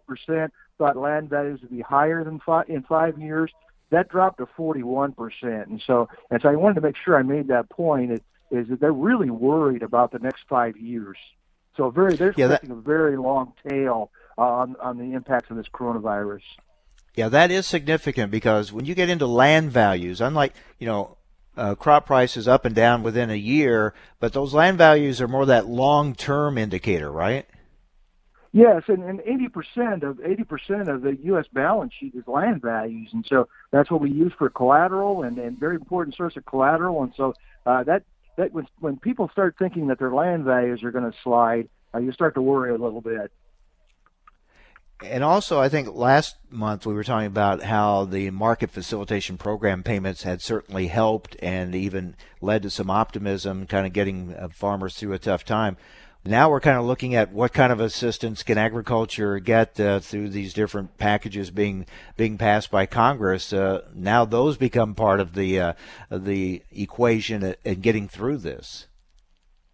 thought 0.78 0.98
land 0.98 1.30
values 1.30 1.62
would 1.62 1.72
be 1.72 1.82
higher 1.82 2.24
than 2.24 2.40
five, 2.40 2.70
in 2.70 2.84
five 2.84 3.20
years. 3.20 3.52
That 3.92 4.10
dropped 4.10 4.40
to 4.40 4.46
41%. 4.46 5.14
And 5.44 5.82
so, 5.86 6.10
and 6.32 6.42
so 6.42 6.50
I 6.50 6.56
wanted 6.56 6.76
to 6.76 6.82
make 6.82 6.96
sure 6.98 7.18
I 7.18 7.22
made 7.22 7.48
that 7.50 7.70
point 7.70 8.12
is, 8.12 8.20
is 8.52 8.68
that 8.70 8.80
they're 8.80 8.92
really 8.92 9.30
worried 9.30 9.84
about 9.84 10.12
the 10.12 10.20
next 10.20 10.44
five 10.50 10.78
years. 10.78 11.18
So 11.78 11.90
very, 11.90 12.16
they're 12.16 12.34
yeah, 12.38 12.48
that, 12.48 12.64
a 12.64 12.76
very 12.76 13.18
long 13.18 13.54
tail 13.68 14.12
on, 14.38 14.76
on 14.82 14.98
the 14.98 15.14
impacts 15.14 15.50
of 15.50 15.58
this 15.58 15.68
coronavirus. 15.74 16.42
Yeah, 17.16 17.30
that 17.30 17.52
is 17.52 17.68
significant 17.68 18.32
because 18.32 18.72
when 18.72 18.86
you 18.86 18.96
get 18.96 19.10
into 19.10 19.28
land 19.28 19.72
values, 19.72 20.22
unlike, 20.22 20.54
you 20.80 20.88
know, 20.88 21.18
uh, 21.56 21.76
crop 21.76 22.08
prices 22.08 22.48
up 22.48 22.66
and 22.66 22.74
down 22.74 23.04
within 23.04 23.30
a 23.30 23.36
year, 23.36 23.94
but 24.20 24.34
those 24.34 24.54
land 24.54 24.78
values 24.78 25.22
are 25.22 25.28
more 25.28 25.46
that 25.46 25.68
long-term 25.68 26.58
indicator, 26.58 27.12
right? 27.12 27.46
Yes, 28.56 28.84
and, 28.88 29.04
and 29.04 29.20
80% 29.20 30.04
of 30.04 30.18
80% 30.18 30.88
of 30.88 31.02
the 31.02 31.18
U.S. 31.24 31.46
balance 31.52 31.92
sheet 32.00 32.14
is 32.14 32.28
land 32.28 32.62
values, 32.62 33.10
and 33.12 33.26
so 33.28 33.48
that's 33.72 33.90
what 33.90 34.00
we 34.00 34.12
use 34.12 34.32
for 34.38 34.48
collateral 34.48 35.24
and, 35.24 35.40
and 35.40 35.60
very 35.60 35.76
important 35.76 36.16
source 36.16 36.38
of 36.38 36.46
collateral. 36.46 37.02
And 37.02 37.12
so 37.18 37.34
uh, 37.66 37.84
that 37.86 38.04
that 38.38 38.54
when 38.54 38.68
when 38.80 38.98
people 38.98 39.28
start 39.30 39.56
thinking 39.58 39.88
that 39.88 39.98
their 39.98 40.14
land 40.14 40.44
values 40.44 40.84
are 40.84 40.92
going 40.92 41.12
to 41.12 41.18
slide, 41.24 41.68
uh, 41.96 41.98
you 41.98 42.12
start 42.12 42.36
to 42.36 42.44
worry 42.44 42.70
a 42.70 42.78
little 42.78 43.02
bit. 43.02 43.32
And 45.04 45.24
also, 45.24 45.60
I 45.60 45.68
think 45.68 45.96
last 45.96 46.36
month 46.52 46.86
we 46.86 46.94
were 46.94 47.04
talking 47.04 47.28
about 47.28 47.64
how 47.64 48.06
the 48.06 48.30
market 48.30 48.70
facilitation 48.70 49.38
program 49.38 49.82
payments 49.82 50.24
had 50.24 50.42
certainly 50.42 50.88
helped 50.88 51.36
and 51.42 51.74
even 51.74 52.16
led 52.40 52.62
to 52.62 52.70
some 52.70 52.92
optimism, 52.92 53.66
kind 53.66 53.88
of 53.88 53.94
getting 53.94 54.34
uh, 54.34 54.50
farmers 54.50 54.96
through 54.96 55.14
a 55.14 55.20
tough 55.20 55.44
time. 55.44 55.76
Now 56.26 56.50
we're 56.50 56.62
kind 56.62 56.78
of 56.78 56.86
looking 56.86 57.16
at 57.16 57.34
what 57.34 57.52
kind 57.52 57.74
of 57.74 57.82
assistance 57.82 58.44
can 58.44 58.58
agriculture 58.58 59.40
get 59.40 59.78
uh, 59.78 60.00
through 60.00 60.30
these 60.30 60.54
different 60.54 60.98
packages 60.98 61.52
being 61.52 61.86
being 62.16 62.38
passed 62.38 62.72
by 62.72 62.86
Congress. 62.86 63.52
Uh, 63.52 63.82
now 63.94 64.24
those 64.24 64.56
become 64.56 64.96
part 64.96 65.20
of 65.20 65.34
the 65.34 65.60
uh, 65.60 65.74
the 66.10 66.64
equation 66.72 67.56
and 67.66 67.82
getting 67.82 68.08
through 68.08 68.38
this. 68.38 68.88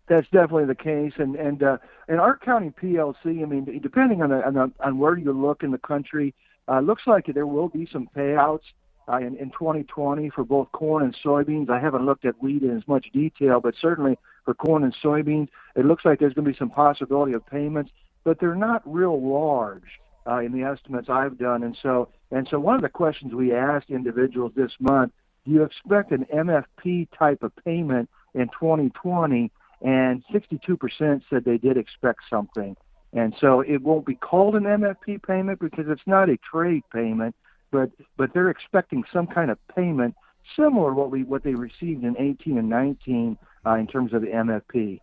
That's 0.07 0.27
definitely 0.29 0.65
the 0.65 0.73
case, 0.73 1.13
and 1.17 1.35
and 1.35 1.61
uh, 1.61 1.77
and 2.07 2.19
our 2.19 2.35
county 2.35 2.71
PLC. 2.81 3.43
I 3.43 3.45
mean, 3.45 3.79
depending 3.83 4.23
on 4.23 4.29
the, 4.29 4.43
on, 4.43 4.53
the, 4.55 4.71
on 4.79 4.97
where 4.97 5.15
you 5.15 5.31
look 5.31 5.61
in 5.61 5.69
the 5.69 5.77
country, 5.77 6.33
uh, 6.67 6.79
looks 6.79 7.03
like 7.05 7.27
there 7.27 7.45
will 7.45 7.69
be 7.69 7.87
some 7.93 8.09
payouts 8.17 8.63
uh, 9.09 9.17
in, 9.17 9.35
in 9.37 9.49
2020 9.51 10.29
for 10.29 10.43
both 10.43 10.71
corn 10.71 11.03
and 11.03 11.15
soybeans. 11.23 11.69
I 11.69 11.79
haven't 11.79 12.05
looked 12.05 12.25
at 12.25 12.41
wheat 12.41 12.61
in 12.61 12.77
as 12.77 12.87
much 12.87 13.07
detail, 13.11 13.59
but 13.59 13.73
certainly 13.81 14.17
for 14.45 14.53
corn 14.53 14.83
and 14.83 14.95
soybeans, 15.03 15.49
it 15.75 15.85
looks 15.85 16.05
like 16.05 16.19
there's 16.19 16.33
going 16.33 16.45
to 16.45 16.51
be 16.51 16.57
some 16.57 16.69
possibility 16.69 17.33
of 17.33 17.45
payments, 17.45 17.91
but 18.23 18.39
they're 18.39 18.55
not 18.55 18.81
real 18.85 19.19
large 19.21 19.99
uh, 20.27 20.39
in 20.39 20.51
the 20.51 20.63
estimates 20.63 21.09
I've 21.09 21.37
done. 21.37 21.63
And 21.63 21.77
so, 21.81 22.09
and 22.31 22.47
so 22.49 22.59
one 22.59 22.75
of 22.75 22.81
the 22.81 22.89
questions 22.89 23.33
we 23.33 23.53
asked 23.53 23.89
individuals 23.89 24.51
this 24.55 24.71
month, 24.79 25.11
do 25.45 25.51
you 25.51 25.63
expect 25.63 26.11
an 26.11 26.25
MFP 26.33 27.07
type 27.17 27.41
of 27.41 27.51
payment 27.63 28.09
in 28.35 28.47
2020? 28.49 29.51
And 29.81 30.23
62% 30.31 31.21
said 31.29 31.45
they 31.45 31.57
did 31.57 31.77
expect 31.77 32.19
something. 32.29 32.75
And 33.13 33.33
so 33.39 33.61
it 33.61 33.81
won't 33.81 34.05
be 34.05 34.15
called 34.15 34.55
an 34.55 34.63
MFP 34.63 35.23
payment 35.23 35.59
because 35.59 35.85
it's 35.87 36.05
not 36.05 36.29
a 36.29 36.37
trade 36.37 36.83
payment 36.93 37.35
but 37.71 37.91
but 38.17 38.33
they're 38.33 38.49
expecting 38.49 39.03
some 39.11 39.27
kind 39.27 39.51
of 39.51 39.57
payment 39.75 40.15
similar 40.55 40.91
to 40.91 40.95
what 40.95 41.11
we 41.11 41.23
what 41.23 41.43
they 41.43 41.53
received 41.53 42.03
in 42.03 42.15
18 42.17 42.57
and 42.57 42.69
19 42.69 43.37
uh, 43.65 43.75
in 43.75 43.87
terms 43.87 44.13
of 44.13 44.21
the 44.21 44.27
MFP. 44.27 44.99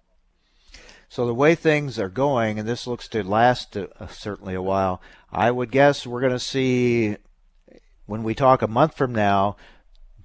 So 1.09 1.27
the 1.27 1.35
way 1.35 1.55
things 1.55 1.99
are 1.99 2.09
going, 2.09 2.59
and 2.59 2.69
this 2.69 2.87
looks 2.87 3.09
to 3.09 3.23
last 3.23 3.77
uh, 3.77 3.87
certainly 4.09 4.55
a 4.55 4.63
while, 4.63 5.01
I 5.31 5.51
would 5.51 5.71
guess 5.71 6.07
we're 6.07 6.21
going 6.21 6.33
to 6.33 6.39
see 6.39 7.17
when 8.07 8.23
we 8.23 8.35
talk 8.35 8.63
a 8.63 8.69
month 8.69 8.97
from 8.97 9.13
now, 9.13 9.57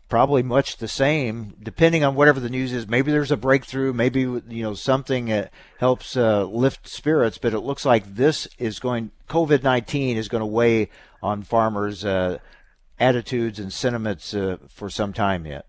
probably 0.09 0.43
much 0.43 0.77
the 0.77 0.87
same, 0.87 1.55
depending 1.61 2.03
on 2.03 2.15
whatever 2.15 2.39
the 2.39 2.49
news 2.49 2.73
is. 2.73 2.87
Maybe 2.87 3.11
there's 3.11 3.31
a 3.31 3.37
breakthrough, 3.37 3.93
maybe 3.93 4.21
you 4.21 4.43
know 4.63 4.73
something 4.73 5.25
that 5.25 5.51
helps 5.77 6.17
uh, 6.17 6.45
lift 6.45 6.87
spirits, 6.87 7.37
but 7.37 7.53
it 7.53 7.59
looks 7.59 7.85
like 7.85 8.15
this 8.15 8.47
is 8.57 8.79
going. 8.79 9.11
COVID 9.29 9.63
nineteen 9.63 10.17
is 10.17 10.27
going 10.27 10.41
to 10.41 10.47
weigh 10.47 10.89
on 11.22 11.43
farmers' 11.43 12.03
uh, 12.03 12.38
attitudes 12.99 13.59
and 13.59 13.72
sentiments 13.74 14.34
uh, 14.34 14.57
for 14.67 14.89
some 14.89 15.13
time 15.13 15.45
yet. 15.45 15.65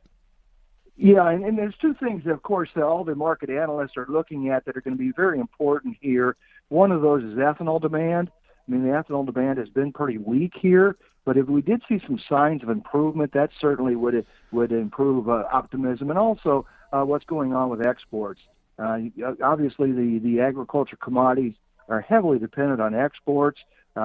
Yeah, 0.96 1.28
and, 1.30 1.44
and 1.44 1.58
there's 1.58 1.74
two 1.80 1.94
things, 1.94 2.26
of 2.26 2.42
course, 2.42 2.68
that 2.74 2.84
all 2.84 3.02
the 3.02 3.14
market 3.14 3.50
analysts 3.50 3.96
are 3.96 4.06
looking 4.08 4.50
at 4.50 4.64
that 4.66 4.76
are 4.76 4.80
going 4.82 4.96
to 4.96 5.02
be 5.02 5.12
very 5.16 5.40
important 5.40 5.96
here. 6.00 6.36
One 6.68 6.92
of 6.92 7.02
those 7.02 7.24
is 7.24 7.38
ethanol 7.38 7.80
demand. 7.80 8.30
I 8.68 8.70
mean, 8.70 8.84
the 8.84 8.90
ethanol 8.90 9.26
demand 9.26 9.58
has 9.58 9.68
been 9.68 9.92
pretty 9.92 10.18
weak 10.18 10.52
here, 10.60 10.96
but 11.24 11.36
if 11.36 11.46
we 11.48 11.62
did 11.62 11.82
see 11.88 12.00
some 12.06 12.20
signs 12.28 12.62
of 12.62 12.68
improvement, 12.68 13.32
that 13.32 13.50
certainly 13.60 13.96
would 13.96 14.24
would 14.52 14.70
improve 14.70 15.28
uh, 15.28 15.44
optimism, 15.52 16.10
and 16.10 16.18
also 16.18 16.66
uh, 16.92 17.02
what's 17.02 17.24
going 17.24 17.52
on 17.52 17.68
with 17.70 17.84
exports. 17.84 18.40
Uh, 18.78 18.98
obviously, 19.42 19.90
the 19.92 20.20
the 20.22 20.40
agriculture 20.40 20.96
commodities 20.96 21.54
are 21.88 22.00
heavily 22.00 22.38
dependent 22.38 22.80
on 22.80 22.94
exports 22.94 23.58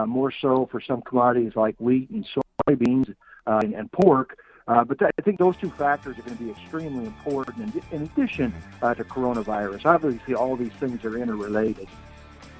more 0.05 0.31
so 0.31 0.67
for 0.71 0.81
some 0.81 1.01
commodities 1.01 1.53
like 1.55 1.75
wheat 1.79 2.09
and 2.09 2.25
soybeans 2.67 3.13
uh, 3.45 3.59
and, 3.63 3.73
and 3.73 3.91
pork. 3.91 4.37
Uh, 4.67 4.83
but 4.83 4.99
th- 4.99 5.11
I 5.17 5.21
think 5.21 5.39
those 5.39 5.55
two 5.55 5.69
factors 5.71 6.17
are 6.17 6.21
going 6.23 6.37
to 6.37 6.43
be 6.43 6.51
extremely 6.51 7.05
important 7.05 7.73
in, 7.73 7.81
in 7.95 8.03
addition 8.03 8.53
uh, 8.81 8.93
to 8.93 9.03
coronavirus. 9.03 9.85
Obviously, 9.85 10.35
all 10.35 10.57
these 10.57 10.73
things 10.73 11.05
are 11.05 11.17
interrelated. 11.17 11.87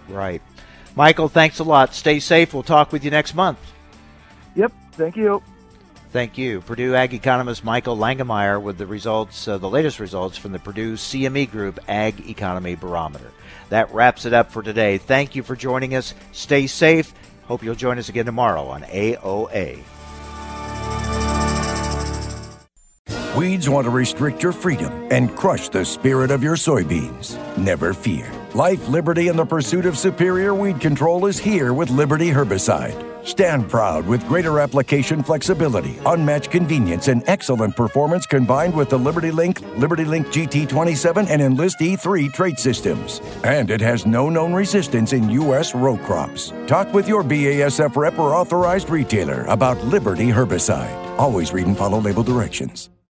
Right. 0.07 0.41
Michael, 0.95 1.27
thanks 1.27 1.59
a 1.59 1.63
lot. 1.63 1.93
Stay 1.93 2.19
safe. 2.19 2.53
We'll 2.53 2.63
talk 2.63 2.91
with 2.91 3.03
you 3.03 3.11
next 3.11 3.35
month. 3.35 3.59
Yep. 4.55 4.71
Thank 4.93 5.17
you. 5.17 5.43
Thank 6.11 6.37
you. 6.37 6.61
Purdue 6.61 6.95
Ag 6.95 7.13
economist 7.13 7.65
Michael 7.65 7.97
Langemeier 7.97 8.61
with 8.61 8.77
the 8.77 8.87
results, 8.87 9.47
uh, 9.47 9.57
the 9.57 9.69
latest 9.69 9.99
results 9.99 10.37
from 10.37 10.53
the 10.53 10.59
Purdue 10.59 10.93
CME 10.93 11.51
Group 11.51 11.79
Ag 11.89 12.29
Economy 12.29 12.75
Barometer. 12.75 13.31
That 13.69 13.93
wraps 13.93 14.25
it 14.25 14.33
up 14.33 14.51
for 14.51 14.63
today. 14.63 14.97
Thank 14.97 15.35
you 15.35 15.43
for 15.43 15.55
joining 15.55 15.95
us. 15.95 16.13
Stay 16.31 16.67
safe. 16.67 17.13
Hope 17.45 17.63
you'll 17.63 17.75
join 17.75 17.97
us 17.97 18.09
again 18.09 18.25
tomorrow 18.25 18.67
on 18.67 18.83
AOA. 18.83 19.83
Weeds 23.37 23.69
want 23.69 23.85
to 23.85 23.91
restrict 23.91 24.41
your 24.41 24.51
freedom 24.51 25.07
and 25.11 25.35
crush 25.35 25.69
the 25.69 25.85
spirit 25.85 26.31
of 26.31 26.41
your 26.41 26.55
soybeans. 26.55 27.37
Never 27.57 27.93
fear. 27.93 28.31
Life, 28.57 28.87
liberty, 28.89 29.27
and 29.27 29.37
the 29.37 29.45
pursuit 29.45 29.85
of 29.85 29.95
superior 29.95 30.55
weed 30.55 30.81
control 30.81 31.27
is 31.27 31.37
here 31.37 31.73
with 31.73 31.91
Liberty 31.91 32.31
Herbicide. 32.31 33.23
Stand 33.23 33.69
proud 33.69 34.07
with 34.07 34.27
greater 34.27 34.59
application 34.59 35.21
flexibility, 35.21 35.99
unmatched 36.07 36.49
convenience, 36.49 37.07
and 37.07 37.21
excellent 37.27 37.75
performance 37.75 38.25
combined 38.25 38.75
with 38.75 38.89
the 38.89 38.97
Liberty 38.97 39.29
Link, 39.29 39.61
Liberty 39.77 40.05
Link 40.05 40.25
GT27, 40.29 41.29
and 41.29 41.39
Enlist 41.39 41.77
E3 41.81 42.33
trait 42.33 42.57
systems. 42.57 43.21
And 43.43 43.69
it 43.69 43.81
has 43.81 44.07
no 44.07 44.27
known 44.27 44.53
resistance 44.53 45.13
in 45.13 45.29
U.S. 45.29 45.75
row 45.75 45.95
crops. 45.95 46.51
Talk 46.65 46.91
with 46.95 47.07
your 47.07 47.23
BASF 47.23 47.95
rep 47.95 48.17
or 48.17 48.33
authorized 48.33 48.89
retailer 48.89 49.43
about 49.43 49.77
Liberty 49.83 50.29
Herbicide. 50.29 51.19
Always 51.19 51.53
read 51.53 51.67
and 51.67 51.77
follow 51.77 51.99
label 51.99 52.23
directions. 52.23 52.89